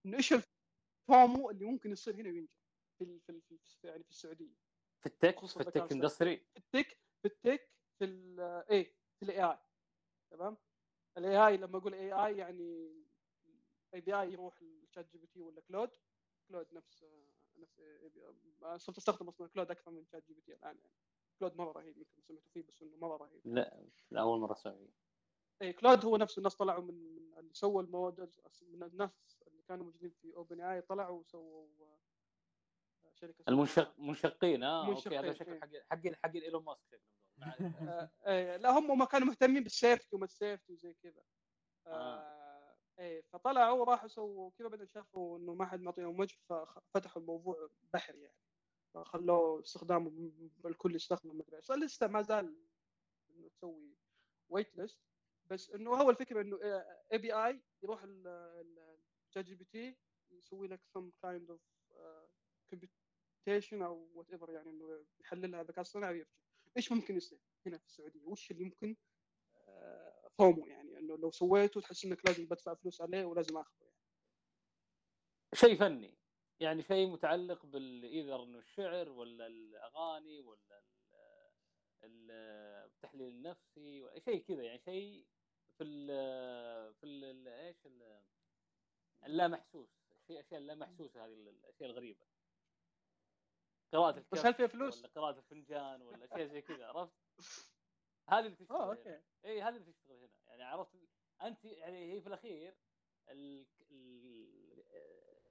إنه 0.06 0.16
إيش 0.16 0.32
ال 0.32 0.56
FOMO 0.56 1.50
اللي 1.50 1.64
ممكن 1.64 1.92
يصير 1.92 2.14
هنا 2.14 2.28
وينجح؟ 2.30 2.60
في 2.98 3.20
في 3.26 3.58
يعني 3.84 4.04
في 4.04 4.10
السعودية. 4.10 4.54
في 5.00 5.06
ال 5.06 5.13
tech؟ 5.13 5.46
في 5.46 5.60
ال 5.60 5.65
tech. 5.65 5.92
industry؟ 5.92 6.36
في 6.36 6.58
ال 6.58 6.66
tech 6.66 6.98
في 7.22 7.28
ال 7.28 7.36
tech 7.36 7.70
في 7.98 8.04
ال 8.04 8.40
إيه 8.70 8.94
في 9.18 9.22
ال 9.22 9.44
AI 9.44 9.58
تمام؟ 10.30 10.56
ال 11.18 11.46
AI 11.46 11.56
لما 11.56 11.78
أقول 11.78 11.94
AI 11.94 12.36
يعني 12.36 13.00
API 13.94 14.32
يروح 14.32 14.62
ل 14.62 15.10
ChatGPT 15.12 15.42
ولا 15.42 15.60
Claude 15.60 15.90
Claude 16.48 16.66
نفس 16.72 17.04
نفس. 17.56 17.80
صرت 18.76 18.98
أستخدم 18.98 19.28
أصلا 19.28 19.48
Claude 19.48 19.70
أكثر 19.70 19.90
من 19.90 20.06
ChatGPT 20.06 20.52
الآن 20.52 20.78
يعني 20.78 20.92
Claude 21.38 21.56
مره 21.56 21.72
رهيب 21.72 21.98
يمكن 21.98 22.20
سمعتوا 22.20 22.50
فيه 22.52 22.62
بس 22.62 22.82
إنه 22.82 22.96
مره 22.96 23.16
رهيب 23.16 23.40
لا 23.44 23.84
لا 24.10 24.20
أول 24.20 24.40
مرة 24.40 24.52
أسمع 24.52 24.72
فيه 24.72 24.90
اي 25.62 25.72
Claude 25.72 26.04
هو 26.04 26.16
نفسه 26.16 26.38
الناس 26.38 26.54
طلعوا 26.54 26.82
من 26.82 27.14
من 27.14 27.38
اللي 27.38 27.54
سووا 27.54 27.82
ال 27.82 27.90
models 27.90 28.40
من 28.62 28.82
الناس 28.82 29.42
اللي 29.46 29.62
كانوا 29.62 29.84
موجودين 29.84 30.10
في 30.10 30.34
OpenAI 30.34 30.80
طلعوا 30.80 31.20
وسووا 31.20 31.68
آه، 31.80 32.00
شركة 33.14 33.44
المنشق 33.48 33.98
منشقين 33.98 34.62
آه 34.62 34.88
okay 34.88 35.18
هذا 35.18 35.28
منشقين، 35.28 35.34
شكل 35.34 35.52
إيه. 35.52 35.60
حق 35.60 35.98
حق 36.06 36.16
حق 36.24 36.36
إيلون 36.36 36.64
ماسك 36.64 36.82
شكلهم. 36.90 37.08
آه، 37.88 38.10
إيه، 38.26 38.56
لا 38.56 38.78
هم 38.78 38.98
ما 38.98 39.04
كانوا 39.04 39.26
مهتمين 39.26 39.62
بال 39.62 39.75
safety 39.75 40.16
وما 40.16 40.24
ال 40.24 40.31
safety 40.31 40.72
وزي 40.72 40.94
كذا 40.94 41.22
آه. 41.86 42.39
إيه 43.00 43.22
فطلعوا 43.32 43.80
وراحوا 43.80 44.08
سووا 44.08 44.50
كذا 44.58 44.68
بعدين 44.68 44.88
شافوا 44.88 45.38
إنه 45.38 45.54
ما 45.54 45.66
حد 45.66 45.80
معطيهم 45.80 46.20
وجه 46.20 46.36
ففتحوا 46.48 47.22
الموضوع 47.22 47.70
بحري 47.92 48.22
يعني. 48.22 48.36
فخلوه 48.94 49.60
استخدامه 49.60 50.32
الكل 50.64 50.94
يستخدمه 50.94 51.34
مدري 51.34 51.56
إيش. 51.56 51.70
لسه 51.70 52.06
ما 52.06 52.22
زال 52.22 52.56
إنه 53.30 53.48
تسوي 53.48 53.96
waitlist 54.48 55.00
بس 55.46 55.70
إنه 55.70 55.90
هو 55.90 56.10
الفكرة 56.10 56.40
إنه 56.40 56.58
API 57.12 57.62
يروح 57.82 58.00
ال 58.04 59.44
ChatGPT 59.44 59.96
يسوي 60.30 60.68
لك 60.68 60.80
kind 61.26 61.50
of 61.50 61.60
uh, 61.92 62.28
computation 62.74 63.82
أو 63.82 64.10
whatever 64.14 64.50
يعني 64.50 64.70
إنه 64.70 65.06
يحللها 65.20 65.62
ذكاء 65.62 65.80
اصطناعي 65.80 66.12
ويرجع 66.12 66.30
إيش 66.76 66.92
ممكن 66.92 67.16
يصير 67.16 67.38
هنا 67.66 67.78
في 67.78 67.84
السعودية؟ 67.84 68.24
وش 68.24 68.50
اللي 68.50 68.64
ممكن 68.64 68.96
FOMO 70.40 70.66
يعني 70.66 70.98
إنه 70.98 71.16
لو 71.16 71.30
سويته 71.30 71.80
تحس 71.80 72.04
إنك 72.04 72.26
لازم 72.26 72.46
بدفع 72.46 72.74
فلوس 72.74 73.00
عليه 73.00 73.24
ولازم 73.24 73.58
آخذه 73.58 73.84
يعني. 73.84 73.96
شيء 75.54 75.78
فني 75.78 76.18
يعني 76.60 76.82
شيء 76.82 77.06
متعلق 77.06 77.66
بال 77.66 77.85
either 77.85 78.42
إنه 78.42 78.58
الشعر 78.58 79.08
ولا 79.08 79.46
الأغاني 79.46 80.40
ولا 80.40 80.78
ال- 80.78 81.50
ال- 82.04 82.30
التحليل 82.86 83.28
النفسي 83.28 84.10
شيء 84.24 84.38
كذا 84.44 84.62
يعني 84.62 84.78
شيء 84.78 85.26
في 85.78 85.84
ال 85.84 86.06
في 86.94 87.06
ال 87.06 87.48
إيش 87.48 87.86
ال- 87.86 88.22
اللامحسوس 89.26 89.88
شيء 90.26 90.40
أشياء 90.40 90.60
اللامحسوسه 90.60 91.24
هذه 91.26 91.32
الأشياء 91.32 91.90
الغريبة 91.90 92.26
قراءة 93.92 94.18
الكف 94.18 94.32
بس 94.32 94.46
هل 94.46 94.54
فيها 94.54 94.66
فلوس؟ 94.66 94.98
ولا 94.98 95.08
قراءة 95.08 95.38
الفنجان 95.38 96.02
ولا 96.02 96.24
اشياء 96.24 96.46
زي 96.46 96.62
كذا 96.62 96.86
عرفت؟ 96.86 97.12
هذه 98.30 98.38
اللي 98.46 98.56
تشتغل 98.56 98.76
هنا. 98.80 98.90
أوكي. 98.90 99.20
إي 99.44 99.62
هذا 99.62 99.76
اللي 99.76 99.92
تشتغل 99.92 100.16
هنا. 100.16 100.28
يعني 100.46 100.62
عرفت 100.62 100.94
أنت 101.42 101.64
يعني 101.64 102.12
هي 102.12 102.20
في 102.20 102.26
الأخير 102.26 102.74
ال- 103.28 103.66
ال- 103.90 104.84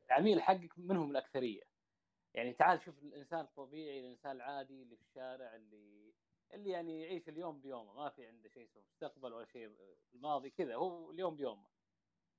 العميل 0.05 0.41
حقك 0.41 0.79
منهم 0.79 1.11
الأكثرية. 1.11 1.63
يعني 2.33 2.53
تعال 2.53 2.81
شوف 2.85 3.03
الإنسان 3.03 3.39
الطبيعي 3.39 3.99
الإنسان 3.99 4.31
العادي 4.31 4.83
اللي 4.83 4.95
في 4.95 5.01
الشارع 5.01 5.55
اللي 5.55 6.13
اللي 6.53 6.69
يعني 6.69 7.01
يعيش 7.01 7.29
اليوم 7.29 7.61
بيومه. 7.61 7.93
ما 7.93 8.09
في 8.09 8.27
عنده 8.27 8.49
شيء 8.49 8.63
اسمه 8.65 8.81
مستقبل 8.81 9.33
ولا 9.33 9.45
شيء 9.45 9.75
الماضي 10.13 10.49
كذا. 10.49 10.75
هو 10.75 11.11
اليوم 11.11 11.35
بيومه. 11.35 11.67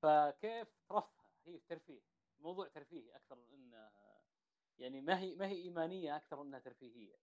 فكيف 0.03 0.69
ترفه؟ 0.89 1.23
هي 1.47 1.59
ترفيه. 1.69 2.01
موضوع 2.41 2.69
ترفيهي 2.69 3.17
أكثر 3.17 3.37
من 3.37 3.53
إنه 3.53 3.91
يعني 4.79 5.01
ما 5.01 5.19
هي 5.19 5.35
ما 5.35 5.47
هي 5.49 5.63
إيمانية 5.63 6.17
أكثر 6.17 6.41
من 6.43 6.47
إنها 6.47 6.59
ترفيهية. 6.59 7.17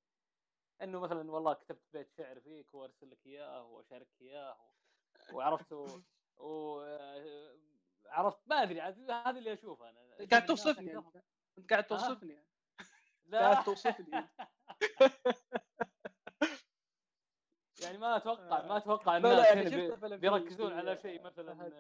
إنه 0.82 1.00
مثلا 1.00 1.32
والله 1.32 1.54
كتبت 1.54 1.82
بيت 1.94 2.12
شعر 2.18 2.40
فيك 2.40 2.74
وأرسل 2.74 3.12
لك 3.12 3.26
إياه 3.26 3.64
واشاركك 3.64 4.22
إياه 4.22 4.58
و- 5.34 5.36
وعرفت 5.38 5.74
و... 5.74 5.88
و... 6.38 6.80
عرفت 8.06 8.40
ما 8.48 8.64
أدري 8.64 8.82
عاد 8.82 9.12
هذا 9.12 9.30
اللي 9.40 9.54
اشوفه 9.54 9.90
أنا 9.90 10.16
أشوف 10.18 10.30
قاعد 10.30 10.46
توصفني 10.46 10.98
أنت 11.58 11.70
قاعد 11.70 11.84
آه. 11.84 11.88
توصفني 11.88 12.34
يعني. 12.34 12.48
لا 13.26 13.40
قاعد 13.40 13.64
توصفني. 13.66 14.28
يعني 17.82 17.98
ما 17.98 18.18
أتوقع 18.18 18.66
ما 18.66 18.74
آه. 18.76 18.78
أتوقع 18.78 19.18
لا، 19.18 19.28
لا، 19.28 19.54
الناس 19.54 19.72
يعني 19.74 19.88
بي- 20.10 20.18
بيركزون 20.18 20.74
على 20.74 20.98
شيء 20.98 21.22
مثلا 21.24 21.72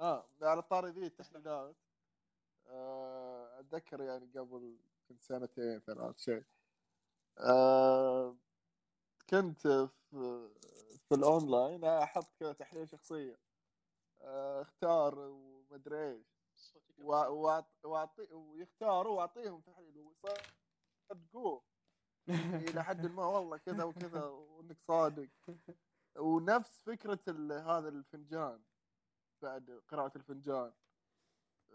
آه 0.00 0.26
على 0.42 0.62
طاري 0.62 0.90
ذي 0.90 1.06
التحليلات 1.06 1.76
آه، 2.66 3.60
أتذكر 3.60 4.00
يعني 4.02 4.30
قبل 4.38 4.78
كنت 5.08 5.22
سنتين 5.22 5.80
ثلاث 5.80 6.18
شيء 6.18 6.42
آه، 7.38 8.36
كنت 9.30 9.68
في 10.10 10.48
في 11.08 11.14
الأونلاين 11.14 11.84
أحط 11.84 12.34
كذا 12.40 12.52
تحليل 12.52 12.88
شخصية. 12.88 13.38
آه، 14.20 14.62
أختار 14.62 15.18
ومدري 15.18 16.10
إيش. 16.10 16.78
واعطي 17.84 18.32
ويختاروا 18.32 19.16
وأعطيهم 19.16 19.60
تحليل. 19.60 20.14
ويصدقوه 21.08 21.62
إلى 22.68 22.84
حد 22.84 23.06
ما 23.06 23.26
والله 23.26 23.56
كذا 23.56 23.84
وكذا 23.84 24.24
وإنك 24.24 24.80
صادق. 24.80 25.28
ونفس 26.18 26.80
فكرة 26.80 27.20
هذا 27.50 27.88
الفنجان 27.88 28.62
بعد 29.42 29.82
قراءة 29.88 30.12
الفنجان. 30.16 30.72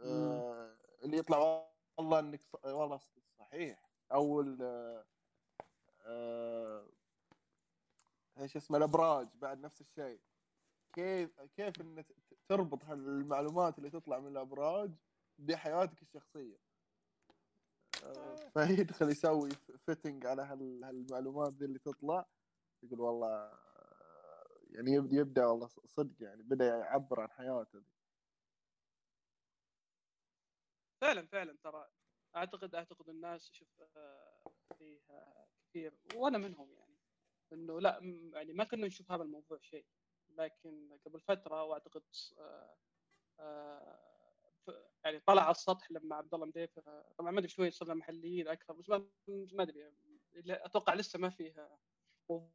آه 0.03 0.77
اللي 1.03 1.17
يطلع 1.17 1.69
والله 1.97 2.19
إنك 2.19 2.41
والله 2.63 2.99
صحيح. 3.39 3.81
أو 4.11 4.41
آه 6.07 6.87
إيش 8.39 8.57
اسمه 8.57 8.77
الأبراج 8.77 9.27
بعد 9.35 9.59
نفس 9.59 9.81
الشيء. 9.81 10.19
كيف 10.93 11.41
كيف 11.41 11.81
ان 11.81 12.03
تربط 12.49 12.85
هالمعلومات 12.85 13.77
اللي 13.77 13.89
تطلع 13.89 14.19
من 14.19 14.27
الأبراج 14.27 14.91
بحياتك 15.39 16.01
الشخصية؟ 16.01 16.57
آه، 18.03 18.35
فيدخل 18.35 19.09
يسوي 19.09 19.49
فيتنج 19.85 20.25
على 20.25 20.41
هال- 20.41 20.83
هالمعلومات 20.83 21.53
دي 21.53 21.65
اللي 21.65 21.79
تطلع 21.79 22.25
يقول 22.83 22.99
والله 23.01 23.29
آه، 23.29 24.47
يعني 24.71 24.91
يبدا 24.91 25.17
يبدأ 25.17 25.45
والله 25.45 25.67
صدق 25.67 26.23
يعني 26.23 26.43
بدأ 26.43 26.65
يعبر 26.65 27.19
عن 27.19 27.31
حياته 27.31 27.79
دي. 27.79 27.91
فعلا 31.01 31.25
فعلا 31.27 31.57
ترى. 31.63 31.87
أعتقد 32.35 32.75
أعتقد 32.75 33.09
الناس 33.09 33.51
شوف 33.51 33.81
آه، 33.97 34.43
فيها 34.77 35.46
كثير 35.77 35.93
وأنا 36.15 36.37
منهم 36.37 36.71
يعني. 36.73 36.97
إنه 37.53 37.79
لا 37.81 37.99
يعني 38.33 38.53
ما 38.53 38.63
كنا 38.63 38.87
نشوف 38.87 39.11
هذا 39.11 39.23
الموضوع 39.23 39.57
شيء. 39.61 39.85
لكن 40.29 40.97
قبل 41.05 41.19
فترة 41.21 41.63
وأعتقد 41.63 42.03
آه، 42.37 42.75
آه، 43.39 43.99
يعني 45.03 45.19
طلع 45.19 45.41
على 45.41 45.51
السطح 45.51 45.91
لما 45.91 46.15
عبد 46.15 46.33
الله 46.33 46.45
مديفر 46.45 46.83
آه، 46.87 47.13
طبعا 47.17 47.31
ما 47.31 47.39
أدري 47.39 47.49
شوية 47.49 47.69
صرنا 47.69 47.93
محليين 47.93 48.47
أكثر 48.47 48.73
بس 48.73 48.89
ما 48.89 49.07
ما 49.51 49.63
أدري 49.63 49.93
أتوقع 50.47 50.93
لسه 50.93 51.19
ما 51.19 51.29
فيه 51.29 51.69
موضوع 52.29 52.49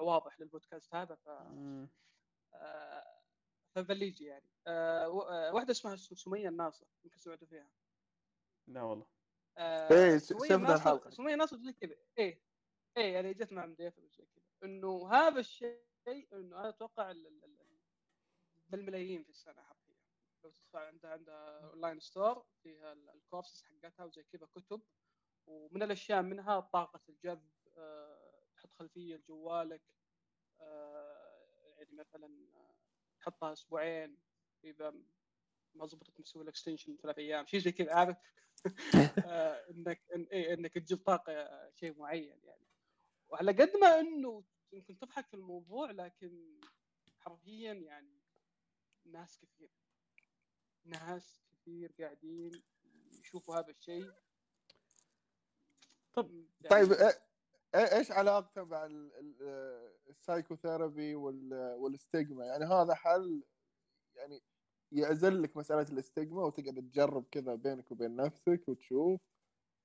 واضح 0.00 0.40
للبودكاست 0.40 0.94
هذا 0.94 1.14
ف. 1.14 1.28
آه، 2.54 3.20
فبليجي 3.74 4.24
يعني. 4.24 4.48
آه، 4.66 5.04
آه، 5.30 5.54
واحدة 5.54 5.70
اسمها 5.70 5.96
سمية 5.96 6.48
الناصر 6.48 6.86
يمكن 7.04 7.18
سمعتوا 7.18 7.46
فيها. 7.46 7.68
لا 8.66 8.82
والله. 8.82 9.06
آه، 9.58 9.92
إيه، 9.92 10.18
سمية 10.18 10.38
شفنا 10.44 10.56
الناصر- 10.56 10.74
الحلقة. 10.74 11.10
سمية 11.10 11.34
ناصر 11.34 11.56
زي 11.56 11.72
كذا. 11.72 11.96
إيه. 12.18 12.43
إيه 12.96 13.14
يعني 13.14 13.34
جت 13.34 13.52
مع 13.52 13.66
مديفر 13.66 14.02
وزي 14.04 14.24
كذا 14.26 14.44
إنه 14.64 15.08
هذا 15.12 15.40
الشيء 15.40 15.84
إنه 16.32 16.60
أنا 16.60 16.68
أتوقع 16.68 17.10
ال- 17.10 17.26
ال- 17.26 17.44
ال- 17.44 17.78
بالملايين 18.68 19.22
في 19.24 19.30
السنة 19.30 19.62
حرفيا. 19.62 19.94
لو 20.44 20.50
تدفع 20.50 20.86
عندها 20.86 21.10
عندها 21.10 21.60
online 21.70 22.00
store 22.00 22.46
فيها 22.62 22.92
ال- 22.92 23.10
الكورسز 23.10 23.62
حقتها 23.62 24.04
وزي 24.04 24.22
كذا 24.22 24.46
كتب. 24.46 24.82
ومن 25.46 25.82
الأشياء 25.82 26.22
منها 26.22 26.60
طاقة 26.60 27.00
الجذب 27.08 27.50
آه، 27.76 28.46
تحط 28.56 28.72
خلفية 28.72 29.16
لجوالك 29.16 29.82
آه، 30.60 31.46
يعني 31.78 31.92
مثلا 31.92 32.48
آه، 32.54 32.74
تحطها 33.20 33.52
أسبوعين. 33.52 34.18
إذا 34.64 34.90
ما 35.74 35.86
زبطت 35.86 36.20
مسوي 36.20 36.42
ال 36.42 36.47
extension 36.47 36.96
ثلاث 36.96 37.18
أيام. 37.18 37.46
شيء 37.46 37.60
زي 37.60 37.72
كذا 37.72 37.94
عارف؟ 37.94 38.16
انك 39.70 40.02
إن 40.14 40.22
إيه 40.32 40.54
إنك 40.54 40.74
تجيب 40.74 40.98
طاقة 40.98 41.70
شيء 41.74 41.98
معين 41.98 42.40
يعني. 42.44 42.66
وعلى 43.34 43.52
قد 43.52 43.76
ما 43.76 44.00
إنه 44.00 44.44
يمكن 44.72 44.98
تضحك 44.98 45.26
في 45.26 45.34
الموضوع 45.34 45.90
لكن 45.90 46.60
حرفيا 47.18 47.72
يعني 47.72 48.20
ناس 49.04 49.38
كثير 49.38 49.70
ناس 50.84 51.40
كثير 51.52 51.92
قاعدين 52.00 52.62
يشوفوا 53.20 53.56
هذا 53.56 53.70
الشيء. 53.70 54.12
طب، 56.14 56.30
يعني 56.60 56.68
طيب 56.70 56.94
إيه- 56.94 57.14
إيه- 57.76 57.92
إيش 57.94 58.10
علاقته 58.10 58.64
مع 58.64 58.86
ال- 58.86 59.14
ال- 59.14 59.94
ال 60.08 60.16
psychotherapy 60.16 61.14
وال- 61.14 61.74
والاستجما 61.78 62.44
يعني 62.46 62.64
هذا 62.64 62.94
حل 62.94 63.42
يعني 64.16 64.42
يعزل 64.92 65.42
لك 65.42 65.56
مسألة 65.56 65.92
الاستجما 65.92 66.44
وتقعد 66.44 66.74
تجرب 66.90 67.24
كذا 67.30 67.54
بينك 67.54 67.90
وبين 67.90 68.16
نفسك 68.16 68.68
وتشوف 68.68 69.20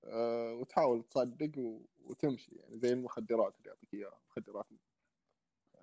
وتحاول 0.03 1.03
تصدق 1.03 1.51
وتمشي. 1.99 2.55
يعني 2.55 2.79
زي 2.79 2.93
المخدرات 2.93 3.57
اللي 3.57 3.69
يعطيك 3.69 3.93
إياها 3.93 4.19
مخدرات. 4.29 4.65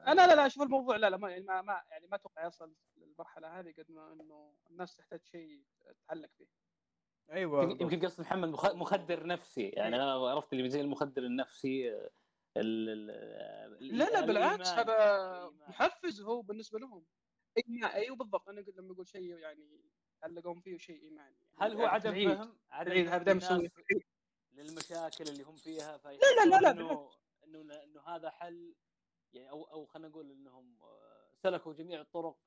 أنا 0.06 0.26
لا 0.26 0.34
لا 0.34 0.46
أشوف 0.46 0.62
الموضوع 0.62 0.96
لا 0.96 1.10
لا 1.10 1.16
ما 1.16 1.30
يعني 1.30 1.44
ما, 1.44 1.62
ما 1.62 1.82
يعني 1.90 2.06
ما 2.06 2.16
أتوقع 2.16 2.46
يصل 2.46 2.74
للمرحلة 2.96 3.60
هذه 3.60 3.74
قد 3.78 3.90
ما 3.90 4.12
إنه 4.12 4.54
الناس 4.70 4.96
تحتاج 4.96 5.20
شيء 5.24 5.62
تعلق 6.08 6.30
فيه. 6.38 6.46
أيوه. 7.30 7.64
يمكن 7.80 8.00
قصد 8.06 8.20
محمد 8.20 8.48
مخ- 8.48 8.74
مخدر 8.74 9.26
نفسي. 9.26 9.68
يعني 9.68 9.96
أنا 9.96 10.12
عرفت 10.12 10.52
اللي 10.52 10.68
زي 10.70 10.80
المخدر 10.80 11.22
النفسي 11.22 11.92
آه، 11.94 12.10
ال- 12.56 13.10
ال- 13.10 13.98
لا 13.98 14.04
لا 14.04 14.20
بالعكس. 14.26 14.68
هذا. 14.68 15.50
محفز 15.68 16.20
هو 16.20 16.42
بالنسبة 16.42 16.78
لهم. 16.78 17.04
أيوه 17.68 17.94
إيوه 17.94 18.16
بالضبط. 18.16 18.48
أنا 18.48 18.60
قلت 18.60 18.76
لما 18.76 18.92
أقول 18.92 19.08
شيء 19.08 19.22
يعني 19.38 19.80
تعلقون 20.20 20.60
فيه 20.60 20.78
شيء 20.78 21.02
إيماني 21.02 21.36
يعني. 21.36 21.56
هل 21.58 21.72
هو 21.72 21.78
يعني 21.82 21.94
عدم 21.94 22.10
العيد- 22.10 22.28
فهم؟ 22.34 22.56
عدم 22.70 22.90
العيد 22.92 23.08
هذا 23.08 23.24
فهم 23.24 23.36
يسوي 23.36 23.56
الناس 23.56 23.72
للمشاكل 24.52 25.24
اللي 25.28 25.42
هم 25.42 25.56
فيها 25.56 25.96
لا، 26.04 26.44
لا، 26.44 26.60
لا، 26.60 26.70
انه 26.70 27.10
إنه 27.44 27.82
إنه 27.82 28.00
هذا 28.02 28.30
حل 28.30 28.74
يعني 29.32 29.50
أو 29.50 29.64
أو 29.64 29.86
خلينا 29.86 30.08
نقول 30.08 30.30
إنهم 30.30 30.82
آه، 30.82 31.30
سلكوا 31.42 31.72
جميع 31.74 32.00
الطرق 32.00 32.38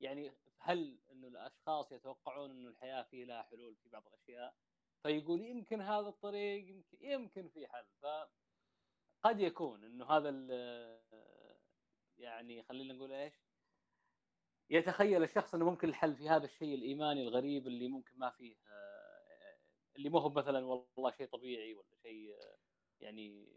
يعني 0.00 0.32
هل 0.58 0.98
إنه 1.12 1.28
الأشخاص 1.28 1.92
يتوقعون 1.92 2.50
إنه 2.50 2.68
الحياة 2.68 3.02
فيه 3.02 3.24
لها 3.24 3.42
حلول 3.42 3.76
في 3.76 3.88
بعض 3.88 4.06
الأشياء 4.06 4.54
فيقول 5.02 5.40
يمكن 5.40 5.80
هذا 5.80 6.08
الطريق 6.08 6.68
يمكن 6.68 6.98
يمكن 7.00 7.48
في 7.48 7.66
حل. 7.66 7.84
ف 8.02 8.06
قد 9.22 9.40
يكون 9.40 9.84
إنه 9.84 10.10
هذا 10.10 10.28
ال- 10.28 11.00
يعني 12.18 12.62
خلينا 12.62 12.94
نقول 12.94 13.12
إيش؟ 13.12 13.34
يتخيل 14.70 15.22
الشخص 15.22 15.54
إنه 15.54 15.64
ممكن 15.70 15.88
الحل 15.88 16.16
في 16.16 16.28
هذا 16.28 16.44
الشيء 16.44 16.74
الإيماني 16.74 17.22
الغريب 17.22 17.66
اللي 17.66 17.88
ممكن 17.88 18.18
ما 18.18 18.30
فيه 18.30 18.56
آه، 18.70 19.58
اللي 19.96 20.08
ما 20.10 20.20
هو 20.20 20.28
مثلا 20.28 20.66
والله 20.66 21.10
شيء 21.10 21.26
طبيعي 21.28 21.74
ولا 21.74 21.94
شيء 22.02 22.34
آه، 22.34 22.56
يعني 23.00 23.48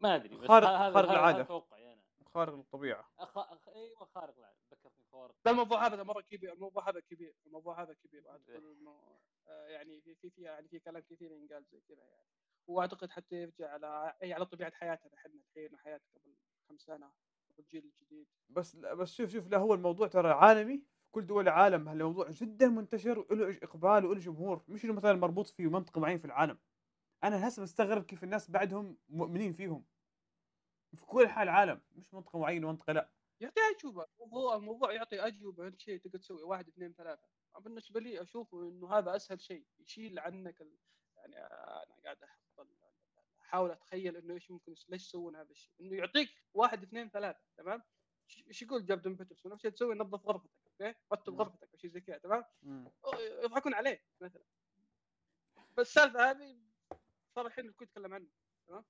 ما 0.00 0.14
أدري 0.14 0.36
بس 0.36 0.48
خارق- 0.48 0.68
هذا 0.68 0.92
خارق. 0.92 1.10
هذا 1.20 1.42
توقعي 1.42 1.92
أنا 1.92 2.02
خارق 2.24 2.54
الطبيعة 2.54 3.10
أخ... 3.18 3.38
أخ... 3.38 3.68
أيوه 3.68 4.04
خارق 4.04 4.38
العادة 4.38 4.56
ذكرتني 4.72 5.04
خارق 5.12 5.34
لا 5.44 5.50
الموضوع 5.50 5.86
هذا 5.86 6.02
مرة 6.02 6.20
كبير 6.20 6.52
الموضوع 6.52 6.88
هذا 6.90 7.00
كبير 7.00 7.34
الموضوع 7.46 7.82
هذا 7.82 7.92
كبير 7.94 8.30
اعتقد 8.30 8.50
إيه. 8.50 8.58
إنه 8.58 9.18
آه، 9.48 9.66
يعني 9.66 10.00
في 10.00 10.14
في 10.14 10.30
في 10.30 10.42
يعني 10.42 10.68
في 10.68 10.78
كلام 10.78 11.02
كثير 11.10 11.32
ينقال 11.32 11.64
زي 11.64 11.80
كذا 11.88 12.04
يعني 12.04 12.26
وأعتقد 12.66 13.10
حتى 13.10 13.36
يرجع 13.36 13.70
على 13.70 14.14
أي 14.22 14.32
على 14.32 14.46
طبيعة 14.46 14.72
حياتنا 14.74 15.14
إحنا 15.14 15.32
الحين 15.34 15.74
وحياه 15.74 16.00
قبل 16.14 16.34
كم 16.68 16.78
سنة 16.78 17.12
الجيل 17.58 17.84
الجديد. 17.84 18.26
بس 18.48 18.76
لا 18.76 18.94
بس 18.94 19.14
شوف 19.14 19.30
شوف 19.30 19.48
لا 19.48 19.58
هو 19.58 19.74
الموضوع 19.74 20.06
ترى 20.06 20.30
عالمي. 20.30 20.78
في 20.78 21.10
كل 21.12 21.26
دول 21.26 21.44
العالم 21.44 21.88
هالموضوع 21.88 22.30
جدا 22.30 22.68
منتشر 22.68 23.26
وله 23.30 23.58
إقبال 23.62 24.06
وله 24.06 24.20
جمهور. 24.20 24.64
مش 24.68 24.84
إنه 24.84 24.92
مثلا 24.92 25.12
مربوط 25.12 25.46
في 25.46 25.66
منطقة 25.66 26.00
معين 26.00 26.18
في 26.18 26.24
العالم. 26.24 26.58
أنا 27.24 27.48
هسه 27.48 27.62
مستغرب 27.62 28.04
كيف 28.04 28.24
الناس 28.24 28.50
بعدهم 28.50 28.98
مؤمنين 29.08 29.52
فيهم. 29.52 29.84
في 30.96 31.06
كل 31.06 31.28
حال 31.28 31.48
العالم 31.48 31.80
مش 31.94 32.14
منطقة 32.14 32.38
معينة 32.38 32.68
منطقة 32.68 32.92
لا. 32.92 33.10
يعطي 33.40 33.60
أجوبة. 33.76 34.06
الموضوع 34.14 34.56
الموضوع 34.56 34.92
يعطي 34.92 35.20
أجوبة. 35.20 35.66
أنت 35.66 35.80
شيء 35.80 36.00
تقدر 36.00 36.18
تسوي؟ 36.18 36.42
واحد 36.42 36.68
اثنين 36.68 36.92
ثلاثة. 36.92 37.28
بالنسبة 37.60 38.00
لي 38.00 38.22
أشوف 38.22 38.54
إنه 38.54 38.92
هذا 38.92 39.16
أسهل 39.16 39.40
شيء. 39.40 39.66
يشيل 39.80 40.18
عنك 40.18 40.60
ال... 40.60 40.78
يعني 41.16 41.36
أنا 41.36 41.96
قاعد 42.04 42.16
أحاول 43.52 43.70
أتخيل 43.70 44.16
إنه 44.16 44.34
إيش 44.34 44.50
ممكن 44.50 44.74
ليش 44.88 45.02
يسوون 45.02 45.36
هذا 45.36 45.50
الشيء؟ 45.50 45.74
إنه 45.80 45.96
يعطيك 45.96 46.28
واحد 46.54 46.82
اثنين 46.82 47.10
ثلاثة 47.10 47.40
تمام؟ 47.56 47.82
إيش 48.48 48.62
يقول 48.62 48.86
جوردن 48.86 49.14
بيترسون؟ 49.16 49.52
نفس 49.52 49.60
الشيء 49.60 49.76
تسوي 49.76 49.94
نظف 49.94 50.26
غرفتك 50.26 50.50
أوكي؟ 50.66 50.94
رتب. 51.12 51.40
غرفتك 51.40 51.68
أو 51.72 51.78
شيء 51.78 51.90
زي 51.90 52.00
كذا 52.00 52.18
تمام. 52.18 52.44
يضحكون 53.44 53.74
عليه 53.74 54.04
مثلا. 54.20 54.42
بس 55.76 55.86
السالفة 55.86 56.30
هذه 56.30 56.60
صار 57.34 57.46
الحين 57.46 57.68
الكل 57.68 57.84
يتكلم 57.84 58.14
عنه 58.14 58.28
تمام؟ 58.66 58.84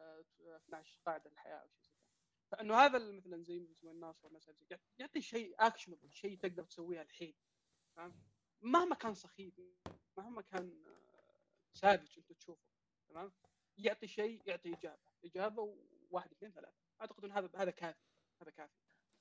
آه، 0.00 0.24
12 0.56 1.00
قاعدة 1.06 1.30
الحياة 1.30 1.56
أو 1.56 1.68
شيء 1.68 1.82
زي 1.82 1.90
كذا. 1.90 2.10
فإنه 2.50 2.74
هذا 2.74 3.12
مثلا 3.12 3.42
زي 3.42 3.66
زي 3.82 3.90
الناصر 3.90 4.28
مثلا 4.32 4.54
يعطي 4.98 5.20
شيء 5.20 5.54
actionable 5.58 6.12
شيء 6.12 6.38
تقدر 6.38 6.64
تسويه 6.64 7.02
الحين 7.02 7.34
تمام؟ 7.96 8.22
مهما 8.60 8.94
كان 8.94 9.14
سخيف 9.14 9.60
مهما 10.16 10.42
كان 10.42 10.84
ساذج 11.74 12.18
أنت 12.18 12.32
تشوفه 12.32 12.70
تمام؟ 13.08 13.32
يعطي 13.86 14.06
شيء 14.08 14.42
يعطي 14.46 14.74
إجابة. 14.74 14.98
إجابة 15.24 15.62
وواحد 16.10 16.30
اثنين 16.32 16.52
ثلاثة. 16.52 16.74
أعتقد 17.00 17.24
إن 17.24 17.32
هذا 17.32 17.50
هذا 17.54 17.70
كافي 17.70 17.98
هذا 18.42 18.50
كافي. 18.50 18.72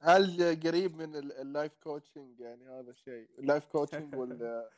هل 0.01 0.59
قريب 0.67 0.95
من 0.95 1.15
ال- 1.15 1.31
ال 1.33 1.41
life 1.41 1.73
coaching 1.83 2.39
يعني 2.39 2.67
هذا 2.69 2.91
الشيء 2.91 3.39
ال 3.39 3.45
life 3.45 3.65
coaching 3.65 4.15
وال 4.15 4.69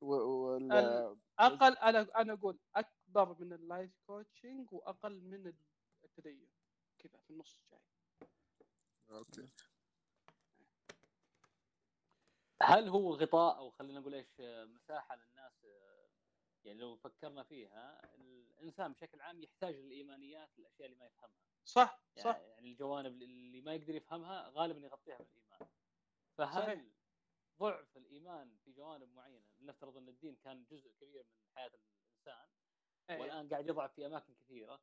وال 0.00 0.72
ال- 0.72 1.16
أقل 1.38 1.76
أنا 1.76 2.20
أنا 2.20 2.32
أقول 2.32 2.58
أكبر 2.74 3.36
من 3.40 3.52
ال 3.52 3.60
life 3.60 3.90
coaching 4.06 4.72
وأقل 4.72 5.20
من 5.20 5.52
التدين. 6.04 6.48
كذا 6.98 7.18
في 7.18 7.30
النص 7.30 7.60
جاي. 7.70 7.80
أوكي. 9.10 9.48
هل 12.62 12.88
هو 12.88 13.14
غطاء 13.14 13.58
أو 13.58 13.70
خلينا 13.70 14.00
نقول 14.00 14.14
إيش 14.14 14.40
مساحة 14.66 15.16
للناس 15.16 15.52
يعني 16.66 16.78
لو 16.78 16.96
فكرنا 16.96 17.42
فيها 17.42 18.14
الإنسان 18.14 18.92
بشكل 18.92 19.20
عام 19.20 19.42
يحتاج 19.42 19.74
للإيمانيات 19.74 20.58
الاشياء 20.58 20.86
اللي 20.86 20.98
ما 20.98 21.06
يفهمها 21.06 21.36
صح 21.64 22.00
يعني 22.16 22.28
صح 22.28 22.36
يعني 22.36 22.70
الجوانب 22.72 23.22
اللي 23.22 23.60
ما 23.60 23.74
يقدر 23.74 23.94
يفهمها 23.94 24.48
غالبا 24.48 24.86
يغطيها 24.86 25.18
بالإيمان 25.18 25.68
فهل 26.38 26.62
صحيح. 26.62 26.84
ضعف 27.60 27.96
الإيمان 27.96 28.56
في 28.64 28.72
جوانب 28.72 29.14
معينة 29.14 29.46
لنفترض 29.58 29.96
أن 29.96 30.08
الدين 30.08 30.36
كان 30.36 30.64
جزء 30.70 30.90
كبير 31.00 31.26
من 31.40 31.46
حياة 31.54 31.70
الإنسان 31.74 32.48
إيه. 33.10 33.20
والآن 33.20 33.48
قاعد 33.48 33.68
يضعف 33.68 33.92
في 33.94 34.06
أماكن 34.06 34.34
كثيرة 34.34 34.80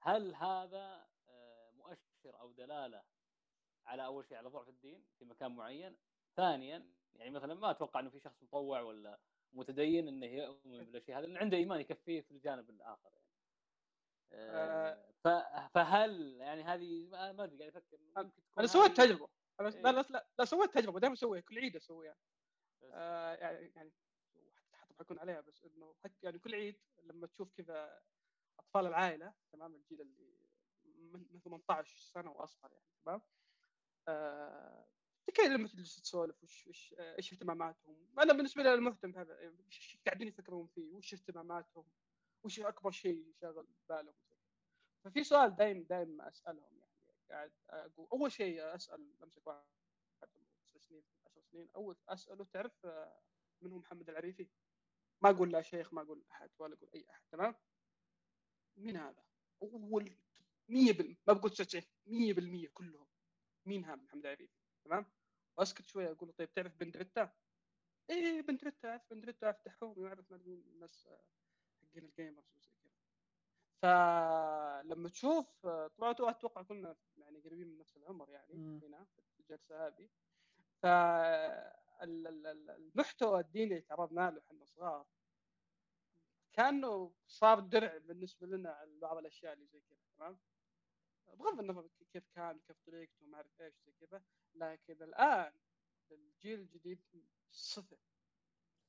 هل 0.00 0.34
هذا 0.34 1.08
آه، 1.28 1.70
مؤشر 1.70 2.40
أو 2.40 2.52
دلالة 2.52 3.04
على 3.86 4.04
أول 4.04 4.26
شيء 4.26 4.36
على 4.36 4.48
ضعف 4.48 4.68
الدين 4.68 5.04
في 5.18 5.24
مكان 5.24 5.52
معين 5.52 5.96
ثانيا 6.36 6.92
يعني 7.14 7.30
مثلا 7.30 7.54
ما 7.54 7.70
أتوقع 7.70 8.00
إنه 8.00 8.10
في 8.10 8.20
شخص 8.20 8.42
مطوع 8.42 8.80
ولا 8.80 9.20
متدين 9.52 10.08
انه 10.08 10.26
يؤمن 10.26 10.92
بالشيء 10.92 11.18
هذا 11.18 11.26
لأن 11.26 11.36
عنده 11.36 11.56
إيمان 11.56 11.80
يكفيه 11.80 12.20
في 12.20 12.30
الجانب 12.30 12.70
الآخر 12.70 13.10
يعني. 13.12 13.28
آه، 14.32 15.12
ف- 15.24 15.70
فهل 15.74 16.36
يعني 16.36 16.62
هذه 16.62 17.06
ما 17.08 17.44
أدري 17.44 17.58
قاعد 17.58 17.76
أفكر. 17.76 17.98
ممكن 18.16 18.32
تكون 18.42 18.58
أنا 18.58 18.66
سويت 18.66 18.96
تجربة. 18.96 19.28
أنا 19.60 19.68
إيه. 19.68 19.82
لا 19.82 19.92
لا 19.92 20.26
لا, 20.38 20.44
سويت 20.44 20.74
تجربة. 20.74 21.00
دائما 21.00 21.14
أسويها 21.14 21.40
كل 21.40 21.58
عيد 21.58 21.76
أسويها. 21.76 22.16
بس- 22.82 22.90
آه 22.94 23.34
يعني 23.34 23.72
يعني 23.76 23.92
حتى 24.72 24.94
حكون 24.98 25.18
عليها 25.18 25.40
بس 25.40 25.64
إنه 25.64 25.94
حت- 26.04 26.22
يعني 26.22 26.38
كل 26.38 26.54
عيد 26.54 26.80
لما 27.02 27.26
تشوف 27.26 27.52
كذا 27.52 28.02
أطفال 28.58 28.86
العائلة 28.86 29.34
تمام 29.52 29.74
الجيل 29.74 30.00
اللي 30.00 30.48
من 30.84 31.26
من 31.32 31.40
18 31.42 31.96
سنة 31.96 32.30
وأصغر 32.30 32.72
يعني 32.72 32.86
تمام 33.04 33.22
آه 34.08 34.88
تكلم 35.28 35.52
لما 35.52 35.68
تجلس 35.68 36.00
تسولف 36.02 36.42
وش 36.42 36.66
وش 36.66 36.94
آه، 36.98 37.16
إيش 37.16 37.32
اهتماماتهم 37.32 38.08
أنا 38.18 38.32
بالنسبة 38.32 38.62
لي 38.62 38.74
المهتم 38.74 39.12
بهذا 39.12 39.40
يعني 39.40 39.64
إيش 39.66 39.98
قاعدين 40.06 40.28
يفكرون 40.28 40.66
فيه 40.66 40.92
وش 40.92 41.14
اهتماماتهم 41.14 41.84
وش 42.42 42.60
أكبر 42.60 42.90
شيء 42.90 43.32
شاغل 43.40 43.66
بالهم. 43.88 44.14
ففي 45.04 45.24
سؤال 45.24 45.56
دايم 45.56 45.82
دايم 45.82 46.20
أسألهم 46.20 46.78
يعني 46.78 47.12
قاعد 47.30 47.52
أقول 47.70 48.08
أول 48.12 48.32
شيء 48.32 48.74
أسأل 48.74 49.12
أمسك 49.22 49.46
واحد 49.46 49.64
تسع 50.20 50.78
سنين 50.78 51.02
10 51.26 51.42
سنين 51.42 51.68
أول 51.76 51.96
أسأله 52.08 52.44
تعرف 52.44 52.86
آه، 52.86 53.20
من 53.60 53.72
هو 53.72 53.78
محمد 53.78 54.10
العريفي؟ 54.10 54.48
ما 55.22 55.30
أقول 55.30 55.52
لا 55.52 55.62
شيخ 55.62 55.94
ما 55.94 56.02
أقول 56.02 56.24
أحد 56.32 56.50
ولا 56.58 56.74
أقول 56.74 56.90
أي 56.94 57.10
أحد 57.10 57.22
تمام؟ 57.32 57.54
مين 58.76 58.96
هذا؟ 58.96 59.24
أول 59.62 60.16
100% 60.68 61.16
ما 61.28 61.32
بقول 61.32 61.50
99 61.50 62.66
100% 62.66 62.68
كلهم 62.74 63.06
مين 63.66 63.84
هذا 63.84 63.96
محمد 63.96 64.26
العريفي؟ 64.26 64.58
تمام؟ 64.84 65.06
واسكت 65.58 65.86
شوية 65.86 66.10
أقول 66.12 66.28
له 66.28 66.34
طيب 66.38 66.52
تعرف 66.52 66.76
بندريتا؟ 66.76 67.32
إيه 68.10 68.42
بندريتا 68.42 68.88
أعرف 68.88 69.02
بندريتا 69.10 69.46
أعرف 69.46 69.64
دحوم 69.66 69.98
واعرف 69.98 70.30
ما 70.30 70.36
أدري 70.36 70.54
الناس 70.54 71.06
آه، 71.06 71.24
حقين 71.82 72.04
الجيمرز 72.04 72.56
وزي 72.56 72.72
كذا 72.82 72.98
فلما 73.82 75.08
تشوف 75.08 75.66
آه، 75.66 75.86
طبعا 75.86 76.30
أتوقع 76.30 76.62
كلنا 76.62 76.96
يعني 77.16 77.38
قريبين 77.40 77.68
من 77.68 77.78
نفس 77.78 77.96
العمر 77.96 78.30
يعني 78.30 78.54
مم. 78.54 78.80
هنا 78.84 79.04
في 79.04 79.40
الجلسة 79.40 79.86
هذه 79.86 80.08
فالمحتوى 82.02 83.40
الديني 83.40 83.70
اللي 83.70 83.80
تعرضنا 83.80 84.30
له 84.30 84.40
إحنا 84.40 84.64
صغار 84.64 85.06
كأنه 86.52 87.12
صار 87.26 87.60
درع 87.60 87.96
بالنسبة 87.98 88.46
لنا 88.46 88.70
على 88.70 88.98
بعض 88.98 89.16
الأشياء 89.16 89.52
اللي 89.52 89.66
زي 89.66 89.80
كذا 89.80 89.98
تمام 90.16 90.38
بغض 91.34 91.60
النظر 91.60 91.88
كيف 92.12 92.28
كان 92.34 92.58
كيف 92.58 92.76
طريقته 92.86 93.26
ما 93.26 93.36
أعرف 93.36 93.60
إيش 93.60 93.74
زي 93.86 93.92
كذا 94.00 94.22
لكن 94.54 95.02
الآن 95.02 95.52
الجيل 96.10 96.60
الجديد 96.60 97.00
صفر. 97.50 97.98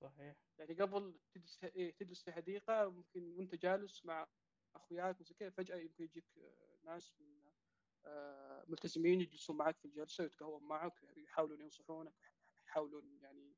صحيح. 0.02 0.36
يعني 0.58 0.74
قبل 0.74 1.20
تجلس 1.34 1.64
إيه 1.64 1.96
تجلس 1.96 2.24
في 2.24 2.32
حديقة 2.32 2.90
ممكن 2.90 3.38
وأنت 3.38 3.56
جالس 3.56 4.06
مع 4.06 4.28
أخوياك 4.76 5.22
وزي 5.22 5.34
كذا 5.34 5.50
فجأة 5.50 5.76
يمكن 5.76 6.04
يجيك 6.04 6.26
آه، 6.38 6.78
ناس 6.84 7.14
من 7.20 7.40
آه، 8.06 8.66
ملتزمين 8.68 9.22
يجلسون 9.22 9.58
معك 9.58 9.78
في 9.78 9.86
الجلسة 9.86 10.24
ويتقهون 10.24 10.64
معك 10.64 11.04
يحاولون 11.18 11.62
ينصحونك 11.62 12.14
يحاولون 12.66 13.20
يعني 13.22 13.56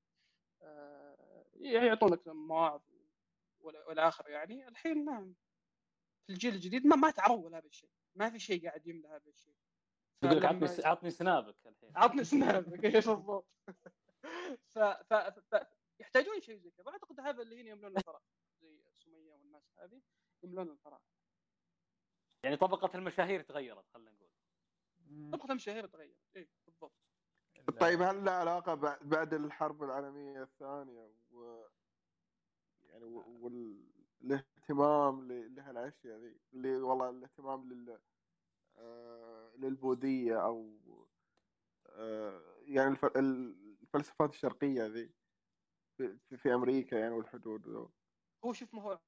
آه، 0.62 1.46
يعطونك 1.56 2.28
مواعظ 2.28 2.82
اخره 3.88 4.30
يعني. 4.30 4.68
الحين 4.68 5.06
نعم 5.06 5.36
في 6.26 6.34
الجيل 6.34 6.54
الجديد 6.54 6.86
ما 6.86 6.96
ما 6.96 7.12
تعرضوا 7.12 7.50
لهذا 7.50 7.68
الشيء. 7.68 7.90
ما 8.16 8.30
في 8.30 8.40
شيء 8.40 8.68
قاعد 8.68 8.88
يملى 8.88 9.08
هذا 9.08 9.30
الشيء. 9.30 9.56
يقول 10.24 10.46
عطني 10.46 10.68
س- 10.68 10.86
عطني 10.86 11.12
سنابك 11.12 11.56
الحين. 11.68 11.92
عطني 11.98 12.24
سناب 12.24 12.76
كيف 12.76 13.10
بالضبط. 13.10 13.48
ف... 14.70 14.80
ف... 14.80 15.14
ف... 15.14 15.56
يحتاجون 16.00 16.42
شيء 16.42 16.58
زي 16.58 16.72
كذا. 16.72 16.90
أعتقد 16.92 17.20
هذا 17.20 17.42
اللي 17.42 17.62
هنا 17.62 17.70
يملون 17.70 17.98
الفراغ 17.98 18.22
زي 18.62 18.82
سمية 18.94 19.34
والناس 19.34 19.64
هذه 19.80 20.02
يملون 20.44 20.70
الفراغ 20.70 21.00
يعني 22.44 22.58
طبقة 22.58 22.98
المشاهير 22.98 23.42
تغيرت 23.42 23.86
خلينا 23.94 24.12
نقول. 24.12 24.30
طبقة 25.32 25.52
المشاهير 25.52 25.86
تغير 25.88 26.16
اي 26.36 26.50
بالضبط. 26.66 26.94
ال- 27.70 27.78
طيب 27.78 28.02
هل 28.02 28.26
له 28.26 28.32
علاقة 28.32 28.76
بع- 28.76 29.04
بعد 29.04 29.34
الحرب 29.34 29.84
العالمية 29.84 30.44
الثانية 30.44 31.14
و 31.32 31.66
يعني 32.84 33.04
و- 33.06 33.38
والاهتمام 33.42 34.46
ل- 35.28 35.56
لهالاشياء 35.56 36.18
ذي 36.20 36.40
اللي 36.54 36.76
والله 36.76 37.10
الاهتمام 37.10 37.70
لل 37.74 38.00
آه، 38.78 39.52
للبوذية 39.58 40.46
أو 40.46 40.80
آه، 41.88 42.42
يعني 42.62 42.90
الف- 42.92 43.18
الفلسفات 43.18 44.30
الشرقية 44.30 44.86
ذي 44.86 45.14
في, 46.38 46.54
أمريكا 46.54 46.96
يعني 46.96 47.14
والحدود 47.14 47.68
ذو. 47.68 47.92
هو 48.46 48.54
شوف 48.54 48.74
ما 48.74 48.82
هو 48.82 49.00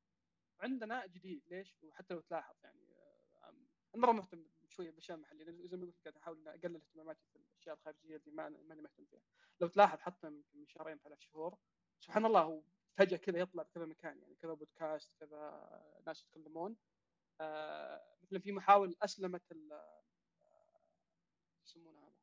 عندنا 0.59 1.05
جديد 1.05 1.43
ليش 1.47 1.83
وحتى 1.83 2.13
لو 2.13 2.19
تلاحظ 2.19 2.55
يعني 2.63 2.97
آه، 2.97 3.49
أنا 3.95 4.01
مرة 4.01 4.11
مهتم 4.11 4.45
شوية 4.67 4.89
بالأشياء 4.89 5.17
المحلية 5.17 5.45
لأن 5.45 5.67
زي 5.67 5.77
ما 5.77 5.85
قلت 5.85 5.99
قاعد 6.03 6.17
أحاول 6.17 6.47
أقلل 6.47 6.75
اهتماماتي 6.75 7.25
في 7.33 7.35
الأشياء 7.35 7.75
الخارجية 7.75 8.15
اللي 8.15 8.31
ما 8.31 8.49
ماني 8.49 8.81
مهتم 8.81 9.05
فيها 9.05 9.21
لو 9.61 9.67
تلاحظ 9.67 9.99
حتى 9.99 10.29
من 10.29 10.65
شهرين 10.67 10.97
ثلاث 10.97 11.19
شهور 11.19 11.57
سبحان 11.99 12.25
الله 12.25 12.41
هو 12.41 12.63
فجأة 12.97 13.17
كذا 13.17 13.39
يطلع 13.39 13.63
بكذا 13.63 13.85
مكان 13.85 14.19
يعني 14.21 14.35
كذا 14.35 14.53
بودكاست 14.53 15.13
كذا 15.19 15.71
ناس 16.07 16.23
يتكلمون. 16.23 16.75
آه 17.41 18.15
مثلا 18.23 18.39
في 18.39 18.51
محاول 18.51 18.95
أسلمت 19.01 19.51
ال 19.51 19.71
آه، 19.73 20.03
يسمونه 21.65 21.99
هذا؟ 22.07 22.13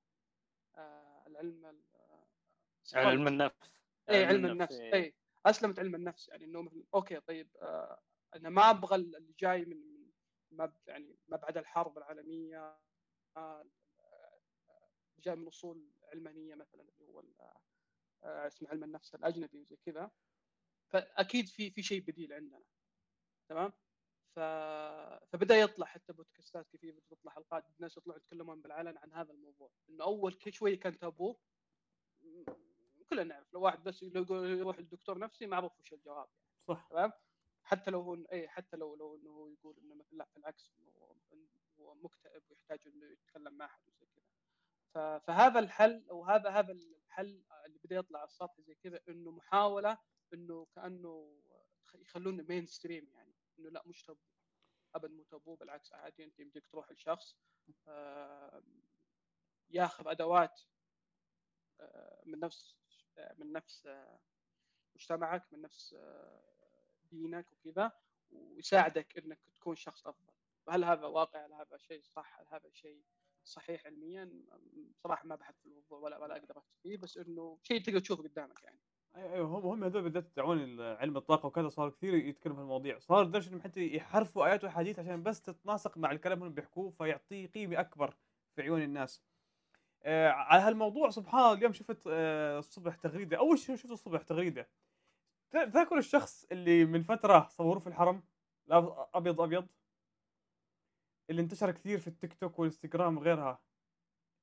آه 0.76 1.26
العلم 1.26 1.66
ال- 1.66 1.84
آه، 1.94 2.26
علم 2.94 3.28
النفس. 3.28 3.70
اي 4.10 4.24
علم 4.24 4.46
النفس 4.46 4.72
إيه. 4.80 4.94
اي 4.94 5.14
أسلمت 5.46 5.78
علم 5.78 5.94
النفس 5.94 6.28
يعني 6.28 6.44
إنه 6.44 6.62
مثلا 6.62 6.84
أوكي 6.94 7.20
طيب 7.20 7.56
آه 7.56 8.00
أنا 8.34 8.48
ما 8.50 8.70
أبغى 8.70 8.96
اللي 8.96 9.34
جاي 9.38 9.64
من 9.64 10.10
ما 10.50 10.72
يعني 10.86 11.16
ما 11.28 11.36
بعد 11.36 11.56
الحرب 11.56 11.98
العالمية 11.98 12.78
آه 13.36 13.64
جاي 15.18 15.36
من 15.36 15.46
أصول 15.46 15.90
علمانية 16.12 16.54
مثلا 16.54 16.82
اللي 16.82 17.04
هو 17.04 17.22
آه 18.24 18.46
اسمه 18.46 18.68
علم 18.68 18.84
النفس 18.84 19.14
الأجنبي 19.14 19.58
وزي 19.60 19.76
كذا. 19.76 20.10
فأكيد 20.90 21.48
في 21.48 21.70
في 21.70 21.82
شيء 21.82 22.00
بديل 22.00 22.32
عندنا. 22.32 22.62
تمام؟ 23.48 23.72
ف... 24.36 24.40
فبدأ 25.32 25.56
يطلع 25.56 25.86
حتى 25.86 26.12
بودكاستات 26.12 26.68
كثير 26.72 27.00
تطلع 27.10 27.32
حلقات 27.32 27.64
الناس 27.76 27.96
يطلعوا 27.96 28.18
يتكلمون 28.18 28.62
بالعلن 28.62 28.98
عن 28.98 29.12
هذا 29.12 29.32
الموضوع. 29.32 29.70
إنه 29.88 30.04
أول 30.04 30.34
كي 30.34 30.52
شوية 30.52 30.80
كان 30.80 30.98
تابو. 30.98 31.36
كلنا 33.10 33.24
نعرف 33.24 33.52
لو 33.52 33.60
واحد 33.60 33.84
بس 33.84 34.02
لو 34.02 34.22
يقول 34.22 34.50
يروح 34.58 34.78
للدكتور 34.78 35.18
نفسي 35.18 35.46
معروف 35.46 35.80
وش 35.80 35.92
الجواب 35.92 36.28
صح. 36.68 36.88
تمام؟ 36.90 37.12
حتى 37.62 37.90
لو 37.90 38.00
هو 38.00 38.14
اي 38.32 38.48
حتى 38.48 38.76
لو 38.76 38.96
لو 38.96 39.16
إنه 39.16 39.30
هو 39.30 39.48
يقول 39.48 39.78
إنه 39.78 39.94
مثلا 39.94 40.18
لا 40.18 40.28
بالعكس 40.34 40.72
إنه 40.78 40.92
هو 41.80 41.94
مكتئب 41.94 42.42
ويحتاج 42.50 42.80
إنه 42.86 43.06
يتكلم 43.12 43.54
مع 43.54 43.64
أحد 43.64 43.80
وزي 43.88 44.06
كذا. 44.06 44.24
ف- 44.94 45.24
فهذا 45.26 45.58
الحل 45.58 46.06
أو 46.10 46.24
هذا 46.24 46.50
هذا 46.50 46.72
الحل 46.72 47.44
اللي 47.66 47.78
بدأ 47.84 47.96
يطلع 47.96 48.18
على 48.18 48.26
السطح 48.26 48.60
زي 48.60 48.74
كذا 48.74 49.00
إنه 49.08 49.30
محاولة 49.30 49.98
إنه 50.34 50.66
كأنه 50.74 51.40
يخلونه 51.94 52.42
مين 52.42 52.66
ستريم 52.66 53.10
يعني 53.14 53.34
إنه 53.58 53.70
لا 53.70 53.82
مش 53.86 54.02
تابو 54.02 54.20
ابدا 54.94 55.12
مو 55.12 55.22
تابو 55.22 55.54
بالعكس 55.54 55.92
عادي 55.92 56.24
أنت 56.24 56.40
يمديك 56.40 56.66
تروح 56.66 56.90
لشخص 56.92 57.36
آه، 57.88 58.62
ياخذ 59.70 60.08
أدوات 60.08 60.60
آه، 61.80 62.22
من 62.26 62.40
نفس 62.40 62.76
آه، 63.18 63.34
من 63.38 63.52
نفس 63.52 63.88
مجتمعك 64.94 65.52
من 65.52 65.62
نفس 65.62 65.96
دينك 67.04 67.52
وكذا 67.52 67.92
ويساعدك 68.30 69.18
إنك 69.18 69.38
تكون 69.54 69.76
شخص 69.76 70.06
أفضل. 70.06 70.32
هل 70.68 70.84
هذا 70.84 71.06
واقع؟ 71.06 71.46
هل 71.46 71.52
هذا 71.52 71.78
شيء 71.78 72.02
صح؟ 72.02 72.40
هل 72.40 72.46
هذا 72.48 72.70
شيء 72.70 73.02
صحيح 73.44 73.86
علميا؟ 73.86 74.42
صراحة 74.96 75.26
ما 75.26 75.34
بحث 75.34 75.58
في 75.58 75.66
الموضوع 75.66 75.98
ولا 75.98 76.18
ولا 76.18 76.36
أقدر 76.36 76.58
افتي 76.58 76.78
فيه 76.82 76.96
بس 76.96 77.18
إنه 77.18 77.58
شيء 77.62 77.82
تقدر 77.82 78.00
تشوفه 78.00 78.22
قدامك 78.22 78.64
يعني. 78.64 78.80
أيوه 79.16 79.32
أيوه 79.34 79.46
هم 79.48 79.66
هم 79.66 79.84
هذول 79.84 80.02
بالذات 80.02 80.36
تعاون 80.36 80.80
علم 80.80 81.16
الطاقة 81.16 81.46
وكذا 81.46 81.68
صار 81.68 81.90
كثير 81.90 82.14
يتكلموا 82.14 82.56
في 82.56 82.62
المواضيع. 82.62 82.98
صار 82.98 83.24
لدرجه 83.24 83.48
انهم 83.48 83.60
حتى 83.60 83.96
يحرفوا 83.96 84.46
آيات 84.46 84.64
وأحاديث 84.64 84.98
عشان 84.98 85.22
بس 85.22 85.42
تتناسق 85.42 85.98
مع 85.98 86.12
الكلام 86.12 86.42
اللي 86.42 86.54
بيحكوه 86.54 86.90
فيعطيه 86.90 87.46
قيمة 87.46 87.80
أكبر 87.80 88.14
في 88.56 88.62
عيون 88.62 88.82
الناس. 88.82 89.22
آه 90.02 90.28
على 90.30 90.62
هالموضوع 90.62 91.10
سبحان 91.10 91.40
الله 91.40 91.52
اليوم 91.52 91.72
شفت 91.72 92.04
آه 92.06 92.58
الصبح 92.58 92.94
تغريدة. 92.94 93.38
أول 93.38 93.58
شيء 93.58 93.76
شفت 93.76 93.90
الصبح 93.90 94.22
تغريدة. 94.22 94.68
تأكل 95.50 95.98
الشخص 95.98 96.46
اللي 96.52 96.84
من 96.84 97.02
فترة 97.02 97.48
صوروه 97.50 97.80
في 97.80 97.86
الحرم 97.86 98.22
أبيض 98.70 99.40
أبيض 99.40 99.66
اللي 101.30 101.42
انتشر 101.42 101.70
كثير 101.70 101.98
في 101.98 102.08
التيك 102.08 102.34
توك 102.34 102.58
والإنستغرام 102.58 103.16
وغيرها. 103.16 103.62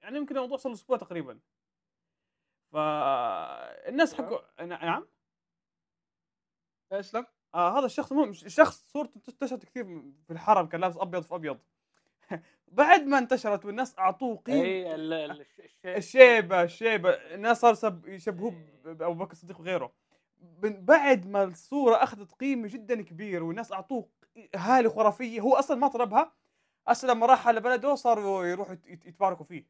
يعني 0.02 0.18
يمكن 0.18 0.36
الموضوع 0.36 0.58
صار 0.58 0.74
أسبوع 0.74 0.98
تقريبا. 0.98 1.40
فالناس 2.72 4.14
حقوا 4.14 4.64
نعم؟ 4.66 5.08
اسلم 6.92 7.26
آه 7.56 7.80
هذا 7.80 7.86
الشخص 7.86 8.12
مو 8.12 8.24
الشخص 8.24 8.86
صورته 8.88 9.22
انتشرت 9.30 9.66
كثير 9.66 9.84
في 10.28 10.34
الحرم 10.34 10.66
كان 10.68 10.82
لابس 10.82 10.98
أبيض 10.98 11.24
في 11.24 11.36
أبيض. 11.36 11.60
بعد 12.68 13.02
ما 13.04 13.18
انتشرت 13.18 13.66
والناس 13.66 14.00
أعطوه 14.00 14.38
قيمه 14.38 14.62
اي 14.62 14.96
الشيبة 15.86 16.64
الشيبة. 16.64 17.10
الناس 17.10 17.60
صار 17.60 17.74
سب 17.74 18.08
يشبهوه 18.08 18.52
ب- 18.52 18.90
بأبو 18.98 19.14
بكر 19.14 19.32
الصديق 19.32 19.60
وغيره. 19.60 19.94
من 20.64 20.86
بعد 20.86 21.28
ما 21.28 21.44
الصورة 21.44 21.96
أخذت 21.96 22.32
قيمة 22.32 22.68
جدا 22.68 23.02
كبيره 23.02 23.44
والناس 23.44 23.72
أعطوه 23.72 24.10
هالة 24.56 24.90
خرافية 24.90 25.42
هو 25.42 25.54
أصلا 25.56 25.78
ما 25.78 25.88
طلبها. 25.88 26.34
هسه 26.88 27.08
لما 27.08 27.26
راح 27.26 27.48
على 27.48 27.60
بلده 27.60 27.96
صاروا 27.96 28.46
يروحوا 28.46 28.74
يت- 28.74 29.06
يتباركوا 29.06 29.46
فيه. 29.46 29.66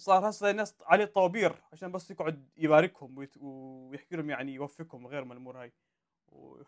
صار 0.00 0.30
هسه 0.30 0.50
الناس 0.50 0.74
عليه 0.86 1.04
طوابير 1.04 1.52
عشان 1.72 1.92
بس 1.92 2.10
يقعد 2.10 2.48
يباركهم 2.56 3.18
ويت- 3.18 3.36
ويحكي 3.40 4.16
لهم 4.16 4.30
يعني 4.30 4.54
يوفقهم 4.54 5.04
وغير 5.04 5.24
من 5.24 5.32
الأمور 5.32 5.62
هاي. 5.62 5.72
و... 6.28 6.62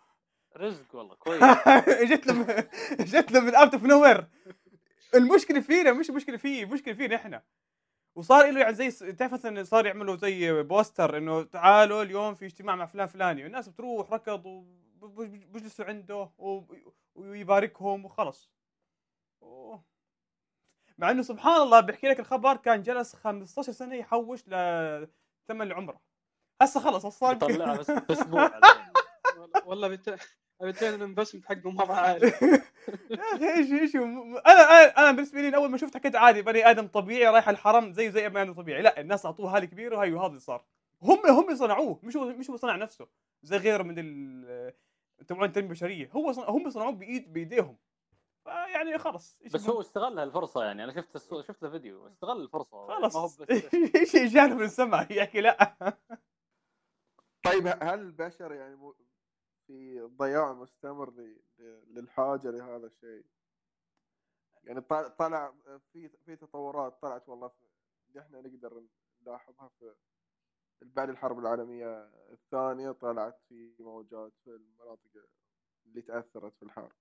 رزق 0.56 0.94
والله 0.94 1.14
كويس. 1.24 1.42
جت 2.02 2.26
له 2.26 2.34
من- 2.34 2.64
جت 3.04 3.32
له 3.32 3.40
من 3.40 3.54
out 3.54 3.74
of 3.74 3.84
nowhere 3.84 4.26
المشكلة 5.14 5.60
فينا 5.60 5.92
مش 5.92 6.10
المشكلة 6.10 6.36
فيه 6.36 6.64
المشكلة 6.64 6.94
فينا 6.94 7.16
إحنا. 7.16 7.42
وصار 8.14 8.50
له 8.50 8.60
يعني 8.60 8.74
زي 8.74 9.12
تعرف 9.12 9.32
مثلا 9.32 9.64
صار 9.64 9.86
يعملوا 9.86 10.16
زي 10.16 10.62
poster 10.62 11.16
إنه 11.18 11.42
تعالوا 11.42 12.02
اليوم 12.02 12.34
في 12.34 12.46
اجتماع 12.46 12.76
مع 12.76 12.86
فلان 12.86 13.06
فلاني. 13.06 13.42
والناس 13.44 13.68
بتروح 13.68 14.12
ركض 14.12 14.46
وبجلسوا 15.00 15.84
عنده 15.84 16.30
ويباركهم 17.14 18.04
وخلص. 18.04 18.50
و- 19.40 19.76
مع 20.98 21.10
إنه 21.10 21.22
سبحان 21.22 21.62
الله 21.62 21.80
بيحكي 21.80 22.06
لك 22.08 22.20
الخبر 22.20 22.56
كان 22.56 22.82
جلس 22.82 23.14
15 23.16 23.72
سنة 23.72 23.94
يحوش 23.94 24.40
لثمن 24.48 25.62
العمرة. 25.62 26.00
هسه 26.62 26.80
خلص 26.80 27.06
صار 27.06 27.32
يطلعها 27.36 27.76
بس 27.76 27.90
الحين. 27.90 28.32
والله- 29.66 29.88
بت... 29.88 30.18
بتبين 30.62 30.94
الانفستمنت 30.94 31.46
حقه 31.46 31.70
مره 31.70 31.92
عالي 31.92 32.26
يا 33.10 33.34
أخي 33.34 33.50
إيش 33.54 33.72
إيش 33.72 33.96
أنا 33.96 34.40
أنا 34.46 34.98
أنا 34.98 35.10
بالنسبة 35.12 35.40
لي 35.40 35.56
أول 35.56 35.70
ما 35.70 35.76
شفت 35.78 35.96
حكيت 35.96 36.16
عادي 36.16 36.42
بني 36.42 36.70
آدم 36.70 36.86
طبيعي 36.86 37.28
رايح 37.32 37.48
الحرم 37.48 37.92
زيه 37.92 38.08
زي 38.10 38.26
ابن 38.26 38.36
آدم 38.36 38.52
طبيعي. 38.52 38.82
لا 38.82 39.00
الناس 39.00 39.26
أعطوه 39.26 39.56
هاله 39.56 39.66
كبيرة 39.66 39.96
وهي 39.96 40.12
وهذا 40.12 40.26
اللي 40.28 40.40
صار. 40.40 40.64
هم 41.02 41.26
هم 41.26 41.54
صنعوه 41.54 42.00
مش 42.02 42.16
هو 42.16 42.24
مش 42.26 42.50
هو 42.50 42.56
صنع 42.56 42.76
نفسه. 42.76 43.06
زي 43.42 43.56
غيره 43.56 43.82
من 43.82 43.94
ال 43.98 44.72
تبعون 45.28 45.44
التنميه 45.44 45.66
البشريه 45.66 46.10
هو 46.12 46.32
صنع 46.32 46.48
هم 46.48 46.70
صنعوه 46.70 46.92
بايد 46.92 47.32
بإيديهم. 47.32 47.76
فيعني 48.44 48.98
خلص 48.98 49.38
بس؟ 49.54 49.68
هو 49.68 49.80
استغل 49.80 50.18
هالفرصة 50.18 50.64
يعني 50.64 50.84
أنا 50.84 50.92
شفت 50.92 51.16
السو... 51.16 51.42
شفت 51.42 51.64
الفيديو 51.64 52.06
استغل 52.06 52.42
الفرصة 52.42 52.86
خلاص 52.86 53.14
ما 53.16 53.20
هو 53.22 53.26
بس 53.26 53.40
إيش 54.16 54.16
جانا 54.34 54.54
من 54.54 54.62
السمع 54.64 55.06
يحكي 55.10 55.40
لا 55.40 55.76
طيب 57.44 57.66
هل 57.66 58.00
البشر 58.00 58.52
يعني 58.52 58.76
مو- 58.76 58.96
في 59.66 60.00
ضياع 60.00 60.52
مستمر 60.52 61.10
ل- 61.10 61.42
للحاجة 61.86 62.50
لهذا 62.50 62.86
الشيء؟ 62.86 63.24
يعني 64.64 64.80
طل- 64.80 65.10
طلع 65.16 65.54
في 65.92 66.08
في 66.08 66.36
تطورات 66.36 67.02
طلعت 67.02 67.28
والله 67.28 67.50
إحنا 68.18 68.40
نقدر 68.40 68.82
نلاحظها 69.26 69.68
في 69.68 69.94
بعد 70.82 71.08
الحرب 71.08 71.38
العالمية 71.38 72.10
الثانية 72.32 72.90
طلعت 72.90 73.40
في 73.48 73.74
موجات 73.78 74.32
في 74.44 74.50
المناطق 74.50 75.10
اللي 75.86 76.02
تأثرت 76.02 76.56
في 76.56 76.62
الحرب. 76.62 76.92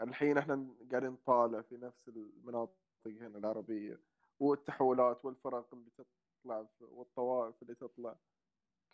الحين 0.00 0.38
إحنا 0.38 0.66
قاعدين 0.90 1.10
نطالع 1.10 1.60
في 1.60 1.76
نفس 1.76 2.08
المناطق 2.08 2.74
هنا 3.06 3.38
العربية 3.38 4.00
والتحولات 4.40 5.24
والفرق 5.24 5.74
اللي 5.74 5.90
تطلع 5.90 6.66
والطوائف 6.80 7.62
اللي 7.62 7.74
تطلع. 7.74 8.16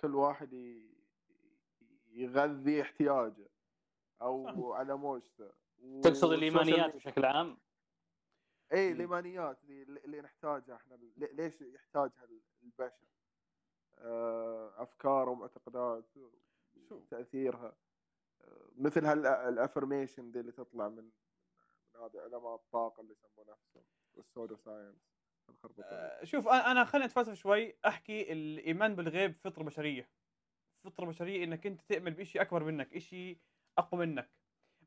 كل 0.01 0.14
واحد 0.14 0.53
يغذي 2.12 2.82
احتياجه 2.82 3.48
أو 4.22 4.72
على 4.72 4.96
موجته. 4.96 5.51
تقصد 6.03 6.32
الإيمانيات 6.32 6.94
بشكل 6.96 7.24
عام؟ 7.24 7.59
اي 8.72 8.88
مم. 8.88 8.94
الإيمانيات 8.94 9.59
اللي, 9.64 9.82
اللي 10.05 10.20
نحتاجها 10.20 10.74
إحنا 10.76 10.94
لي- 10.94 11.12
ليش 11.32 11.61
يحتاجها 11.61 12.28
البشر؟ 12.62 13.07
آه، 13.98 14.82
افكار 14.82 15.28
ومعتقدات 15.28 16.05
تأثيرها. 17.11 17.76
مثل 18.76 19.07
هالافرميشن 19.07 20.30
دي 20.30 20.41
اللي 20.41 20.53
تطلع 20.53 20.88
من 20.88 21.11
من 21.95 22.01
هذا 22.01 22.20
علماء 22.20 22.55
الطاقه 22.55 23.01
اللي 23.01 23.12
يسمون 23.12 23.47
نفسهم 23.49 23.82
وال 24.14 24.25
pseudo 24.25 24.57
science 24.57 25.11
آه، 25.82 26.24
شوف 26.24 26.49
أنا 26.49 26.84
خليني 26.84 27.07
أتفلسف 27.07 27.32
شوي 27.32 27.76
أحكي 27.86 28.32
الإيمان 28.32 28.97
بالغيب 28.97 29.36
فطرة 29.45 29.62
بشرية. 29.62 30.11
فطرة 30.84 31.07
بشرية 31.07 31.45
إنك 31.45 31.66
أنت 31.66 31.80
تؤمن 31.93 32.11
بشيء 32.11 32.43
أكبر 32.43 32.64
منك 32.64 32.99
شيء 32.99 33.38
أقوى 33.78 34.07
منك. 34.07 34.30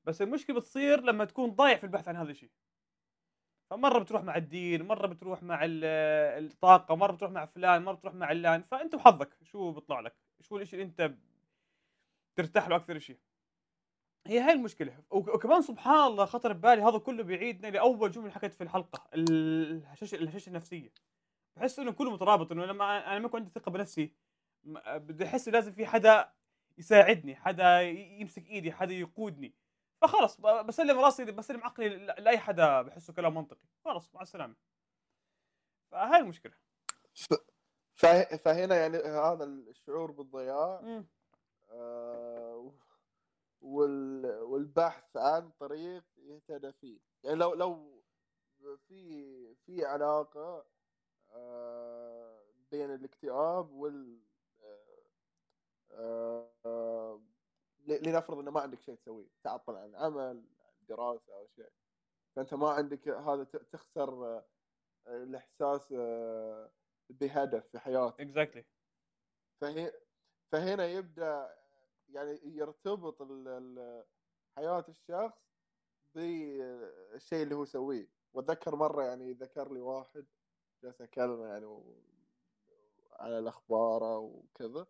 بس 0.03 0.21
المشكلة 0.21 0.55
بتصير 0.55 1.01
لما 1.01 1.25
تكون 1.25 1.49
ضايع 1.51 1.77
في 1.77 1.83
البحث 1.83 2.07
عن 2.07 2.15
هذا 2.15 2.31
الشيء. 2.31 2.51
فمرة 3.69 3.99
بتروح 3.99 4.23
مع 4.23 4.35
الدين 4.35 4.81
مرة 4.87 5.07
بتروح 5.07 5.43
مع 5.43 5.65
ال- 5.65 5.85
الطاقة 6.45 6.95
مرة 6.95 7.11
بتروح 7.11 7.31
مع 7.31 7.45
فلان 7.45 7.83
مرة 7.83 7.95
بتروح 7.95 8.13
مع 8.13 8.25
علان 8.25 8.63
فأنت 8.63 8.95
وحظك 8.95 9.37
شو 9.43 9.71
بيطلع 9.71 9.99
لك 9.99 10.15
شو 10.41 10.57
الشيء 10.57 10.81
اللي 10.81 10.89
أنت 10.89 11.15
ترتاح 12.35 12.67
له 12.67 12.75
أكثر 12.75 12.99
شيء 12.99 13.19
هي 14.27 14.39
هاي 14.39 14.53
المشكلة. 14.53 14.97
وك- 15.09 15.27
وكمان 15.27 15.61
سبحان 15.61 16.07
الله 16.07 16.25
خطر 16.25 16.53
ببالي 16.53 16.81
هذا 16.81 16.97
كله 16.97 17.23
بيعيدنا 17.23 17.67
لأول 17.67 18.11
جملة 18.11 18.31
حكيت 18.31 18.53
في 18.53 18.63
الحلقة 18.63 19.07
الهشاشه 19.13 20.15
الهشاشة 20.15 20.49
النفسية. 20.49 20.93
بحس 21.57 21.79
إنه 21.79 21.91
كله 21.91 22.11
مترابط 22.11 22.51
إنه 22.51 22.65
لما 22.65 23.07
أنا 23.11 23.19
ما 23.19 23.25
يكون 23.25 23.39
عندي 23.39 23.51
ثقة 23.55 23.71
بنفسي 23.71 24.11
بدي 24.87 25.25
أحس 25.25 25.49
لازم 25.49 25.71
في 25.73 25.85
حدا 25.85 26.29
يساعدني 26.77 27.35
حدا 27.35 27.81
يمسك 27.81 28.47
إيدي 28.47 28.71
حدا 28.71 28.93
يقودني. 28.93 29.53
فخلص 30.01 30.41
بسلم 30.41 30.99
راسي 30.99 31.25
بسلم 31.25 31.63
عقلي 31.63 31.89
ل- 31.89 32.05
لأي 32.05 32.37
حدا 32.37 32.81
بحسه 32.81 33.13
كلام 33.13 33.35
منطقي. 33.35 33.67
خلص 33.85 34.15
مع 34.15 34.21
السلامة. 34.21 34.55
فهاي 35.91 36.19
المشكلة. 36.19 36.53
فه- 37.93 38.35
فهنا 38.37 38.75
يعني 38.75 38.97
هذا 38.97 39.43
الشعور 39.43 40.11
بالضياع. 40.11 41.03
آه، 41.71 42.71
والبحث 43.63 45.17
عن 45.17 45.51
طريق 45.59 46.03
يهتدى 46.17 46.71
فيه 46.71 46.99
يعني 47.23 47.35
لو 47.35 47.53
لو 47.53 48.03
في 48.87 49.55
في 49.55 49.85
علاقة 49.85 50.65
آه، 51.31 52.43
بين 52.71 52.93
الاكتئاب 52.93 53.71
وال 53.71 54.19
آه، 55.91 56.51
آه، 56.65 57.21
لنفرض 57.87 58.37
إنه 58.37 58.51
ما 58.51 58.61
عندك 58.61 58.79
شيء 58.81 58.95
تسويه 58.95 59.29
تعطل 59.43 59.75
عن 59.75 59.95
عمل 59.95 60.43
دراسه 60.81 61.33
أو 61.35 61.47
شيء. 61.47 61.71
فأنت 62.35 62.53
ما 62.53 62.69
عندك 62.69 63.07
هذا 63.07 63.43
تخسر 63.43 64.43
الإحساس 65.07 65.93
بهدف 67.09 67.67
في 67.67 67.79
حياتك. 67.79 68.21
اكزاكتلي 68.21 68.65
فهي 69.61 69.93
فهنا 70.51 70.85
يبدأ 70.87 71.62
يعني 72.09 72.39
يرتبط 72.43 73.21
حياة 74.55 74.85
الشخص 74.89 75.53
بالشيء 76.15 77.43
اللي 77.43 77.55
هو 77.55 77.63
يسويه. 77.63 78.09
واتذكر 78.33 78.75
مرة 78.75 79.03
يعني 79.03 79.33
ذكر 79.33 79.73
لي 79.73 79.79
واحد 79.79 80.25
جالس 80.83 81.01
اكلمه 81.01 81.47
يعني 81.47 81.83
على 83.11 83.39
الأخبار 83.39 84.03
وكذا 84.03 84.87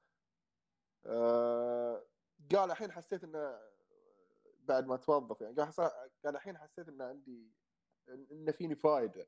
آه، 1.06 2.06
قال 2.56 2.72
الحين 2.72 2.92
حسيت 2.92 3.24
إنه 3.24 3.60
بعد 4.60 4.88
ما 4.88 4.98
توظف 4.98 5.42
يعني 5.42 5.56
قال 5.56 5.72
قال 6.26 6.36
الحين 6.36 6.58
حسيت 6.58 6.88
ان 6.88 7.02
عندي 7.02 7.52
ان 8.10 8.52
فيني 8.52 8.76
فائده 8.76 9.28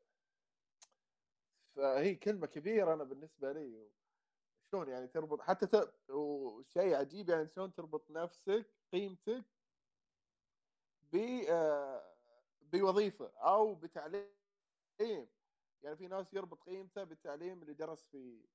فهي 1.76 2.16
كلمة 2.16 2.48
كبيرة 2.48 2.94
أنا 2.94 3.04
بالنسبة 3.04 3.52
لي 3.52 3.90
شلون 4.76 4.90
يعني 4.90 5.08
تربط 5.08 5.42
حتى. 5.42 5.88
وشيء 6.10 6.96
عجيب 6.96 7.30
يعني 7.30 7.48
شلون 7.48 7.74
تربط 7.74 8.12
نفسك 8.12 8.66
قيمتك 8.94 9.46
ب 11.12 11.16
آه، 11.50 12.16
بوظيفة 12.62 13.32
أو 13.38 13.76
بتعليم 13.76 14.30
يعني 15.82 15.96
في 15.98 16.08
ناس 16.08 16.34
يربط 16.34 16.64
قيمته 16.64 17.04
بالتعليم 17.04 17.62
اللي 17.62 17.74
درس 17.74 18.08
في 18.08 18.46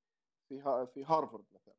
في 0.49 0.61
ها... 0.61 0.85
في 0.85 1.05
هارفرد 1.05 1.45
مثلا 1.53 1.75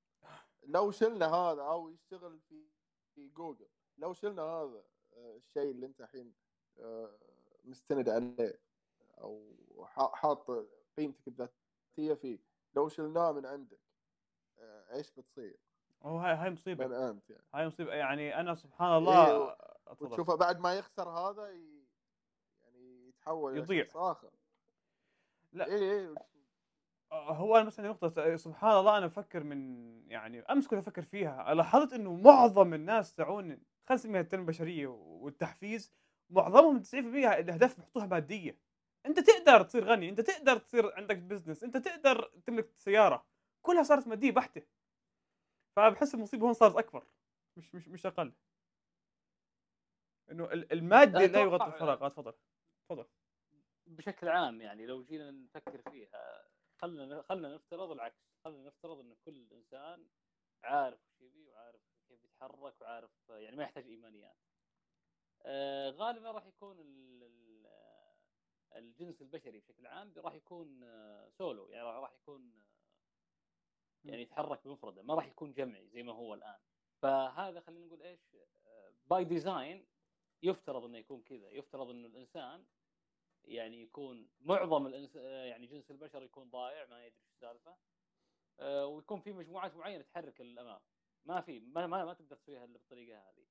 لو 0.64 0.92
شلنا 0.92 1.26
هذا 1.26 1.62
أو 1.62 1.89
يشتغل 1.89 2.39
في 2.39 2.70
في 3.16 3.30
جوجل 3.30 3.70
لو 3.98 4.14
شلنا 4.14 4.42
هذا 4.42 4.84
آه، 5.14 5.36
الشيء 5.36 5.72
اللي 5.72 5.86
أنت 5.86 6.02
الحين 6.02 6.34
آه، 6.80 7.18
مستند 7.64 8.10
عليه 8.10 8.60
أو 9.18 9.56
حاط 10.14 10.52
قيمتك 10.98 11.28
الذاتية 11.28 12.14
فيه 12.14 12.39
لو 12.74 12.89
شلناه 12.89 13.32
من 13.32 13.46
عندك 13.46 13.91
إيش 14.93 15.12
بتصير؟ 15.12 15.57
هو 16.03 16.18
هاي 16.18 16.36
هاي 16.36 16.49
مصيبة. 16.49 16.88
من 16.88 16.93
أنت 16.93 17.30
يعني. 17.30 17.43
هاي 17.53 17.68
مصيبة. 17.68 17.93
يعني 17.93 18.39
أنا 18.39 18.55
سبحان 18.55 18.97
الله 18.97 19.28
إيه،. 19.28 19.55
وتشوفه 19.99 20.36
بعد 20.36 20.59
ما 20.59 20.74
يخسر 20.74 21.09
هذا 21.09 21.49
ي- 21.49 21.86
يعني 22.64 23.07
يتحول 23.07 23.57
يضيع. 23.57 23.88
آخر. 23.95 24.30
لا. 25.53 25.66
اي 25.66 25.99
اي 25.99 26.16
آه، 27.12 27.34
هو 27.34 27.57
أنا 27.57 27.66
مثلا 27.66 27.89
نقطة. 27.89 28.36
سبحان 28.36 28.78
الله 28.78 28.97
أنا 28.97 29.07
بفكر 29.07 29.43
من 29.43 29.91
يعني 30.09 30.39
أمس 30.41 30.68
كنت 30.68 30.80
أفكر 30.80 31.01
فيها. 31.01 31.53
لاحظت 31.53 31.93
إنه 31.93 32.14
معظم 32.16 32.74
الناس 32.74 33.16
تاعون 33.16 33.43
خلينا 33.43 33.64
نسميها 33.91 34.22
التنمية 34.22 34.43
البشرية 34.43 34.88
والتحفيز 34.88 35.93
معظمهم 36.30 36.84
90% 36.84 36.95
الأهداف 37.39 37.78
بيحطوها 37.78 38.05
مادية. 38.05 38.57
أنت 39.05 39.20
تقدر 39.20 39.64
تصير 39.64 39.86
غني. 39.86 40.09
أنت 40.09 40.22
تقدر 40.22 40.57
تصير 40.57 40.93
عندك 40.95 41.18
بزنس 41.18 41.64
أنت 41.64 41.78
تقدر 41.78 42.32
تملك 42.45 42.70
سيارة. 42.78 43.26
كلها 43.62 43.84
صارت 43.84 44.07
مادية 44.07 44.32
بحتة. 44.32 44.68
فبحس 45.76 46.14
المصيبة 46.16 46.45
هون 46.45 46.53
صارت 46.53 46.76
أكبر 46.76 47.07
مش 47.57 47.76
مش 47.76 47.88
مش 47.88 48.05
أقل. 48.05 48.34
إنه 50.32 50.45
ال- 50.53 50.72
المادة 50.74 51.26
لا 51.26 51.41
يغطي 51.41 51.66
الفراغ. 51.66 52.05
آه، 52.05 52.09
تفضل 52.09 52.34
تفضل. 52.89 53.05
بشكل 53.86 54.28
عام 54.30 54.62
يعني 54.62 54.86
لو 54.86 55.03
جينا 55.03 55.32
نفكر 55.32 55.82
فيها 55.91 56.49
خلنا 56.82 57.22
خلنا 57.22 57.55
نفترض 57.55 57.91
العكس. 57.91 58.32
خلنا 58.45 58.68
نفترض 58.68 58.99
إن 58.99 59.16
كل 59.26 59.47
إنسان 59.51 60.07
عارف 60.64 60.99
وش 61.07 61.22
يبي 61.22 61.47
وعارف 61.49 61.82
كيف 62.07 62.24
يتحرك 62.24 62.82
وعارف 62.82 63.12
يعني 63.30 63.55
ما 63.55 63.64
يحتاج 63.64 63.86
إيمانيات. 63.86 64.38
آه 65.41 65.89
غالبا 65.89 66.32
راح 66.32 66.45
يكون 66.45 66.80
ال- 66.80 67.24
ال- 67.24 67.72
الجنس 68.76 69.22
البشري 69.22 69.59
بشكل 69.59 69.88
عام 69.88 70.14
راح 70.18 70.34
يكون 70.34 70.84
آه، 70.84 71.30
سولو. 71.30 71.70
يعني 71.70 71.84
راح 71.88 72.14
يكون 72.14 72.64
يعني 74.06 74.22
يتحرك 74.22 74.68
بمفرده 74.68 75.02
ما 75.04 75.14
راح 75.16 75.28
يكون 75.28 75.54
جمعي 75.54 75.88
زي 75.88 76.04
ما 76.04 76.14
هو 76.14 76.34
الآن. 76.34 76.60
فهذا 77.02 77.60
خلينا 77.60 77.86
نقول 77.86 78.02
إيش؟ 78.02 78.20
by 79.09 79.24
design 79.24 79.86
يفترض 80.43 80.84
إنه 80.84 80.97
يكون 80.97 81.22
كذا 81.22 81.49
يفترض 81.49 81.89
إنه 81.89 82.08
الإنسان 82.08 82.66
يعني 83.45 83.82
يكون 83.82 84.30
معظم 84.41 84.88
الإنس... 84.88 85.16
آه، 85.18 85.45
يعني 85.45 85.68
جنس 85.68 85.91
البشر 85.91 86.24
يكون 86.24 86.49
ضايع 86.49 86.86
ما 86.86 87.06
يدري 87.06 87.18
إيش 87.20 87.28
السالفة. 87.36 87.78
آه، 88.60 88.86
ويكون 88.88 89.22
في 89.22 89.32
مجموعات 89.32 89.76
معينة 89.76 90.04
تحرك 90.04 90.41
للامام 90.41 90.80
ما 91.26 91.41
في 91.41 91.60
ما 91.60 91.88
ما, 91.88 92.06
ما 92.06 92.14
تقدر 92.14 92.36
تسويها 92.36 92.64
إلا 92.66 92.74
بالطريقة 92.74 93.20
هذه. 93.20 93.45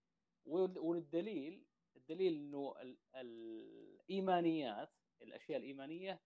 وال- 0.46 0.78
والدليل 0.78 1.66
الدليل 1.96 2.32
إنه 2.32 2.74
ال... 2.80 2.98
الإيمانيات 3.16 4.92
الأشياء 5.22 5.58
الإيمانية 5.58 6.20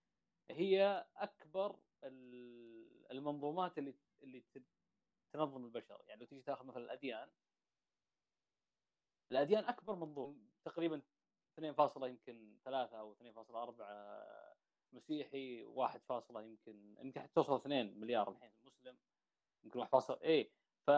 هي 0.51 1.07
أكبر 1.17 1.77
ال- 2.05 3.07
المنظومات 3.11 3.79
اللي 3.79 3.95
اللي 4.23 4.45
تنظم 5.33 5.65
البشر. 5.65 6.03
يعني 6.07 6.21
لو 6.21 6.27
تيجي 6.27 6.43
تاخذ 6.43 6.67
مثلا 6.67 6.85
الأديان 6.85 7.31
الأديان 9.33 9.65
أكبر 9.65 9.95
منظوم 9.95 10.51
تقريبا 10.65 11.03
2 11.59 11.75
يمكن 12.11 12.59
3 12.65 13.01
أو 13.01 13.15
2.4 13.15 14.57
مسيحي 14.93 15.63
1 15.65 16.01
فاصلة 16.01 16.43
يمكن 16.43 16.97
يمكن 16.99 17.21
حتى 17.21 17.33
توصل 17.35 17.57
2 17.57 18.01
مليار 18.01 18.31
الحين 18.31 18.53
مسلم 18.63 18.97
يمكن 19.65 19.79
1 19.79 19.91
فاصلة. 19.91 20.19
اي 20.25 20.51
ف... 20.87 20.91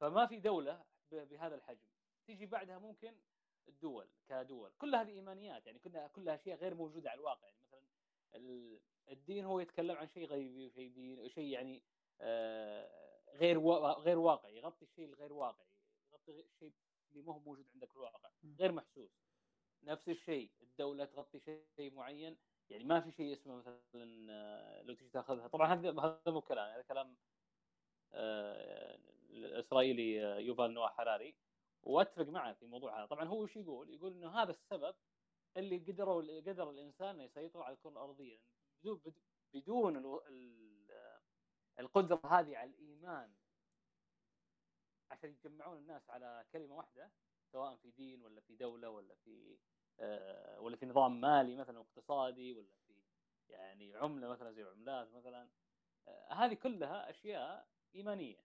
فما 0.00 0.26
في 0.26 0.40
دولة. 0.40 0.84
بهذا 1.10 1.54
الحجم. 1.54 1.86
تيجي 2.26 2.46
بعدها 2.46 2.78
ممكن 2.78 3.20
الدول 3.68 4.08
كدول. 4.28 4.72
كل 4.78 4.94
هذه 4.94 5.10
إيمانيات. 5.10 5.66
يعني 5.66 5.78
كلها 5.78 6.08
كلها 6.08 6.34
اشياء 6.34 6.58
غير 6.58 6.74
موجودة 6.74 7.10
على 7.10 7.18
الواقع. 7.20 7.46
يعني 7.46 7.60
مثلا 7.62 7.82
ال- 8.34 8.80
الدين 9.08 9.44
هو 9.44 9.60
يتكلم 9.60 9.96
عن 9.96 10.08
شيء 10.08 10.26
غيبي 10.26 10.66
وشيء 10.66 10.92
دين 10.92 11.28
شيء 11.28 11.44
يعني 11.44 11.82
غير 13.34 13.58
وا... 13.58 13.92
غير 13.92 14.18
واقعي 14.18 14.56
يغطي 14.56 14.84
الشيء 14.84 15.04
الغير 15.04 15.32
واقعي 15.32 15.66
يغطي 16.12 16.40
الشيء 16.40 16.72
اللي 17.12 17.22
ما 17.22 17.34
هو 17.34 17.38
موجود 17.38 17.66
عندك 17.74 17.90
في 17.90 17.96
الواقع 17.96 18.30
غير 18.58 18.72
محسوس. 18.72 19.10
نفس 19.82 20.08
الشيء 20.08 20.50
الدولة 20.62 21.04
تغطي 21.04 21.40
شيء 21.76 21.94
معين 21.94 22.36
يعني 22.70 22.84
ما 22.84 23.00
في 23.00 23.12
شيء 23.12 23.32
اسمه 23.32 23.56
مثلا 23.56 24.32
آه، 24.32 24.82
لو 24.82 24.94
تيجي 24.94 25.10
تأخذها. 25.10 25.48
طبعا 25.48 25.74
هذا 25.74 25.90
هذا 25.90 26.20
مو 26.26 26.40
كلام 26.40 26.72
هذا 26.74 26.82
كلام 26.82 27.16
آه، 28.12 28.98
الإسرائيلي 29.30 30.26
آه، 30.26 30.38
يوفال 30.38 30.74
نوح 30.74 30.96
حراري. 30.96 31.34
وأتفق 31.82 32.26
معه 32.28 32.52
في 32.52 32.62
الموضوع 32.62 32.98
هذا. 32.98 33.06
طبعا 33.06 33.24
هو 33.24 33.42
وش 33.42 33.56
يقول؟ 33.56 33.90
يقول 33.90 34.12
إنه 34.12 34.42
هذا 34.42 34.50
السبب 34.50 34.94
اللي 35.56 35.78
قدروا 35.78 36.40
قدر 36.40 36.70
الإنسان 36.70 37.08
إنه 37.08 37.24
يسيطر 37.24 37.62
على 37.62 37.74
الكرة 37.74 37.90
الأرضية. 37.90 38.38
بدون 38.82 39.00
بدون 39.54 39.96
القدرة 41.78 42.20
هذه 42.24 42.56
على 42.56 42.70
الإيمان 42.70 43.32
عشان 45.10 45.30
يجمعون 45.30 45.78
الناس 45.78 46.10
على 46.10 46.46
كلمة 46.52 46.74
واحدة 46.74 47.10
سواء 47.52 47.76
في 47.76 47.90
دين 47.90 48.22
ولا 48.22 48.40
في 48.40 48.56
دولة 48.56 48.88
ولا 48.90 49.14
في 49.14 49.58
آه، 50.00 50.60
ولا 50.60 50.76
في 50.76 50.86
نظام 50.86 51.20
مالي 51.20 51.56
مثلا 51.56 51.80
اقتصادي 51.80 52.52
ولا 52.52 52.72
في 52.86 52.92
يعني 53.48 53.96
عملة 53.96 54.28
مثلا 54.28 54.52
زي 54.52 54.62
عملات 54.62 55.12
مثلا. 55.12 55.48
آه، 56.08 56.32
هذه 56.32 56.54
كلها 56.54 57.10
أشياء 57.10 57.68
إيمانية. 57.94 58.44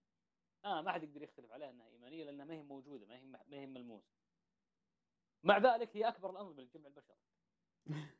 آه 0.65 0.81
ما 0.81 0.91
حد 0.91 1.03
يقدر 1.03 1.23
يختلف 1.23 1.51
عليها 1.51 1.69
إنها 1.69 1.87
إيمانية 1.87 2.23
لأنها 2.23 2.45
ما 2.45 2.53
هي 2.53 2.63
موجودة 2.63 3.05
ما 3.05 3.15
هي 3.15 3.25
ما 3.25 3.57
هي 3.57 3.65
ملموسة. 3.65 4.11
مع 5.43 5.57
ذلك 5.57 5.97
هي 5.97 6.07
أكبر 6.07 6.29
الأنظمة 6.29 6.63
لجمع 6.63 6.87
البشر. 6.87 7.15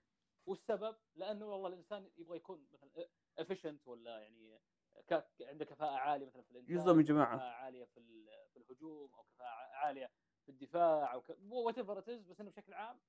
والسبب؟ 0.47 0.95
لأنه 1.15 1.45
والله 1.45 1.67
الإنسان 1.67 2.11
يبغى 2.17 2.37
يكون 2.37 2.67
مثلا 2.73 3.07
افيشنت 3.37 3.87
ولا 3.87 4.19
يعني 4.19 4.59
ك- 5.09 5.27
عنده 5.41 5.65
كفاءة 5.65 5.95
عالية 5.95 6.25
مثلا 6.25 6.41
في 6.41 6.51
الإنتاج 6.51 6.75
جزء 6.77 6.93
من 6.93 7.03
جماعة. 7.03 7.35
كفاءة 7.35 7.49
عالية 7.51 7.85
في 7.85 7.97
ال- 7.99 8.47
في 8.53 8.57
الهجوم 8.57 9.13
أو 9.13 9.23
كفاءة 9.23 9.75
عالية 9.75 10.11
في 10.45 10.49
الدفاع 10.49 11.13
أو 11.13 11.23
whatever 11.49 11.99
بس 11.99 12.09
إنه 12.09 12.49
بشكل 12.49 12.73
عام 12.73 12.99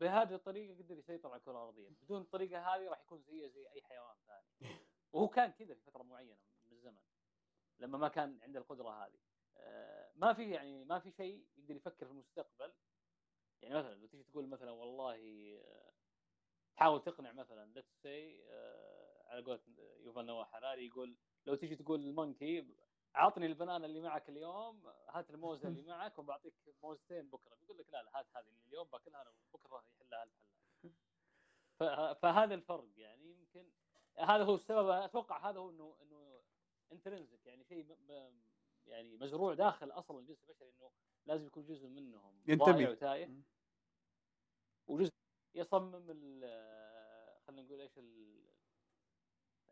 بهذه 0.00 0.34
الطريقة 0.34 0.72
يقدر 0.80 0.98
يسيطر 0.98 1.28
على 1.30 1.38
الكرة 1.38 1.52
الأرضية. 1.52 1.88
بدون 1.88 2.20
الطريقة 2.20 2.60
هذه 2.74 2.88
راح 2.88 3.00
يكون 3.00 3.22
زيه 3.22 3.46
زي 3.48 3.68
أي 3.68 3.82
حيوان 3.82 4.16
ثاني. 4.26 4.46
وهو 5.12 5.28
كان 5.28 5.50
كذا 5.52 5.74
في 5.74 5.80
فترة 5.80 6.02
معينة 6.02 6.36
من 6.66 6.72
الزمن 6.72 6.98
لما 7.78 7.98
ما 7.98 8.08
كان 8.08 8.38
عنده 8.42 8.60
القدرة 8.60 9.04
هذه. 9.06 9.18
آه، 9.56 10.12
ما 10.16 10.32
في 10.32 10.50
يعني 10.50 10.84
ما 10.84 10.98
في 10.98 11.10
شيء 11.10 11.46
يقدر 11.56 11.76
يفكر 11.76 12.06
في 12.06 12.12
المستقبل. 12.12 12.72
يعني 13.62 13.74
مثلا 13.74 13.94
لو 13.94 14.06
تيجي 14.06 14.22
تقول 14.24 14.48
مثلا 14.48 14.70
والله 14.70 15.16
آه، 15.64 15.92
تحاول 16.76 17.02
تقنع 17.04 17.32
مثلا 17.32 17.72
let's 17.72 18.02
say 18.02 18.44
على 19.26 19.42
قولة 19.44 19.60
يوفال 20.00 20.26
نوح 20.26 20.48
هراري 20.52 20.86
يقول 20.86 21.16
لو 21.46 21.54
تيجي 21.54 21.76
تقول 21.76 22.00
ال 22.00 22.09
monkey 22.09 22.66
عطني 23.14 23.46
ال 23.46 23.52
banana 23.52 23.86
اللي 23.86 24.00
معك 24.00 24.28
اليوم 24.28 24.86
هات 25.08 25.30
الموزة 25.30 25.68
اللي 25.68 25.82
معك 25.92 26.18
وبعطيك 26.18 26.54
موزتين 26.82 27.28
بكرة. 27.30 27.54
بيقول 27.54 27.78
لك 27.78 27.92
لا 27.92 28.02
لا 28.02 28.18
هات 28.20 28.26
هذه 28.36 28.44
اللي 28.48 28.68
اليوم 28.68 28.88
باكلها 28.88 29.22
أنا 29.22 29.30
وبكرة 29.52 29.84
يحلها 30.00 30.26
ف- 31.78 32.18
فهذا 32.22 32.54
الفرق 32.54 32.88
يعني 32.96 33.30
يمكن 33.30 33.70
هذا 34.18 34.44
هو 34.44 34.54
السبب. 34.54 34.88
أتوقع 34.88 35.50
هذا 35.50 35.58
هو 35.58 35.70
انه 35.70 35.96
إنه 36.02 36.42
intrinsic 36.92 37.46
يعني 37.46 37.64
شيء 37.64 37.96
يعني 38.86 39.16
مزروع 39.16 39.54
داخل 39.54 39.90
أصلا 39.90 40.18
الجنس 40.18 40.42
البشري 40.42 40.68
إنه 40.80 40.90
لازم 41.26 41.46
يكون 41.46 41.64
جزء 41.66 41.88
منهم 41.88 42.42
ينتمي. 42.46 42.84
مم. 43.28 43.42
وجزء 44.86 45.12
يصمم 45.54 46.10
خلينا 47.46 47.62
نقول 47.62 47.80
إيش 47.80 47.98
ال- 47.98 48.46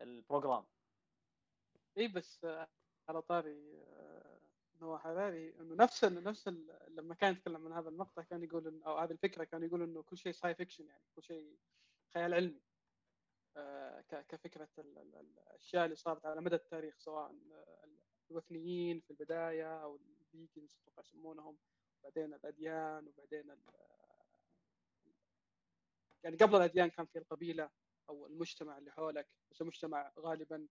program. 0.01 0.65
اي 1.97 2.07
بس 2.07 2.45
آه، 2.45 2.67
على 3.09 3.21
طاري 3.21 3.85
نوح 4.81 5.01
هراري 5.03 5.55
إنه 5.59 5.75
نفس 5.75 6.03
نفس 6.05 6.47
لما 6.87 7.15
كان 7.15 7.33
يتكلم 7.33 7.65
عن 7.67 7.73
هذا 7.73 7.89
المقطع 7.89 8.23
كان 8.23 8.43
يقول 8.43 8.67
إن 8.67 8.83
أو 8.83 8.97
هذه 8.97 9.11
الفكرة 9.11 9.43
كان 9.43 9.63
يقول 9.63 9.81
إنه 9.83 10.03
كل 10.03 10.17
شيء 10.17 10.31
sci-fiction 10.31 10.87
يعني 10.87 11.03
كل 11.15 11.23
شيء 11.23 11.57
خيال 12.13 12.33
علمي 12.33 12.61
آه، 13.57 14.01
كفكرة 14.01 14.69
ال- 14.77 14.97
ال- 14.97 15.15
ال- 15.15 15.39
الأشياء 15.39 15.85
اللي 15.85 15.95
صارت 15.95 16.25
على 16.25 16.41
مدى 16.41 16.55
التاريخ 16.55 16.97
سواء 16.97 17.35
الوثنيين 18.31 18.99
في 18.99 19.11
البداية 19.11 19.83
أو 19.83 19.95
ال 19.95 20.05
Vikings 20.05 20.75
أتوقع 20.81 21.01
يسمونهم 21.01 21.57
بعدين 22.03 22.33
الأديان 22.33 23.07
وبعدين 23.07 23.55
يعني 26.23 26.35
قبل 26.37 26.55
الأديان 26.55 26.89
كان 26.89 27.05
في 27.05 27.19
القبيلة 27.19 27.69
أو 28.09 28.25
المجتمع 28.27 28.77
اللي 28.77 28.91
حولك 28.91 29.27
بس 29.51 29.61
المجتمع 29.61 30.13
غالبا 30.19 30.67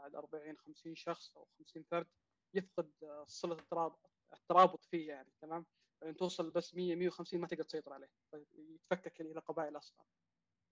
بعد 0.00 0.14
40 0.14 0.56
50 0.56 0.94
شخص 0.94 1.36
أو 1.36 1.44
50 1.58 1.82
فرد 1.82 2.06
يفقد 2.54 2.90
آه، 3.02 3.24
صلة 3.28 3.54
الترابط 3.54 4.10
الترابط 4.32 4.84
فيه 4.84 5.08
يعني 5.08 5.32
تمام 5.40 5.66
بعدين 6.00 6.16
توصل 6.16 6.50
بس 6.50 6.74
100 6.74 6.94
150 6.94 7.40
ما 7.40 7.46
تقدر 7.46 7.64
تسيطر 7.64 7.92
عليه 7.92 8.08
يتفكك 8.52 9.20
إلى 9.20 9.40
قبائل 9.40 9.76
أصغر 9.76 10.04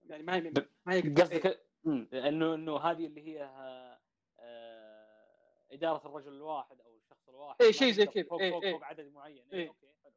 يعني 0.02 0.22
ما 0.22 0.34
هي 0.34 0.40
ما 0.86 0.94
هي 0.94 1.00
قصدك 1.00 1.66
انه 2.14 2.54
إنه 2.54 2.76
هذه 2.76 3.06
اللي 3.06 3.22
هي 3.22 3.44
آه، 4.38 5.64
إدارة 5.70 6.06
الرجل 6.06 6.32
الواحد 6.32 6.80
أو 6.80 6.96
الشخص 6.96 7.28
الواحد 7.28 7.62
ما 7.62 7.70
شيء 7.70 7.92
زي 7.92 8.06
كذا. 8.06 8.24
فوق 8.24 8.40
إيه، 8.40 8.50
فوق, 8.50 8.64
إيه. 8.64 8.72
فوق 8.72 8.84
عدد 8.84 9.06
معين 9.12 9.48
إيه. 9.52 9.58
إيه. 9.60 9.68
أوكي 9.68 9.94
حلو 10.04 10.12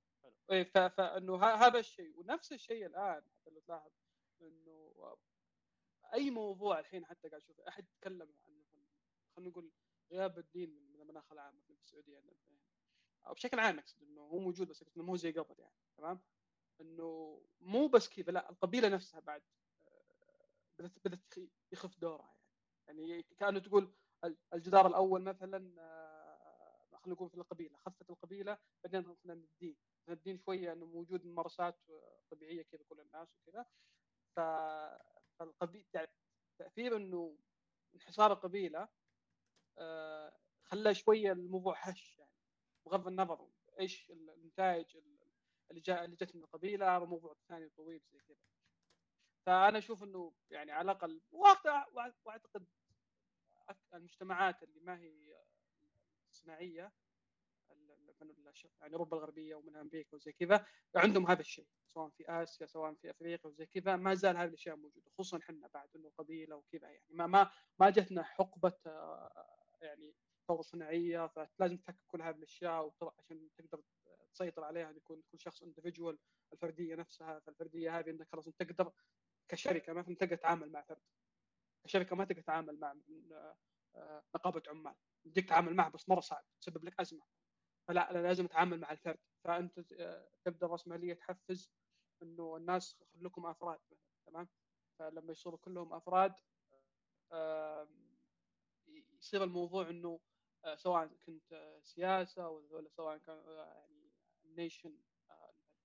حلو 0.49 0.63
ف- 0.65 0.77
فانه 0.95 1.43
هذا 1.45 1.79
الشيء 1.79 2.19
ونفس 2.19 2.51
الشيء 2.53 2.85
الآن 2.85 3.23
حتى 3.41 3.49
لو 3.49 3.59
تلاحظ 3.59 3.91
إنه 4.41 4.93
أي 6.13 6.29
موضوع 6.31 6.79
الحين 6.79 7.05
حتى 7.05 7.29
قاعد 7.29 7.41
أشوف 7.41 7.61
أحد 7.61 7.85
يتكلم 7.89 8.33
خلينا 9.35 9.51
نقول 9.51 9.71
غياب 10.11 10.39
الدين 10.39 10.69
من 10.93 11.01
المناخ 11.01 11.31
العام 11.31 11.59
في 11.67 11.73
السعودية 11.73 12.17
عندنا 12.17 12.35
أو 13.27 13.33
بشكل 13.33 13.59
عام 13.59 13.79
أقصد 13.79 14.03
إنه 14.03 14.21
هو 14.21 14.39
موجود 14.39 14.67
بس 14.67 14.83
إنه 14.97 15.05
مو 15.05 15.15
زي 15.15 15.31
قبل 15.31 15.59
يعني 15.59 15.75
تمام؟ 15.97 16.21
إنه 16.81 17.41
مو 17.59 17.87
بس 17.87 18.09
كذا 18.09 18.31
لا 18.31 18.49
القبيلة 18.49 18.89
نفسها 18.89 19.19
بعد 19.19 19.43
آه، 19.87 20.49
بدات 20.79 20.91
بدأت 21.05 21.49
يخف 21.71 21.99
دورها 21.99 22.35
يعني. 22.87 23.09
يعني 23.09 23.23
كأنه 23.23 23.59
تقول 23.59 23.93
ال- 24.23 24.37
الجدار 24.53 24.87
الأول 24.87 25.21
مثلا 25.23 25.81
آه، 25.81 26.97
خلينا 26.97 27.15
نقول 27.15 27.29
في 27.29 27.35
القبيلة 27.37 27.77
خفت 27.77 28.09
القبيلة 28.09 28.57
بعدين 28.83 29.01
مثلا 29.09 29.33
الدين. 29.33 29.77
الدين 30.09 30.37
شوية 30.37 30.73
إنه 30.73 30.85
موجود 30.85 31.25
ممارسات 31.25 31.79
آه، 31.89 32.21
طبيعية 32.31 32.61
كذا 32.63 32.83
كل 32.89 32.99
الناس 32.99 33.27
وكذا. 33.37 33.65
فالقبيله 34.35 36.07
تأثير 36.59 36.95
إنه 36.97 37.37
انحصار 37.95 38.31
القبيلة 38.33 38.87
خلى 40.63 40.93
شوية 40.93 41.31
الموضوع 41.31 41.75
هش 41.77 42.19
يعني 42.19 42.31
بغض 42.85 43.07
النظر 43.07 43.47
إيش 43.79 44.11
النتائج 44.11 44.97
اللي 45.71 45.81
جاء 45.81 46.05
اللي 46.05 46.15
جت 46.15 46.35
من 46.35 46.43
القبيلة 46.43 46.97
هذا 46.97 47.05
موضوع 47.05 47.35
ثاني 47.47 47.69
طويل 47.69 48.01
زي 48.11 48.19
كذا. 48.19 48.37
فأنا 49.45 49.77
أشوف 49.77 50.03
إنه 50.03 50.33
يعني 50.49 50.71
على 50.71 50.91
الأقل 50.91 51.21
وأعتقد 52.25 52.65
المجتمعات 53.93 54.63
اللي 54.63 54.79
ما 54.79 54.99
هي 54.99 55.43
صناعيه 56.31 56.91
يعني 58.81 58.93
أوروبا 58.93 59.17
الغربية 59.17 59.55
ومن 59.55 59.75
أمريكا 59.75 60.15
وزي 60.15 60.31
كذا 60.31 60.65
عندهم 60.95 61.27
هذا 61.27 61.39
الشيء 61.39 61.67
سواء 61.87 62.09
في 62.09 62.23
آسيا 62.29 62.65
سواء 62.65 62.93
في 62.93 63.09
أفريقيا 63.09 63.49
وزي 63.49 63.65
كذا 63.65 63.95
ما 63.95 64.13
زال 64.13 64.37
هذه 64.37 64.47
الأشياء 64.47 64.75
موجودة 64.75 65.09
خصوصا 65.09 65.37
إحنا 65.37 65.69
بعد 65.73 65.89
إنه 65.95 66.11
قبيله 66.17 66.55
وكذا 66.55 66.89
يعني. 66.89 67.05
ما 67.09 67.27
ما 67.27 67.51
ما 67.79 67.89
جتنا 67.89 68.23
حقبة 68.23 68.73
آه، 68.85 69.60
يعني 69.81 70.15
ثوره 70.47 70.61
صناعية 70.61 71.27
فلازم 71.27 71.77
تفكك 71.77 71.99
كل 72.07 72.21
هذه 72.21 72.35
الأشياء 72.35 72.93
عشان 73.19 73.49
تقدر 73.57 73.81
تسيطر 74.33 74.63
عليها 74.63 74.91
يكون 74.91 75.21
كل 75.31 75.39
شخص 75.39 75.63
اندفجوال 75.63 76.17
الفردية 76.53 76.95
نفسها 76.95 77.39
فالفردية 77.39 77.99
هذه 77.99 78.09
انك 78.09 78.27
خلاص 78.31 78.45
تقدر 78.45 78.91
كشركة 79.47 79.93
مثلا 79.93 80.15
تقدر 80.15 80.35
تتعامل 80.35 80.71
مع 80.71 80.81
فرد. 80.81 81.01
كشركة 81.83 82.15
ما 82.15 82.25
تقدر 82.25 82.41
تتعامل 82.41 82.79
مع 82.79 82.95
آه، 83.95 84.23
نقابة 84.35 84.63
عمال. 84.67 84.95
تجيك 85.23 85.45
تتعامل 85.45 85.75
معه 85.75 85.89
بس 85.89 86.09
مرة 86.09 86.19
صعب 86.19 86.43
تسبب 86.61 86.85
لك 86.85 86.99
أزمة. 86.99 87.21
فلا 87.87 88.11
لازم 88.13 88.45
اتعامل 88.45 88.79
مع 88.79 88.91
الفرد. 88.91 89.19
فأنت 89.43 89.93
آه، 89.93 90.29
تبدأ 90.45 90.67
راسماليه 90.67 91.13
تحفز 91.13 91.71
إنه 92.23 92.57
الناس 92.57 93.03
خلوكم 93.13 93.45
أفراد 93.45 93.79
تمام؟ 94.25 94.49
فلما 94.99 95.31
يصيروا 95.31 95.59
كلهم 95.59 95.93
أفراد 95.93 96.33
يصير 99.21 99.43
الموضوع 99.43 99.89
إنه 99.89 100.19
آه، 100.65 100.75
سواء 100.75 101.07
كنت 101.25 101.53
آه، 101.53 101.79
سياسة 101.83 102.49
ولا 102.49 102.89
سواء 102.89 103.17
كان 103.17 103.37
آه، 103.37 103.65
يعني 103.65 104.11
النيشن 104.45 104.97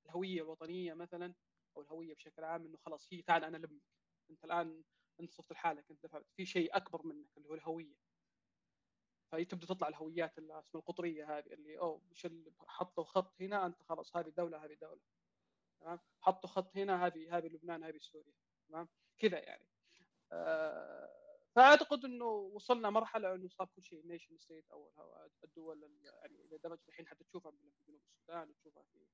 الهوية 0.07 0.43
الوطنية 0.43 0.95
مثلا 0.95 1.34
أو 1.76 1.82
الهوية 1.82 2.14
بشكل 2.14 2.45
عام 2.45 2.66
إنه 2.66 2.76
خلاص 2.76 3.12
هي 3.12 3.22
تعال 3.22 3.45
أنا 3.45 3.57
لمك 3.57 3.82
أنت 4.30 4.45
الآن 4.45 4.84
أنت 5.20 5.30
صرت 5.32 5.53
لحالك 5.53 5.91
أنت 5.91 6.07
فهمت. 6.07 6.26
في 6.37 6.47
شيء 6.47 6.76
أكبر 6.76 7.07
منك 7.07 7.37
اللي 7.37 7.49
هو 7.49 7.55
الهوية. 7.55 7.97
فتبدا 9.32 9.66
تطلع 9.66 9.89
الهويات 9.89 10.39
اسمها 10.39 10.62
القطرية 10.74 11.39
هذه 11.39 11.47
اللي 11.47 12.01
إيش 12.11 12.26
اللي 12.26 12.53
حطوا 12.66 13.05
خط 13.05 13.43
هنا 13.43 13.66
أنت 13.66 13.82
خلاص 13.82 14.16
هذه 14.16 14.28
دولة 14.28 14.64
هذه 14.64 14.74
دولة. 14.74 15.01
تمام؟ 15.80 16.01
حطوا 16.20 16.51
خط 16.51 16.76
هنا 16.76 17.07
هذه 17.07 17.39
هذه 17.39 17.47
لبنان 17.47 17.84
هذه 17.84 17.99
سوريا. 17.99 18.34
تمام؟ 18.68 18.89
كذا 19.18 19.39
يعني. 19.39 19.66
آه 20.32 21.26
فأعتقد 21.57 22.05
إنه 22.05 22.25
وصلنا 22.27 22.91
مرحلة 22.91 23.35
إنه 23.35 23.49
صار 23.49 23.67
كل 23.77 23.85
شيء 23.85 24.07
nation 24.07 24.39
state 24.39 24.71
أو 24.71 24.93
الدول 25.45 25.85
ال- 25.85 26.05
يعني 26.05 26.43
لدرجه 26.53 26.81
الحين 26.89 27.09
حتى 27.09 27.25
تشوفها 27.25 27.53
مثلاً 27.53 27.71
في 27.71 27.83
جنوب 27.89 28.01
السودان 28.05 28.51
وتشوفها 28.51 28.83
في 28.83 29.07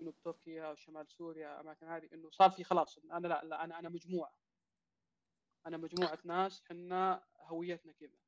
جنوب 0.00 0.16
تركيا 0.24 0.68
وشمال 0.70 1.08
سوريا 1.10 1.60
أماكن 1.60 1.86
هذه 1.88 2.08
إنه 2.12 2.30
صار 2.30 2.50
في 2.50 2.64
خلاص 2.64 2.98
أنا 2.98 3.28
لا, 3.28 3.44
لا 3.44 3.64
أنا 3.64 3.78
أنا 3.78 3.88
مجموعة. 3.88 4.34
أنا 5.66 5.76
مجموعة 5.76 6.18
ناس 6.24 6.62
حنا 6.64 7.26
هويتنا 7.40 7.92
كذا. 7.92 8.18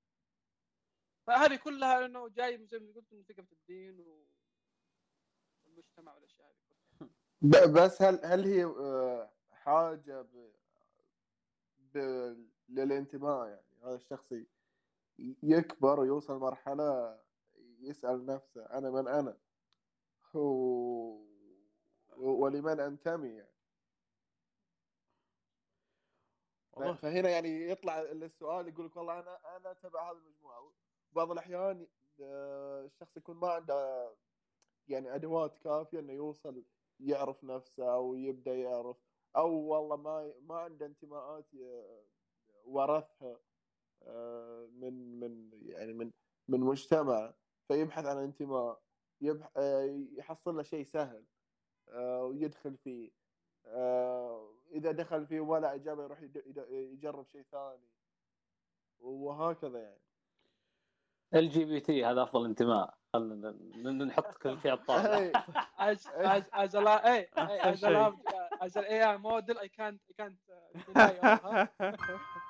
فهذه 1.27 1.57
كلها 1.57 2.05
إنه 2.07 2.29
جاي 2.29 2.67
زي 2.67 2.79
ما 2.79 2.93
قلت 2.93 3.13
من 3.13 3.23
فكره 3.23 3.47
الدين 3.53 4.01
والمجتمع 5.67 6.15
والأشياء 6.15 6.49
هذه 6.49 6.57
كلها. 7.01 7.67
بس 7.67 8.03
هل 8.03 8.21
هل 8.25 8.45
هي 8.45 8.65
آه، 8.65 9.33
حاجة 9.51 10.23
ب... 10.23 10.53
ب... 11.79 11.99
للانتماء 12.71 13.47
يعني. 13.49 13.67
هذا 13.83 13.95
الشخص 13.95 14.35
يكبر 15.43 16.01
ويوصل 16.01 16.39
مرحلة 16.39 17.19
يسأل 17.81 18.27
نفسه 18.27 18.65
أنا 18.65 18.91
من 18.91 19.09
أنا؟ 19.09 19.37
و... 20.35 20.41
ولمن 22.17 22.81
أنتمي 22.81 23.29
يعني؟ 23.29 23.51
والله. 26.73 26.95
فهنا 26.95 27.31
يعني 27.31 27.71
يطلع 27.71 28.01
السؤال 28.01 28.69
يقول 28.69 28.87
لك 28.87 28.97
والله 28.97 29.21
أنا 29.21 29.57
أنا 29.57 29.73
تبع 29.73 30.11
هذه 30.11 30.17
المجموعة. 30.17 30.73
بعض 31.13 31.31
الأحيان 31.31 31.87
الشخص 32.21 33.17
يكون 33.17 33.37
ما 33.37 33.49
عنده 33.49 34.11
يعني 34.89 35.15
أدوات 35.15 35.59
كافية 35.59 35.99
إنه 35.99 36.13
يوصل 36.13 36.65
يعرف 37.01 37.45
نفسه 37.45 37.95
أو 37.95 38.15
يبدأ 38.15 38.55
يعرف 38.55 38.97
أو 39.37 39.51
والله 39.53 39.97
ما 39.97 40.33
ما 40.41 40.59
عنده 40.59 40.87
انتماءات 40.87 41.47
ورثها 42.71 43.37
آه، 44.03 44.69
من 44.73 45.21
من 45.21 45.51
يعني 45.63 45.93
من 45.93 46.11
من 46.49 46.61
مجتمع. 46.61 47.35
فيبحث 47.69 48.05
عن 48.07 48.17
انتماء 48.19 48.81
يبح 49.21 49.51
آه، 49.57 50.07
يحصل 50.13 50.57
له 50.57 50.63
شيء 50.63 50.85
سهل 50.85 51.25
آه، 51.89 52.25
ويدخل 52.25 52.77
فيه. 52.77 53.11
إذا 54.73 54.93
دخل 54.93 55.27
فيه 55.27 55.41
ولا 55.41 55.75
إجابة 55.75 56.05
يروح 56.05 56.23
يجرب 56.71 57.27
شيء 57.27 57.43
ثاني. 57.43 57.89
وهكذا 59.01 59.79
يعني. 59.79 60.01
ال 61.35 61.49
GPT 61.49 62.05
هذا 62.05 62.23
أفضل 62.23 62.45
انتماء. 62.45 62.95
خلينا 63.13 64.05
نحط 64.05 64.35
كل 64.35 64.61
شيء 64.61 64.71
على 64.71 64.81
الطاولة. 64.81 65.19
إيه. 65.19 65.33
as 65.95 65.99
as 66.07 66.45
as 66.53 66.75
a 66.75 66.81
la- 66.81 67.03
hey, 67.03 67.27
hey, 67.37 67.59
as 67.61 67.77
a 67.77 67.81
شيء. 67.81 67.91
lab, 67.91 68.15
uh, 68.15 68.65
as 68.65 68.77